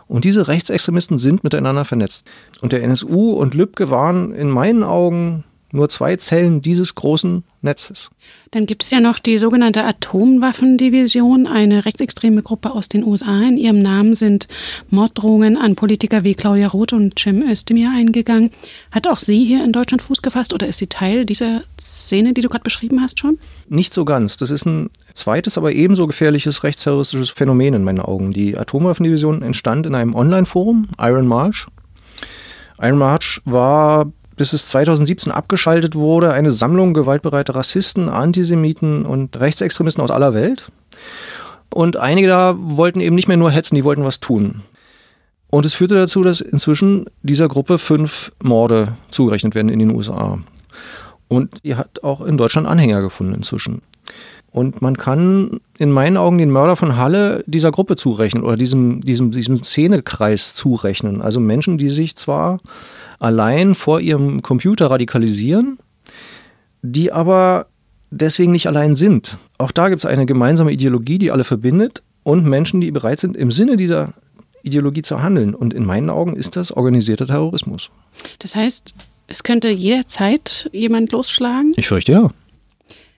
Und 0.08 0.24
diese 0.24 0.48
Rechtsextremisten 0.48 1.20
sind 1.20 1.44
miteinander 1.44 1.84
vernetzt. 1.84 2.26
Und 2.62 2.72
der 2.72 2.84
NSU 2.84 3.34
und 3.34 3.54
Lübcke 3.54 3.90
waren 3.90 4.34
in 4.34 4.50
meinen 4.50 4.84
Augen 4.84 5.44
nur 5.72 5.90
zwei 5.90 6.16
Zellen 6.16 6.62
dieses 6.62 6.96
großen 6.96 7.44
Netzes. 7.62 8.10
Dann 8.52 8.66
gibt 8.66 8.84
es 8.84 8.92
ja 8.92 9.00
noch 9.00 9.20
die 9.20 9.38
sogenannte 9.38 9.84
Atomwaffendivision, 9.84 11.46
eine 11.46 11.86
rechtsextreme 11.86 12.42
Gruppe 12.42 12.72
aus 12.72 12.90
den 12.90 13.04
USA. 13.04 13.42
In 13.42 13.58
ihrem 13.58 13.82
Namen 13.82 14.16
sind 14.16 14.48
Morddrohungen 14.90 15.58
an 15.58 15.76
Politiker 15.76 16.24
wie 16.24 16.36
Claudia 16.36 16.68
Roth 16.68 16.94
und 16.94 17.20
Cem 17.20 17.44
Özdemir 17.44 17.92
eingegangen. 17.96 18.52
Hat 18.92 19.08
auch 19.08 19.20
sie 19.20 19.46
hier 19.46 19.64
in 19.64 19.74
Deutschland 19.74 20.02
Fuß 20.02 20.22
gefasst 20.22 20.54
oder 20.54 20.68
ist 20.68 20.78
sie 20.78 20.88
Teil 20.88 21.26
dieser 21.26 21.64
Szene, 21.80 22.34
die 22.34 22.42
du 22.42 22.50
gerade 22.50 22.64
beschrieben 22.64 23.02
hast 23.02 23.20
schon? 23.20 23.38
Nicht 23.68 23.94
so 23.94 24.06
ganz. 24.06 24.38
Das 24.38 24.50
ist 24.50 24.66
ein 24.66 24.90
zweites, 25.14 25.58
aber 25.58 25.74
ebenso 25.74 26.08
gefährliches 26.08 26.64
rechtsterroristisches 26.64 27.30
Phänomen 27.30 27.74
in 27.76 27.84
meinen 27.84 28.00
Augen. 28.00 28.32
Die 28.32 28.58
Atomwaffendivision 28.58 29.44
entstand 29.44 29.86
in 29.86 29.94
einem 29.96 30.16
Online-Forum, 30.16 30.88
Iron 31.00 31.28
March. 31.28 31.68
Iron 32.82 32.98
March 32.98 33.42
war 33.44 34.12
bis 34.40 34.54
es 34.54 34.68
2017 34.68 35.34
abgeschaltet 35.34 35.96
wurde, 35.96 36.32
eine 36.32 36.52
Sammlung 36.52 36.94
gewaltbereiter 36.94 37.56
Rassisten, 37.56 38.08
Antisemiten 38.08 39.06
und 39.06 39.38
Rechtsextremisten 39.38 40.02
aus 40.02 40.12
aller 40.12 40.34
Welt. 40.34 40.72
Und 41.74 41.98
einige 41.98 42.30
da 42.30 42.56
wollten 42.58 43.02
eben 43.02 43.18
nicht 43.18 43.28
mehr 43.28 43.36
nur 43.36 43.52
hetzen, 43.52 43.76
die 43.76 43.84
wollten 43.84 44.06
was 44.06 44.22
tun. 44.22 44.62
Und 45.52 45.66
es 45.66 45.74
führte 45.74 45.96
dazu, 45.96 46.24
dass 46.24 46.40
inzwischen 46.40 47.08
dieser 47.22 47.50
Gruppe 47.50 47.78
fünf 47.78 48.32
Morde 48.42 48.96
zugerechnet 49.12 49.56
werden 49.56 49.68
in 49.68 49.80
den 49.80 49.94
USA. 49.94 50.40
Und 51.28 51.66
die 51.66 51.76
hat 51.76 52.02
auch 52.06 52.22
in 52.22 52.38
Deutschland 52.38 52.66
Anhänger 52.66 53.02
gefunden 53.02 53.34
inzwischen. 53.34 53.82
Und 54.54 54.82
man 54.82 54.96
kann 54.96 55.60
in 55.78 55.92
meinen 55.92 56.16
Augen 56.16 56.38
den 56.38 56.50
Mörder 56.50 56.78
von 56.78 56.96
Halle 56.96 57.44
dieser 57.46 57.72
Gruppe 57.72 57.98
zurechnen 57.98 58.44
oder 58.44 58.56
diesem, 58.56 59.02
diesem, 59.02 59.32
diesem 59.32 59.62
Szenekreis 59.66 60.54
zurechnen. 60.54 61.22
Also 61.22 61.42
Menschen, 61.42 61.78
die 61.78 61.90
sich 61.90 62.16
zwar 62.16 62.60
allein 63.20 63.76
vor 63.76 64.00
ihrem 64.00 64.42
Computer 64.42 64.90
radikalisieren, 64.90 65.78
die 66.82 67.12
aber 67.12 67.68
deswegen 68.10 68.52
nicht 68.52 68.68
allein 68.68 68.96
sind. 68.96 69.38
Auch 69.58 69.72
da 69.72 69.90
gibt 69.90 70.00
es 70.00 70.06
eine 70.06 70.26
gemeinsame 70.26 70.72
Ideologie, 70.72 71.18
die 71.18 71.32
alle 71.32 71.44
verbindet 71.44 72.02
und 72.24 72.46
Menschen, 72.46 72.82
die 72.82 72.92
bereit 72.92 73.20
sind, 73.20 73.38
im 73.38 73.52
Sinne 73.52 73.78
dieser 73.78 74.14
Ideologie 74.64 75.02
zu 75.02 75.22
handeln. 75.22 75.56
Und 75.56 75.74
in 75.74 75.86
meinen 75.86 76.10
Augen 76.10 76.36
ist 76.36 76.56
das 76.56 76.72
organisierter 76.72 77.28
Terrorismus. 77.28 77.92
Das 78.40 78.56
heißt, 78.56 78.96
es 79.28 79.44
könnte 79.44 79.70
jederzeit 79.70 80.70
jemand 80.74 81.12
losschlagen? 81.12 81.74
Ich 81.76 81.88
fürchte 81.88 82.12
ja. 82.14 82.30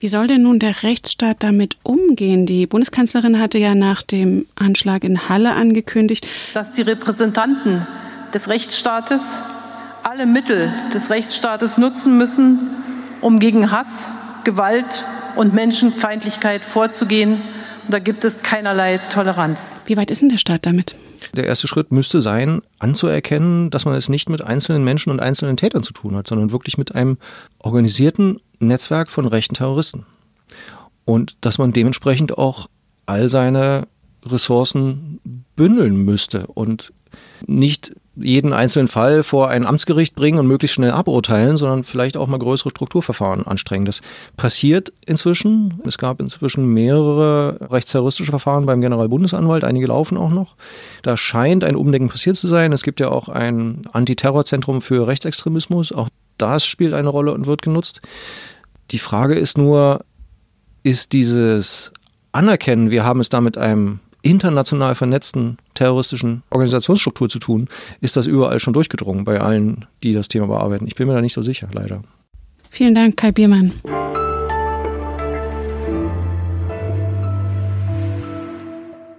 Wie 0.00 0.08
soll 0.08 0.26
denn 0.26 0.42
nun 0.42 0.58
der 0.58 0.82
Rechtsstaat 0.82 1.44
damit 1.44 1.76
umgehen? 1.84 2.44
Die 2.44 2.66
Bundeskanzlerin 2.66 3.38
hatte 3.38 3.58
ja 3.58 3.74
nach 3.76 4.02
dem 4.02 4.46
Anschlag 4.56 5.04
in 5.04 5.28
Halle 5.28 5.54
angekündigt, 5.54 6.26
dass 6.54 6.72
die 6.72 6.82
Repräsentanten 6.82 7.86
des 8.34 8.48
Rechtsstaates 8.48 9.22
alle 10.02 10.26
Mittel 10.26 10.72
des 10.92 11.10
Rechtsstaates 11.10 11.78
nutzen 11.78 12.18
müssen, 12.18 12.70
um 13.20 13.38
gegen 13.38 13.70
Hass, 13.70 14.08
Gewalt 14.44 15.04
und 15.36 15.54
Menschenfeindlichkeit 15.54 16.64
vorzugehen. 16.64 17.42
Und 17.84 17.92
da 17.92 17.98
gibt 17.98 18.24
es 18.24 18.42
keinerlei 18.42 18.98
Toleranz. 18.98 19.58
Wie 19.86 19.96
weit 19.96 20.10
ist 20.10 20.22
denn 20.22 20.28
der 20.28 20.38
Staat 20.38 20.66
damit? 20.66 20.98
Der 21.34 21.46
erste 21.46 21.68
Schritt 21.68 21.92
müsste 21.92 22.20
sein, 22.20 22.62
anzuerkennen, 22.78 23.70
dass 23.70 23.84
man 23.84 23.94
es 23.94 24.08
nicht 24.08 24.28
mit 24.28 24.42
einzelnen 24.42 24.84
Menschen 24.84 25.10
und 25.10 25.20
einzelnen 25.20 25.56
Tätern 25.56 25.82
zu 25.82 25.92
tun 25.92 26.16
hat, 26.16 26.26
sondern 26.26 26.52
wirklich 26.52 26.78
mit 26.78 26.94
einem 26.94 27.16
organisierten 27.60 28.40
Netzwerk 28.58 29.10
von 29.10 29.26
rechten 29.26 29.54
Terroristen. 29.54 30.04
Und 31.04 31.36
dass 31.40 31.58
man 31.58 31.72
dementsprechend 31.72 32.38
auch 32.38 32.68
all 33.06 33.28
seine 33.28 33.86
Ressourcen 34.24 35.20
bündeln 35.56 35.96
müsste 35.96 36.46
und 36.48 36.92
nicht 37.46 37.94
jeden 38.14 38.52
einzelnen 38.52 38.88
Fall 38.88 39.22
vor 39.22 39.48
ein 39.48 39.64
Amtsgericht 39.64 40.14
bringen 40.14 40.38
und 40.38 40.46
möglichst 40.46 40.74
schnell 40.74 40.90
aburteilen, 40.90 41.56
sondern 41.56 41.82
vielleicht 41.82 42.16
auch 42.16 42.26
mal 42.26 42.38
größere 42.38 42.70
Strukturverfahren 42.70 43.46
anstrengen. 43.46 43.86
Das 43.86 44.02
passiert 44.36 44.92
inzwischen. 45.06 45.80
Es 45.86 45.96
gab 45.96 46.20
inzwischen 46.20 46.66
mehrere 46.66 47.70
rechtsterroristische 47.70 48.30
Verfahren 48.30 48.66
beim 48.66 48.80
Generalbundesanwalt, 48.80 49.64
einige 49.64 49.86
laufen 49.86 50.18
auch 50.18 50.30
noch. 50.30 50.56
Da 51.02 51.16
scheint 51.16 51.64
ein 51.64 51.76
Umdenken 51.76 52.10
passiert 52.10 52.36
zu 52.36 52.48
sein. 52.48 52.72
Es 52.72 52.82
gibt 52.82 53.00
ja 53.00 53.08
auch 53.08 53.28
ein 53.28 53.82
Antiterrorzentrum 53.92 54.82
für 54.82 55.06
Rechtsextremismus. 55.06 55.92
Auch 55.92 56.08
das 56.36 56.66
spielt 56.66 56.92
eine 56.92 57.08
Rolle 57.08 57.32
und 57.32 57.46
wird 57.46 57.62
genutzt. 57.62 58.02
Die 58.90 58.98
Frage 58.98 59.34
ist 59.34 59.56
nur, 59.56 60.04
ist 60.82 61.12
dieses 61.12 61.92
Anerkennen, 62.32 62.90
wir 62.90 63.04
haben 63.04 63.20
es 63.20 63.28
da 63.28 63.40
mit 63.40 63.56
einem 63.56 64.00
international 64.22 64.94
vernetzten 64.94 65.58
terroristischen 65.74 66.42
Organisationsstruktur 66.50 67.28
zu 67.28 67.38
tun, 67.38 67.68
ist 68.00 68.16
das 68.16 68.26
überall 68.26 68.60
schon 68.60 68.72
durchgedrungen 68.72 69.24
bei 69.24 69.40
allen, 69.40 69.86
die 70.02 70.12
das 70.12 70.28
Thema 70.28 70.46
bearbeiten. 70.46 70.86
Ich 70.86 70.94
bin 70.94 71.08
mir 71.08 71.14
da 71.14 71.20
nicht 71.20 71.34
so 71.34 71.42
sicher, 71.42 71.68
leider. 71.72 72.02
Vielen 72.70 72.94
Dank, 72.94 73.16
Kai 73.16 73.32
Biermann. 73.32 73.72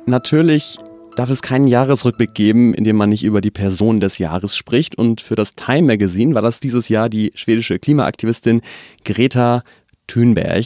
Natürlich 0.06 0.78
darf 1.16 1.30
es 1.30 1.42
keinen 1.42 1.68
Jahresrückblick 1.68 2.34
geben, 2.34 2.74
in 2.74 2.84
dem 2.84 2.96
man 2.96 3.10
nicht 3.10 3.24
über 3.24 3.42
die 3.42 3.52
Person 3.52 4.00
des 4.00 4.18
Jahres 4.18 4.56
spricht. 4.56 4.98
Und 4.98 5.22
für 5.22 5.36
das 5.36 5.56
Time 5.56 5.84
Magazine 5.84 6.34
war 6.36 6.42
das 6.42 6.60
dieses 6.60 6.90
Jahr 6.90 7.10
die 7.10 7.32
schwedische 7.36 7.80
Klimaaktivistin 7.80 8.62
Greta 9.06 9.64
Thunberg. 10.08 10.66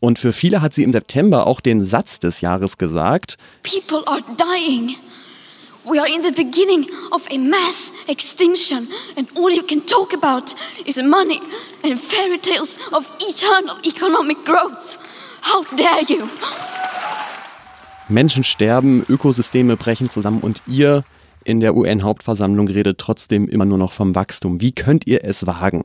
Und 0.00 0.18
für 0.18 0.32
viele 0.32 0.62
hat 0.62 0.74
sie 0.74 0.84
im 0.84 0.92
September 0.92 1.46
auch 1.46 1.60
den 1.60 1.84
Satz 1.84 2.20
des 2.20 2.40
Jahres 2.40 2.78
gesagt. 2.78 3.36
People 3.62 4.06
are 4.06 4.22
dying. 4.36 4.96
We 5.84 5.98
are 5.98 6.08
in 6.08 6.22
the 6.22 6.30
beginning 6.30 6.86
of 7.12 7.26
a 7.30 7.38
mass 7.38 7.92
extinction, 8.08 8.88
and 9.16 9.28
all 9.36 9.50
you 9.50 9.62
can 9.62 9.86
talk 9.86 10.12
about 10.12 10.54
is 10.84 10.98
money 10.98 11.40
and 11.82 11.98
fairy 11.98 12.38
tales 12.38 12.76
of 12.92 13.10
eternal 13.20 13.76
economic 13.86 14.44
growth. 14.44 14.98
How 15.42 15.64
dare 15.76 16.02
you? 16.06 16.28
Menschen 18.08 18.44
sterben, 18.44 19.04
Ökosysteme 19.08 19.76
brechen 19.76 20.10
zusammen 20.10 20.40
und 20.40 20.62
ihr 20.66 21.04
in 21.44 21.60
der 21.60 21.74
UN-Hauptversammlung 21.74 22.68
redet 22.68 22.98
trotzdem 22.98 23.48
immer 23.48 23.64
nur 23.64 23.78
noch 23.78 23.92
vom 23.92 24.14
Wachstum. 24.14 24.60
Wie 24.60 24.72
könnt 24.72 25.06
ihr 25.06 25.24
es 25.24 25.46
wagen? 25.46 25.84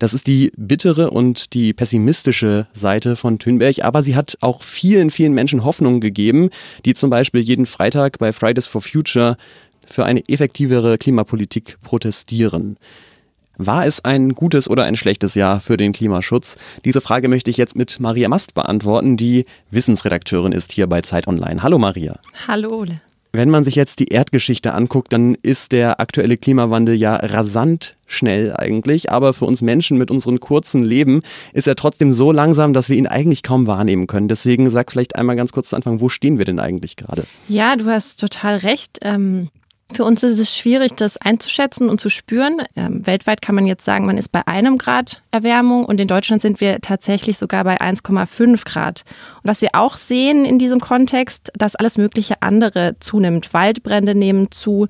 Das 0.00 0.14
ist 0.14 0.26
die 0.26 0.50
bittere 0.56 1.10
und 1.10 1.52
die 1.52 1.74
pessimistische 1.74 2.66
Seite 2.72 3.16
von 3.16 3.38
Thünberg, 3.38 3.84
aber 3.84 4.02
sie 4.02 4.16
hat 4.16 4.38
auch 4.40 4.62
vielen, 4.62 5.10
vielen 5.10 5.34
Menschen 5.34 5.62
Hoffnung 5.62 6.00
gegeben, 6.00 6.48
die 6.86 6.94
zum 6.94 7.10
Beispiel 7.10 7.42
jeden 7.42 7.66
Freitag 7.66 8.18
bei 8.18 8.32
Fridays 8.32 8.66
for 8.66 8.80
Future 8.80 9.36
für 9.86 10.06
eine 10.06 10.26
effektivere 10.26 10.96
Klimapolitik 10.96 11.76
protestieren. 11.82 12.78
War 13.58 13.84
es 13.84 14.02
ein 14.02 14.34
gutes 14.34 14.70
oder 14.70 14.84
ein 14.84 14.96
schlechtes 14.96 15.34
Jahr 15.34 15.60
für 15.60 15.76
den 15.76 15.92
Klimaschutz? 15.92 16.56
Diese 16.86 17.02
Frage 17.02 17.28
möchte 17.28 17.50
ich 17.50 17.58
jetzt 17.58 17.76
mit 17.76 18.00
Maria 18.00 18.30
Mast 18.30 18.54
beantworten, 18.54 19.18
die 19.18 19.44
Wissensredakteurin 19.70 20.52
ist 20.52 20.72
hier 20.72 20.86
bei 20.86 21.02
Zeit 21.02 21.28
Online. 21.28 21.62
Hallo 21.62 21.76
Maria. 21.78 22.18
Hallo 22.48 22.70
Ole. 22.70 23.02
Wenn 23.32 23.50
man 23.50 23.62
sich 23.62 23.76
jetzt 23.76 24.00
die 24.00 24.08
Erdgeschichte 24.08 24.74
anguckt, 24.74 25.12
dann 25.12 25.36
ist 25.42 25.70
der 25.70 26.00
aktuelle 26.00 26.36
Klimawandel 26.36 26.96
ja 26.96 27.14
rasant 27.14 27.96
schnell 28.08 28.52
eigentlich, 28.52 29.12
aber 29.12 29.32
für 29.32 29.44
uns 29.44 29.62
Menschen 29.62 29.96
mit 29.98 30.10
unserem 30.10 30.40
kurzen 30.40 30.82
Leben 30.82 31.22
ist 31.52 31.68
er 31.68 31.76
trotzdem 31.76 32.12
so 32.12 32.32
langsam, 32.32 32.72
dass 32.72 32.88
wir 32.88 32.96
ihn 32.96 33.06
eigentlich 33.06 33.44
kaum 33.44 33.68
wahrnehmen 33.68 34.08
können. 34.08 34.26
Deswegen 34.26 34.68
sag 34.70 34.90
vielleicht 34.90 35.14
einmal 35.14 35.36
ganz 35.36 35.52
kurz 35.52 35.68
zu 35.68 35.76
Anfang, 35.76 36.00
wo 36.00 36.08
stehen 36.08 36.38
wir 36.38 36.44
denn 36.44 36.58
eigentlich 36.58 36.96
gerade? 36.96 37.24
Ja, 37.46 37.76
du 37.76 37.86
hast 37.86 38.18
total 38.18 38.56
recht. 38.56 38.98
Ähm 39.02 39.50
für 39.92 40.04
uns 40.04 40.22
ist 40.22 40.38
es 40.38 40.56
schwierig, 40.56 40.94
das 40.94 41.16
einzuschätzen 41.16 41.88
und 41.88 42.00
zu 42.00 42.08
spüren. 42.08 42.62
Ähm, 42.76 43.06
weltweit 43.06 43.42
kann 43.42 43.54
man 43.54 43.66
jetzt 43.66 43.84
sagen, 43.84 44.06
man 44.06 44.18
ist 44.18 44.30
bei 44.30 44.46
einem 44.46 44.78
Grad 44.78 45.22
Erwärmung 45.30 45.84
und 45.84 46.00
in 46.00 46.08
Deutschland 46.08 46.42
sind 46.42 46.60
wir 46.60 46.80
tatsächlich 46.80 47.38
sogar 47.38 47.64
bei 47.64 47.80
1,5 47.80 48.64
Grad. 48.64 49.04
Und 49.42 49.48
was 49.48 49.62
wir 49.62 49.70
auch 49.74 49.96
sehen 49.96 50.44
in 50.44 50.58
diesem 50.58 50.80
Kontext, 50.80 51.50
dass 51.54 51.76
alles 51.76 51.98
mögliche 51.98 52.42
andere 52.42 52.96
zunimmt. 53.00 53.52
Waldbrände 53.52 54.14
nehmen 54.14 54.50
zu, 54.50 54.88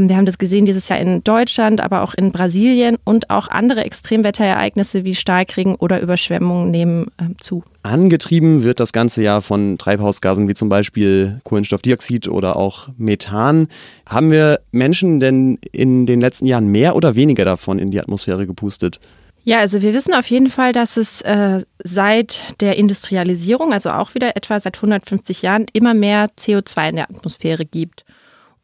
wir 0.00 0.16
haben 0.16 0.26
das 0.26 0.38
gesehen 0.38 0.66
dieses 0.66 0.88
Jahr 0.88 0.98
in 0.98 1.22
Deutschland, 1.22 1.80
aber 1.80 2.02
auch 2.02 2.14
in 2.14 2.32
Brasilien 2.32 2.96
und 3.04 3.30
auch 3.30 3.48
andere 3.48 3.84
Extremwetterereignisse 3.84 5.04
wie 5.04 5.14
Starkregen 5.14 5.76
oder 5.76 6.00
Überschwemmungen 6.00 6.70
nehmen 6.70 7.06
ähm, 7.20 7.36
zu. 7.38 7.62
Angetrieben 7.82 8.62
wird 8.62 8.80
das 8.80 8.92
ganze 8.92 9.22
Jahr 9.22 9.40
von 9.42 9.78
Treibhausgasen 9.78 10.48
wie 10.48 10.54
zum 10.54 10.68
Beispiel 10.68 11.38
Kohlenstoffdioxid 11.44 12.28
oder 12.28 12.56
auch 12.56 12.88
Methan. 12.96 13.68
Haben 14.08 14.30
wir 14.30 14.60
Menschen 14.72 15.20
denn 15.20 15.58
in 15.70 16.06
den 16.06 16.20
letzten 16.20 16.46
Jahren 16.46 16.68
mehr 16.68 16.96
oder 16.96 17.14
weniger 17.14 17.44
davon 17.44 17.78
in 17.78 17.90
die 17.90 18.00
Atmosphäre 18.00 18.46
gepustet? 18.46 19.00
Ja, 19.46 19.58
also 19.58 19.82
wir 19.82 19.92
wissen 19.92 20.14
auf 20.14 20.28
jeden 20.30 20.48
Fall, 20.48 20.72
dass 20.72 20.96
es 20.96 21.20
äh, 21.20 21.62
seit 21.82 22.60
der 22.62 22.76
Industrialisierung, 22.76 23.74
also 23.74 23.90
auch 23.90 24.14
wieder 24.14 24.36
etwa 24.36 24.58
seit 24.58 24.76
150 24.76 25.42
Jahren, 25.42 25.66
immer 25.74 25.92
mehr 25.92 26.28
CO2 26.38 26.88
in 26.88 26.96
der 26.96 27.10
Atmosphäre 27.10 27.66
gibt. 27.66 28.04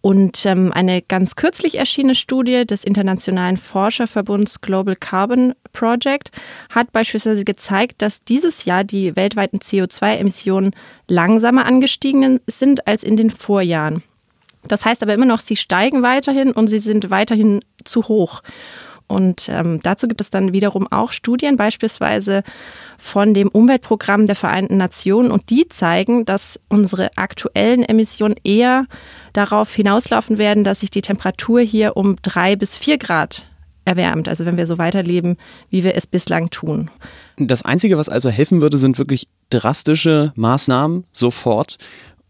Und 0.03 0.47
ähm, 0.47 0.73
eine 0.73 1.03
ganz 1.03 1.37
kürzlich 1.37 1.77
erschienene 1.77 2.15
Studie 2.15 2.65
des 2.65 2.85
internationalen 2.85 3.59
Forscherverbunds 3.59 4.63
Global 4.63 4.97
Carbon 4.97 5.55
Project 5.73 6.31
hat 6.71 6.91
beispielsweise 6.93 7.45
gezeigt, 7.45 8.01
dass 8.01 8.25
dieses 8.25 8.65
Jahr 8.65 8.83
die 8.83 9.15
weltweiten 9.15 9.59
CO2-Emissionen 9.59 10.75
langsamer 11.07 11.67
angestiegen 11.67 12.41
sind 12.47 12.87
als 12.87 13.03
in 13.03 13.19
den 13.19 13.31
Vorjahren. 13.31 14.03
Das 14.67 14.85
heißt 14.85 15.03
aber 15.03 15.15
immer 15.15 15.27
noch, 15.27 15.41
sie 15.41 15.57
steigen 15.57 16.03
weiterhin 16.03 16.53
und 16.53 16.69
sie 16.69 16.79
sind 16.79 17.11
weiterhin 17.11 17.61
zu 17.85 18.09
hoch. 18.09 18.43
Und 19.11 19.49
ähm, 19.49 19.81
dazu 19.83 20.07
gibt 20.07 20.21
es 20.21 20.31
dann 20.31 20.53
wiederum 20.53 20.87
auch 20.91 21.11
Studien, 21.11 21.57
beispielsweise 21.57 22.43
von 22.97 23.35
dem 23.35 23.49
Umweltprogramm 23.49 24.27
der 24.27 24.37
Vereinten 24.37 24.77
Nationen. 24.77 25.33
Und 25.33 25.51
die 25.51 25.67
zeigen, 25.69 26.25
dass 26.25 26.61
unsere 26.69 27.17
aktuellen 27.17 27.83
Emissionen 27.83 28.37
eher 28.45 28.87
darauf 29.33 29.75
hinauslaufen 29.75 30.39
werden, 30.39 30.63
dass 30.63 30.81
sich 30.81 30.91
die 30.91 31.03
Temperatur 31.03 31.61
hier 31.61 31.97
um 31.97 32.17
drei 32.23 32.55
bis 32.55 32.79
vier 32.79 32.99
Grad 32.99 33.47
erwärmt. 33.85 34.29
Also 34.29 34.45
wenn 34.45 34.57
wir 34.57 34.67
so 34.67 34.79
weiterleben, 34.79 35.37
wie 35.71 35.83
wir 35.83 35.97
es 35.97 36.07
bislang 36.07 36.51
tun. 36.51 36.91
Das 37.37 37.65
Einzige, 37.65 37.99
was 37.99 38.09
also 38.09 38.31
helfen 38.31 38.61
würde, 38.61 38.79
sind 38.79 38.99
wirklich 38.99 39.27
drastische 39.49 40.33
Maßnahmen 40.37 41.05
sofort. 41.11 41.79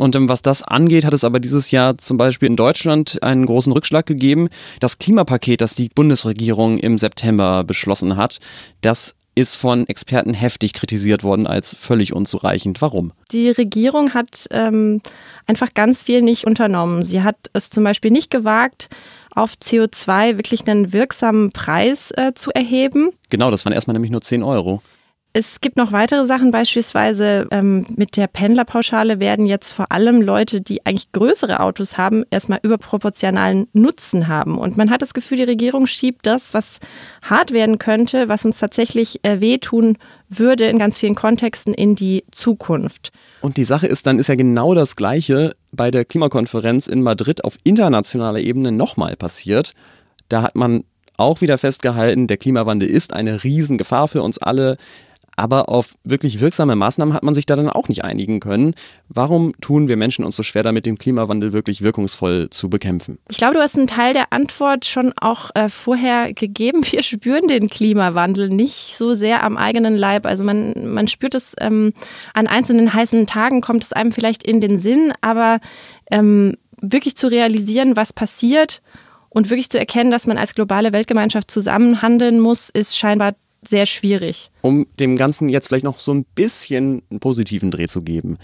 Und 0.00 0.16
ähm, 0.16 0.30
was 0.30 0.40
das 0.40 0.62
angeht, 0.62 1.04
hat 1.04 1.12
es 1.12 1.24
aber 1.24 1.40
dieses 1.40 1.72
Jahr 1.72 1.98
zum 1.98 2.16
Beispiel 2.16 2.48
in 2.48 2.56
Deutschland 2.56 3.22
einen 3.22 3.44
großen 3.44 3.70
Rückschlag 3.70 4.06
gegeben. 4.06 4.48
Das 4.80 4.98
Klimapaket, 4.98 5.60
das 5.60 5.74
die 5.74 5.90
Bundesregierung 5.94 6.78
im 6.78 6.96
September 6.96 7.64
beschlossen 7.64 8.16
hat, 8.16 8.38
das 8.80 9.14
ist 9.34 9.56
von 9.56 9.86
Experten 9.88 10.32
heftig 10.32 10.72
kritisiert 10.72 11.22
worden 11.22 11.46
als 11.46 11.76
völlig 11.76 12.14
unzureichend. 12.14 12.80
Warum? 12.80 13.12
Die 13.30 13.50
Regierung 13.50 14.14
hat 14.14 14.46
ähm, 14.50 15.02
einfach 15.46 15.74
ganz 15.74 16.04
viel 16.04 16.22
nicht 16.22 16.46
unternommen. 16.46 17.02
Sie 17.02 17.22
hat 17.22 17.36
es 17.52 17.68
zum 17.68 17.84
Beispiel 17.84 18.10
nicht 18.10 18.30
gewagt, 18.30 18.88
auf 19.34 19.52
CO2 19.62 20.38
wirklich 20.38 20.66
einen 20.66 20.94
wirksamen 20.94 21.52
Preis 21.52 22.10
äh, 22.16 22.32
zu 22.34 22.50
erheben. 22.52 23.10
Genau, 23.28 23.50
das 23.50 23.66
waren 23.66 23.74
erstmal 23.74 23.92
nämlich 23.92 24.10
nur 24.10 24.22
10 24.22 24.42
Euro. 24.42 24.80
Es 25.32 25.60
gibt 25.60 25.76
noch 25.76 25.92
weitere 25.92 26.26
Sachen, 26.26 26.50
beispielsweise 26.50 27.46
ähm, 27.52 27.86
mit 27.94 28.16
der 28.16 28.26
Pendlerpauschale 28.26 29.20
werden 29.20 29.46
jetzt 29.46 29.70
vor 29.70 29.92
allem 29.92 30.22
Leute, 30.22 30.60
die 30.60 30.84
eigentlich 30.84 31.12
größere 31.12 31.60
Autos 31.60 31.96
haben, 31.96 32.24
erstmal 32.30 32.58
überproportionalen 32.64 33.68
Nutzen 33.72 34.26
haben. 34.26 34.58
Und 34.58 34.76
man 34.76 34.90
hat 34.90 35.02
das 35.02 35.14
Gefühl, 35.14 35.36
die 35.36 35.44
Regierung 35.44 35.86
schiebt 35.86 36.26
das, 36.26 36.52
was 36.52 36.80
hart 37.22 37.52
werden 37.52 37.78
könnte, 37.78 38.28
was 38.28 38.44
uns 38.44 38.58
tatsächlich 38.58 39.20
äh, 39.22 39.40
wehtun 39.40 39.98
würde 40.28 40.66
in 40.66 40.80
ganz 40.80 40.98
vielen 40.98 41.14
Kontexten 41.14 41.74
in 41.74 41.94
die 41.94 42.24
Zukunft. 42.32 43.12
Und 43.40 43.56
die 43.56 43.64
Sache 43.64 43.86
ist, 43.86 44.08
dann 44.08 44.18
ist 44.18 44.26
ja 44.26 44.34
genau 44.34 44.74
das 44.74 44.96
Gleiche 44.96 45.54
bei 45.70 45.92
der 45.92 46.04
Klimakonferenz 46.04 46.88
in 46.88 47.02
Madrid 47.02 47.44
auf 47.44 47.56
internationaler 47.62 48.40
Ebene 48.40 48.72
nochmal 48.72 49.14
passiert. 49.14 49.74
Da 50.28 50.42
hat 50.42 50.56
man 50.56 50.82
auch 51.16 51.40
wieder 51.40 51.58
festgehalten, 51.58 52.26
der 52.26 52.36
Klimawandel 52.36 52.88
ist 52.88 53.12
eine 53.12 53.44
Riesengefahr 53.44 54.08
für 54.08 54.22
uns 54.22 54.38
alle. 54.38 54.76
Aber 55.40 55.70
auf 55.70 55.94
wirklich 56.04 56.40
wirksame 56.40 56.76
Maßnahmen 56.76 57.14
hat 57.14 57.22
man 57.22 57.34
sich 57.34 57.46
da 57.46 57.56
dann 57.56 57.70
auch 57.70 57.88
nicht 57.88 58.04
einigen 58.04 58.40
können. 58.40 58.74
Warum 59.08 59.58
tun 59.62 59.88
wir 59.88 59.96
Menschen 59.96 60.22
uns 60.22 60.36
so 60.36 60.42
schwer 60.42 60.62
damit, 60.62 60.84
den 60.84 60.98
Klimawandel 60.98 61.54
wirklich 61.54 61.80
wirkungsvoll 61.80 62.50
zu 62.50 62.68
bekämpfen? 62.68 63.18
Ich 63.30 63.38
glaube, 63.38 63.54
du 63.54 63.60
hast 63.60 63.74
einen 63.74 63.86
Teil 63.86 64.12
der 64.12 64.34
Antwort 64.34 64.84
schon 64.84 65.14
auch 65.18 65.48
äh, 65.54 65.70
vorher 65.70 66.34
gegeben. 66.34 66.82
Wir 66.90 67.02
spüren 67.02 67.48
den 67.48 67.68
Klimawandel 67.70 68.50
nicht 68.50 68.98
so 68.98 69.14
sehr 69.14 69.42
am 69.42 69.56
eigenen 69.56 69.96
Leib. 69.96 70.26
Also 70.26 70.44
man, 70.44 70.92
man 70.92 71.08
spürt 71.08 71.34
es 71.34 71.56
ähm, 71.58 71.94
an 72.34 72.46
einzelnen 72.46 72.92
heißen 72.92 73.26
Tagen, 73.26 73.62
kommt 73.62 73.82
es 73.82 73.94
einem 73.94 74.12
vielleicht 74.12 74.42
in 74.42 74.60
den 74.60 74.78
Sinn, 74.78 75.14
aber 75.22 75.60
ähm, 76.10 76.58
wirklich 76.82 77.16
zu 77.16 77.28
realisieren, 77.28 77.96
was 77.96 78.12
passiert 78.12 78.82
und 79.30 79.48
wirklich 79.48 79.70
zu 79.70 79.78
erkennen, 79.78 80.10
dass 80.10 80.26
man 80.26 80.36
als 80.36 80.54
globale 80.54 80.92
Weltgemeinschaft 80.92 81.50
zusammenhandeln 81.50 82.40
muss, 82.40 82.68
ist 82.68 82.98
scheinbar 82.98 83.36
sehr 83.62 83.86
schwierig. 83.86 84.50
Um 84.62 84.86
dem 84.98 85.16
Ganzen 85.16 85.48
jetzt 85.48 85.68
vielleicht 85.68 85.84
noch 85.84 86.00
so 86.00 86.12
ein 86.12 86.24
bisschen 86.34 87.02
einen 87.10 87.20
positiven 87.20 87.70
Dreh 87.70 87.86
zu 87.86 88.02
geben. 88.02 88.38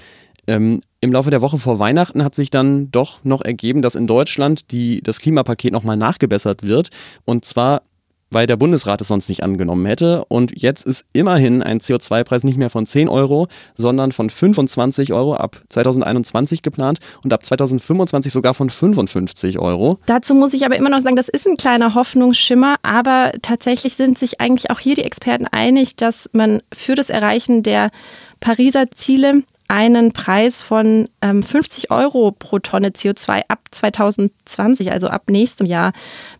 Ähm, 0.47 0.81
Im 1.01 1.13
Laufe 1.13 1.31
der 1.31 1.41
Woche 1.41 1.59
vor 1.59 1.79
Weihnachten 1.79 2.23
hat 2.23 2.35
sich 2.35 2.51
dann 2.51 2.91
doch 2.91 3.25
noch 3.25 3.43
ergeben, 3.43 3.83
dass 3.83 3.95
in 3.95 4.07
Deutschland 4.07 4.71
die, 4.71 5.03
das 5.03 5.19
Klimapaket 5.19 5.73
nochmal 5.73 5.97
nachgebessert 5.97 6.63
wird. 6.63 6.91
Und 7.25 7.45
zwar 7.45 7.83
weil 8.31 8.47
der 8.47 8.57
Bundesrat 8.57 9.01
es 9.01 9.09
sonst 9.09 9.29
nicht 9.29 9.43
angenommen 9.43 9.87
hätte. 9.87 10.25
Und 10.27 10.61
jetzt 10.61 10.87
ist 10.87 11.05
immerhin 11.13 11.63
ein 11.63 11.81
CO2-Preis 11.81 12.45
nicht 12.45 12.59
mehr 12.59 12.71
von 12.71 12.87
10 12.87 13.09
Euro, 13.09 13.49
sondern 13.75 14.13
von 14.13 14.31
25 14.31 15.13
Euro 15.13 15.35
ab 15.35 15.63
2021 15.69 16.63
geplant 16.63 16.99
und 17.25 17.33
ab 17.33 17.45
2025 17.45 18.33
sogar 18.33 18.55
von 18.55 18.71
55 18.71 19.59
Euro. 19.59 19.99
Dazu 20.07 20.35
muss 20.35 20.55
ich 20.55 20.65
aber 20.65 20.77
immer 20.77 20.91
noch 20.91 21.01
sagen, 21.01 21.17
das 21.17 21.29
ist 21.29 21.47
ein 21.47 21.57
kleiner 21.57 21.95
Hoffnungsschimmer, 21.95 22.77
aber 22.83 23.33
tatsächlich 23.43 23.95
sind 23.95 24.19
sich 24.19 24.41
eigentlich 24.41 24.71
auch 24.71 24.81
hier 24.81 24.95
die 24.95 25.05
Experten 25.05 25.47
einig, 25.47 25.97
dass 25.97 26.29
man 26.33 26.63
für 26.73 26.95
das 26.95 27.11
Erreichen 27.11 27.63
der 27.63 27.91
Pariser 28.41 28.91
Ziele 28.91 29.43
einen 29.69 30.13
Preis 30.13 30.63
von 30.63 31.09
ähm, 31.23 31.43
50 31.43 31.91
Euro 31.91 32.33
pro 32.33 32.59
Tonne 32.59 32.91
CO2 32.91 33.43
ab 33.49 33.61
2020, 33.71 34.93
also 34.93 35.09
ab 35.09 35.25
nächstem 35.29 35.67
Jahr, 35.67 35.93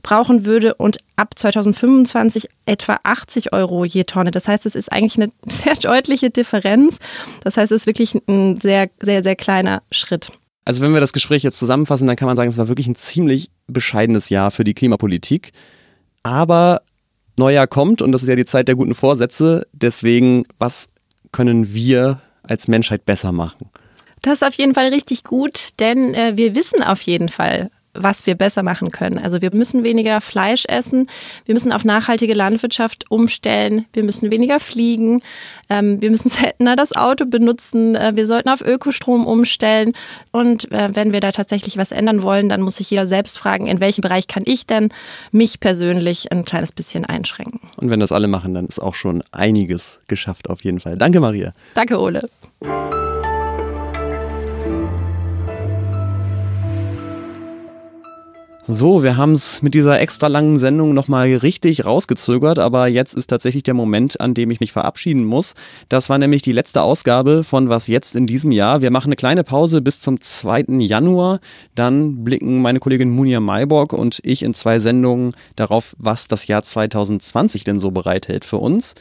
brauchen 0.03 0.45
würde 0.45 0.75
und 0.75 0.99
ab 1.17 1.39
2025 1.39 2.49
etwa 2.67 2.99
80 3.03 3.53
Euro 3.53 3.85
je 3.85 4.05
Tonne. 4.05 4.31
Das 4.31 4.49
heißt, 4.49 4.67
es 4.67 4.75
ist 4.75 4.93
eigentlich 4.93 5.17
eine 5.17 5.33
sehr 5.47 5.75
deutliche 5.75 6.31
Differenz. 6.31 6.99
Das 7.43 7.57
heißt, 7.57 7.73
es 7.73 7.83
ist 7.83 7.87
wirklich 7.87 8.15
ein 8.29 8.57
sehr, 8.57 8.91
sehr, 9.01 9.23
sehr 9.23 9.37
kleiner 9.37 9.83
Schritt. 9.91 10.33
Also 10.65 10.83
wenn 10.83 10.93
wir 10.93 11.01
das 11.01 11.13
Gespräch 11.13 11.43
jetzt 11.43 11.59
zusammenfassen, 11.59 12.09
dann 12.09 12.17
kann 12.17 12.27
man 12.27 12.37
sagen, 12.37 12.49
es 12.49 12.59
war 12.59 12.69
wirklich 12.69 12.89
ein 12.89 12.97
ziemlich 12.97 13.51
bescheidenes 13.69 14.31
Jahr 14.31 14.51
für 14.51 14.65
die 14.65 14.75
Klimapolitik. 14.75 15.53
Aber 16.25 16.83
Neujahr 17.37 17.67
kommt 17.67 18.03
und 18.03 18.13
das 18.13 18.23
ist 18.23 18.29
ja 18.29 18.37
die 18.37 18.45
Zeit 18.45 18.67
der 18.67 18.75
guten 18.75 18.95
Vorsätze. 18.95 19.67
Deswegen, 19.73 20.45
was 20.59 20.89
können 21.31 21.73
wir 21.73 22.21
als 22.49 22.69
Menschheit 22.69 23.05
besser 23.05 23.33
machen? 23.33 23.71
Das 24.23 24.35
ist 24.35 24.43
auf 24.43 24.55
jeden 24.55 24.75
Fall 24.75 24.89
richtig 24.89 25.25
gut, 25.25 25.69
denn 25.79 26.15
äh, 26.15 26.37
wir 26.37 26.55
wissen 26.55 26.83
auf 26.83 27.01
jeden 27.03 27.29
Fall, 27.29 27.71
was 27.99 28.27
wir 28.27 28.35
besser 28.35 28.63
machen 28.63 28.91
können. 28.91 29.19
Also 29.19 29.43
wir 29.43 29.55
müssen 29.55 29.85
weniger 29.85 30.21
Fleisch 30.21 30.65
essen, 30.67 31.09
wir 31.45 31.55
müssen 31.55 31.73
auf 31.73 31.85
nachhaltige 31.85 32.35
Landwirtschaft 32.35 33.11
umstellen, 33.11 33.87
wir 33.93 34.05
müssen 34.05 34.31
weniger 34.31 34.61
fliegen, 34.61 35.23
ähm, 35.69 36.01
wir 36.01 36.11
müssen 36.11 36.31
seltener 36.31 36.77
das 36.77 36.95
Auto 36.95 37.27
benutzen, 37.27 37.95
äh, 37.95 38.13
wir 38.15 38.27
sollten 38.27 38.49
auf 38.49 38.61
Ökostrom 38.61 39.27
umstellen 39.27 39.93
und 40.33 40.71
äh, 40.73 40.91
wenn 40.95 41.13
wir 41.13 41.21
da 41.21 41.33
tatsächlich 41.33 41.77
was 41.77 41.93
ändern 41.93 42.23
wollen, 42.23 42.49
dann 42.49 42.63
muss 42.63 42.77
sich 42.77 42.91
jeder 42.91 43.07
selbst 43.07 43.39
fragen, 43.39 43.67
in 43.67 43.81
welchem 43.81 44.03
Bereich 44.03 44.29
kann 44.29 44.45
ich 44.47 44.67
denn 44.67 44.91
mich 45.33 45.61
persönlich 45.61 46.33
ein 46.33 46.45
kleines 46.45 46.73
bisschen 46.73 47.05
einschränken. 47.05 47.61
Und 47.77 47.91
wenn 47.91 48.01
das 48.01 48.13
alle 48.13 48.29
machen, 48.29 48.55
dann 48.55 48.67
ist 48.67 48.81
auch 48.81 48.95
schon 48.95 49.23
einiges 49.33 50.01
geschafft 50.09 50.49
auf 50.51 50.65
jeden 50.65 50.81
Fall. 50.81 50.97
Danke 50.97 51.21
Maria. 51.21 51.53
Danke 51.75 52.01
Ole. 52.01 52.29
So, 58.69 59.05
wir 59.05 59.17
haben 59.17 59.35
es 59.35 59.63
mit 59.63 59.75
dieser 59.75 60.01
extra 60.01 60.27
langen 60.27 60.59
Sendung 60.59 60.93
nochmal 60.93 61.33
richtig 61.35 61.85
rausgezögert, 61.85 62.59
aber 62.59 62.89
jetzt 62.89 63.15
ist 63.15 63.29
tatsächlich 63.29 63.63
der 63.63 63.75
Moment, 63.75 64.21
an 64.21 64.35
dem 64.35 64.51
ich 64.51 64.59
mich 64.59 64.73
verabschieden 64.73 65.25
muss. 65.25 65.55
Das 65.89 66.11
war 66.11 66.19
nämlich 66.19 66.43
die 66.43 66.51
letzte 66.51 66.83
Ausgabe 66.83 67.45
von 67.45 67.69
Was 67.69 67.87
jetzt 67.87 68.17
in 68.17 68.27
diesem 68.27 68.51
Jahr. 68.51 68.81
Wir 68.81 68.91
machen 68.91 69.07
eine 69.07 69.15
kleine 69.15 69.45
Pause 69.45 69.83
bis 69.83 70.01
zum 70.01 70.21
2. 70.21 70.65
Januar. 70.81 71.39
Dann 71.77 72.25
blicken 72.25 72.61
meine 72.61 72.81
Kollegin 72.81 73.11
Munja 73.11 73.39
Mayborg 73.39 73.93
und 73.93 74.19
ich 74.25 74.43
in 74.43 74.53
zwei 74.53 74.81
Sendungen 74.81 75.31
darauf, 75.55 75.95
was 76.01 76.27
das 76.27 76.49
Jahr 76.49 76.65
2020 76.65 77.63
denn 77.63 77.79
so 77.79 77.93
bereithält 77.93 78.45
für 78.45 78.59
uns. 78.59 78.97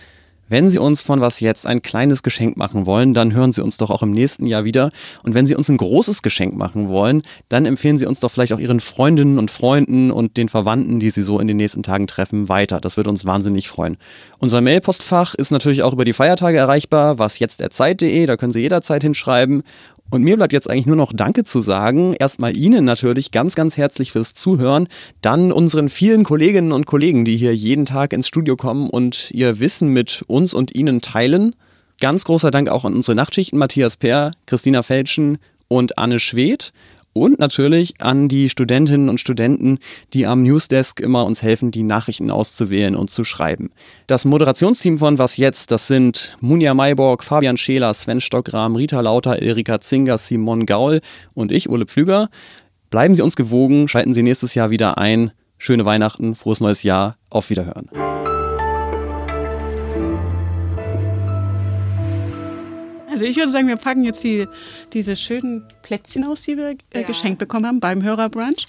Wenn 0.48 0.70
Sie 0.70 0.78
uns 0.78 1.02
von 1.02 1.22
was 1.22 1.40
jetzt 1.40 1.66
ein 1.66 1.82
kleines 1.82 2.22
Geschenk 2.22 2.56
machen 2.56 2.86
wollen, 2.86 3.16
dann 3.16 3.34
hören 3.34 3.52
Sie 3.52 3.64
uns 3.64 3.78
doch 3.78 3.90
auch 3.90 4.04
im 4.04 4.12
nächsten 4.12 4.46
Jahr 4.46 4.64
wieder. 4.64 4.92
Und 5.24 5.34
wenn 5.34 5.48
Sie 5.48 5.56
uns 5.56 5.70
ein 5.70 5.78
großes 5.78 6.22
Geschenk 6.22 6.56
machen 6.56 6.88
wollen, 6.88 7.24
dann 7.50 7.66
empfehlen 7.66 7.98
Sie 7.98 8.06
uns 8.06 8.20
doch 8.20 8.32
vielleicht 8.32 8.54
auch 8.54 8.60
Ihren 8.60 8.80
Freundinnen 8.80 9.40
und 9.40 9.50
Freunden 9.50 10.12
und 10.12 10.38
den 10.38 10.48
Verwandten, 10.48 11.00
die 11.00 11.10
Sie 11.10 11.24
so 11.24 11.40
in 11.40 11.48
den 11.48 11.58
nächsten 11.58 11.82
Tagen 11.82 12.06
treffen, 12.06 12.48
weiter. 12.48 12.80
Das 12.80 12.96
würde 12.96 13.10
uns 13.10 13.26
wahnsinnig 13.26 13.68
freuen. 13.70 13.98
Unser 14.38 14.62
Mailpostfach 14.62 15.34
ist 15.34 15.50
natürlich 15.50 15.82
auch 15.82 15.94
über 15.94 16.06
die 16.06 16.14
Feiertage 16.14 16.60
erreichbar, 16.60 17.18
was 17.18 17.40
jetzt 17.40 17.60
der 17.60 17.72
Zeit.de, 17.72 18.26
da 18.28 18.38
können 18.38 18.54
Sie 18.54 18.62
jederzeit 18.62 19.02
hinschreiben. 19.02 19.64
Und 20.12 20.24
mir 20.24 20.38
bleibt 20.38 20.54
jetzt 20.54 20.70
eigentlich 20.70 20.86
nur 20.86 20.96
noch 20.96 21.12
Danke 21.14 21.44
zu 21.44 21.62
sagen. 21.62 22.14
Erstmal 22.14 22.56
Ihnen 22.56 22.86
natürlich 22.86 23.32
ganz, 23.32 23.56
ganz 23.56 23.76
herzlich 23.76 24.12
fürs 24.12 24.34
Zuhören. 24.34 24.88
Dann 25.22 25.52
unseren 25.52 25.90
vielen 25.90 26.24
Kolleginnen 26.24 26.72
und 26.72 26.86
Kollegen, 26.86 27.26
die 27.26 27.38
hier 27.38 27.56
jeden 27.56 27.86
Tag 27.86 28.14
ins 28.14 28.28
Studio 28.28 28.56
kommen 28.56 28.90
und 28.90 29.32
ihr 29.32 29.60
Wissen 29.60 29.90
mit 29.90 30.24
uns 30.28 30.54
und 30.54 30.76
Ihnen 30.76 31.02
teilen. 31.02 31.56
Ganz 32.00 32.24
großer 32.26 32.52
Dank 32.52 32.70
auch 32.70 32.86
an 32.86 32.94
unsere 32.94 33.16
Nachtschichten 33.16 33.58
Matthias 33.58 33.98
Peer, 33.98 34.32
Christina 34.46 34.84
Felschen 34.84 35.38
und 35.68 35.98
Anne 35.98 36.20
Schwedt. 36.20 36.72
Und 37.18 37.40
natürlich 37.40 37.94
an 38.02 38.28
die 38.28 38.50
Studentinnen 38.50 39.08
und 39.08 39.22
Studenten, 39.22 39.80
die 40.14 40.26
am 40.26 40.44
Newsdesk 40.44 41.00
immer 41.00 41.26
uns 41.26 41.42
helfen, 41.42 41.72
die 41.72 41.84
Nachrichten 41.84 42.30
auszuwählen 42.30 42.94
und 42.94 43.10
zu 43.10 43.24
schreiben. 43.24 43.72
Das 44.06 44.26
Moderationsteam 44.26 44.98
von 44.98 45.18
Was 45.18 45.38
Jetzt, 45.38 45.72
das 45.72 45.88
sind 45.88 46.36
Munja 46.42 46.74
Mayborg, 46.74 47.24
Fabian 47.24 47.56
Scheler, 47.56 47.94
Sven 47.94 48.20
Stockram, 48.20 48.76
Rita 48.76 49.00
Lauter, 49.00 49.42
Erika 49.42 49.80
Zinger, 49.80 50.18
Simon 50.18 50.66
Gaul 50.66 51.00
und 51.34 51.54
ich, 51.54 51.70
Ole 51.70 51.86
Pflüger. 51.86 52.28
Bleiben 52.90 53.16
Sie 53.16 53.22
uns 53.22 53.38
gewogen, 53.38 53.88
schalten 53.88 54.14
Sie 54.14 54.22
nächstes 54.22 54.54
Jahr 54.54 54.70
wieder 54.70 54.98
ein. 54.98 55.32
Schöne 55.58 55.86
Weihnachten, 55.86 56.36
frohes 56.36 56.60
neues 56.60 56.84
Jahr, 56.84 57.16
auf 57.30 57.50
Wiederhören. 57.50 57.90
Also 63.16 63.24
ich 63.24 63.38
würde 63.38 63.50
sagen, 63.50 63.70
wir 63.70 63.78
packen 63.78 64.04
jetzt 64.04 64.22
die, 64.26 64.46
diese 64.92 65.16
schönen 65.16 65.64
Plätzchen 65.84 66.26
aus, 66.26 66.42
die 66.44 66.58
wir 66.58 66.72
äh, 66.92 67.00
Ja. 67.00 67.02
geschenkt 67.04 67.40
bekommen 67.40 67.66
haben 67.66 67.80
beim 67.80 68.04
Hörerbrunch. 68.04 68.68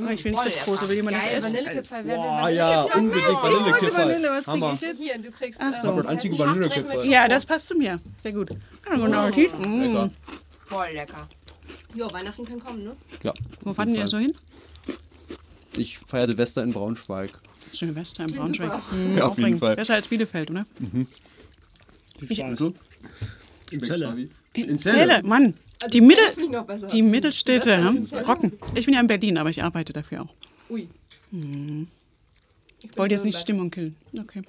Oh, 0.00 0.08
ich 0.08 0.24
will 0.24 0.32
nicht 0.32 0.44
das 0.44 0.56
große, 0.58 0.88
will 0.88 0.96
jemand 0.96 1.16
das 1.18 1.24
Geil, 1.24 1.34
essen? 1.36 1.54
Vanillekipferl. 1.54 2.02
Boah, 2.02 2.48
ja, 2.48 2.86
Ich 2.88 2.94
unbedingt 2.96 3.26
Vanillekipferl. 3.42 4.08
Vanille, 4.08 4.28
was 4.30 4.44
krieg 4.44 4.46
Hammer. 4.54 4.72
ich 4.74 4.80
jetzt? 4.80 5.00
Hier, 5.00 5.18
du 5.18 5.30
kriegst 5.30 5.60
Ach 5.62 5.74
so. 5.74 5.88
äh, 5.88 6.00
Ich 6.00 6.06
hab 6.06 6.08
einen 6.08 6.38
Vanillekipferl. 6.38 7.06
Ja, 7.06 7.28
das 7.28 7.46
passt 7.46 7.68
zu 7.68 7.76
mir. 7.76 8.00
Sehr 8.24 8.32
gut. 8.32 8.50
Ja, 8.50 8.96
guten 8.96 9.10
Mm. 9.10 9.14
Appetit. 9.14 9.58
Mm. 9.60 9.80
Lecker. 9.82 10.10
Voll 10.66 10.86
lecker. 10.94 11.28
Jo, 11.94 12.08
Weihnachten 12.12 12.44
kann 12.44 12.58
kommen, 12.58 12.82
ne? 12.84 12.96
Ja, 13.22 13.32
Wo 13.60 13.72
fanden 13.72 13.94
ihr 13.94 14.08
so 14.08 14.18
hin? 14.18 14.34
Ich 15.76 15.98
feiere 15.98 16.26
Silvester 16.26 16.62
in 16.64 16.72
Braunschweig. 16.72 17.30
Silvester 17.72 18.24
Klingt 18.24 18.38
Braunschweig. 18.40 18.80
Mhm, 18.92 19.16
Ja, 19.18 19.24
auf 19.26 19.38
jeden. 19.38 19.58
Fall. 19.58 19.76
Besser 19.76 19.94
als 19.94 20.08
Bielefeld, 20.08 20.50
oder? 20.50 20.66
Mhm. 20.80 21.06
Ich-? 22.28 22.38
In 23.72 23.82
Celle. 23.82 24.28
In, 24.54 24.78
Celle. 24.78 25.22
Mann. 25.22 25.54
Also 25.82 25.90
Die, 25.92 26.00
Mittel, 26.00 26.24
die 26.92 27.02
Mittelstädte 27.02 27.70
Celle? 28.10 28.24
rocken. 28.26 28.52
Ich 28.74 28.84
bin 28.86 28.94
ja 28.94 29.00
in 29.00 29.06
Berlin, 29.06 29.38
aber 29.38 29.50
ich 29.50 29.62
arbeite 29.64 29.92
dafür 29.92 30.22
auch. 30.22 30.34
Ui. 30.70 30.88
Hm. 31.30 31.88
Ich 32.82 32.90
bin 32.90 32.98
Wollt 32.98 33.10
jetzt 33.12 33.24
nicht. 33.24 33.38
Stimmung 33.38 33.70
killen. 33.70 33.96
Okay. 34.18 34.42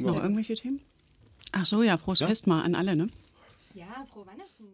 Ja. 0.00 0.08
Noch 0.08 0.22
irgendwelche 0.22 0.54
Themen? 0.54 0.80
Ach 1.52 1.64
so, 1.64 1.82
ja, 1.82 1.96
frohes 1.96 2.18
Fest 2.18 2.46
mal 2.46 2.62
an 2.62 2.74
alle, 2.74 2.96
ne? 2.96 3.08
Ja, 3.74 4.04
frohe 4.12 4.26
Weihnachten. 4.26 4.64